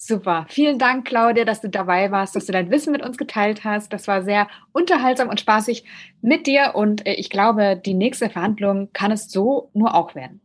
Super. 0.05 0.45
Vielen 0.49 0.79
Dank, 0.79 1.05
Claudia, 1.05 1.45
dass 1.45 1.61
du 1.61 1.69
dabei 1.69 2.11
warst, 2.11 2.35
dass 2.35 2.45
du 2.45 2.51
dein 2.51 2.69
Wissen 2.69 2.91
mit 2.91 3.01
uns 3.01 3.17
geteilt 3.17 3.63
hast. 3.63 3.93
Das 3.93 4.05
war 4.09 4.21
sehr 4.21 4.49
unterhaltsam 4.73 5.29
und 5.29 5.39
spaßig 5.39 5.85
mit 6.21 6.45
dir. 6.45 6.71
Und 6.75 7.07
äh, 7.07 7.13
ich 7.13 7.29
glaube, 7.29 7.81
die 7.83 7.93
nächste 7.93 8.29
Verhandlung 8.29 8.89
kann 8.91 9.13
es 9.13 9.31
so 9.31 9.69
nur 9.73 9.95
auch 9.95 10.13
werden. 10.13 10.41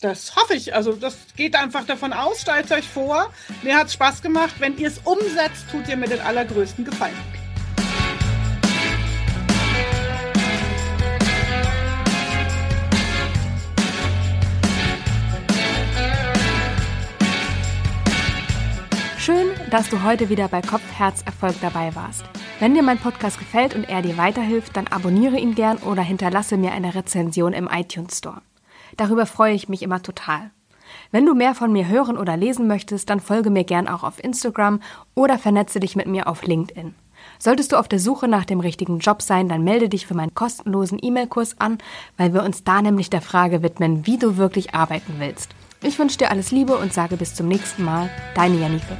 Das 0.00 0.36
hoffe 0.36 0.54
ich. 0.54 0.72
Also 0.72 0.92
das 0.92 1.18
geht 1.36 1.56
einfach 1.56 1.84
davon 1.84 2.12
aus. 2.12 2.42
Stellt 2.42 2.70
euch 2.70 2.86
vor. 2.86 3.28
Mir 3.64 3.76
hat 3.76 3.88
es 3.88 3.94
Spaß 3.94 4.22
gemacht. 4.22 4.54
Wenn 4.60 4.78
ihr 4.78 4.86
es 4.86 4.98
umsetzt, 4.98 5.68
tut 5.72 5.88
ihr 5.88 5.96
mir 5.96 6.06
den 6.06 6.20
allergrößten 6.20 6.84
Gefallen. 6.84 7.41
Dass 19.72 19.88
du 19.88 20.02
heute 20.02 20.28
wieder 20.28 20.48
bei 20.48 20.60
Kopf, 20.60 20.82
Herz, 20.98 21.22
Erfolg 21.22 21.54
dabei 21.62 21.94
warst. 21.94 22.24
Wenn 22.60 22.74
dir 22.74 22.82
mein 22.82 22.98
Podcast 22.98 23.38
gefällt 23.38 23.74
und 23.74 23.88
er 23.88 24.02
dir 24.02 24.18
weiterhilft, 24.18 24.76
dann 24.76 24.86
abonniere 24.86 25.38
ihn 25.38 25.54
gern 25.54 25.78
oder 25.78 26.02
hinterlasse 26.02 26.58
mir 26.58 26.72
eine 26.72 26.94
Rezension 26.94 27.54
im 27.54 27.70
iTunes 27.72 28.18
Store. 28.18 28.42
Darüber 28.98 29.24
freue 29.24 29.54
ich 29.54 29.70
mich 29.70 29.80
immer 29.80 30.02
total. 30.02 30.50
Wenn 31.10 31.24
du 31.24 31.34
mehr 31.34 31.54
von 31.54 31.72
mir 31.72 31.88
hören 31.88 32.18
oder 32.18 32.36
lesen 32.36 32.66
möchtest, 32.66 33.08
dann 33.08 33.20
folge 33.20 33.48
mir 33.48 33.64
gern 33.64 33.88
auch 33.88 34.02
auf 34.02 34.22
Instagram 34.22 34.80
oder 35.14 35.38
vernetze 35.38 35.80
dich 35.80 35.96
mit 35.96 36.06
mir 36.06 36.28
auf 36.28 36.42
LinkedIn. 36.42 36.94
Solltest 37.38 37.72
du 37.72 37.76
auf 37.76 37.88
der 37.88 37.98
Suche 37.98 38.28
nach 38.28 38.44
dem 38.44 38.60
richtigen 38.60 38.98
Job 38.98 39.22
sein, 39.22 39.48
dann 39.48 39.64
melde 39.64 39.88
dich 39.88 40.06
für 40.06 40.14
meinen 40.14 40.34
kostenlosen 40.34 40.98
E-Mail-Kurs 41.00 41.60
an, 41.60 41.78
weil 42.18 42.34
wir 42.34 42.42
uns 42.42 42.62
da 42.62 42.82
nämlich 42.82 43.08
der 43.08 43.22
Frage 43.22 43.62
widmen, 43.62 44.06
wie 44.06 44.18
du 44.18 44.36
wirklich 44.36 44.74
arbeiten 44.74 45.14
willst. 45.16 45.54
Ich 45.82 45.98
wünsche 45.98 46.18
dir 46.18 46.30
alles 46.30 46.50
Liebe 46.50 46.76
und 46.76 46.92
sage 46.92 47.16
bis 47.16 47.34
zum 47.34 47.48
nächsten 47.48 47.84
Mal. 47.84 48.10
Deine 48.34 48.58
Janike. 48.60 48.98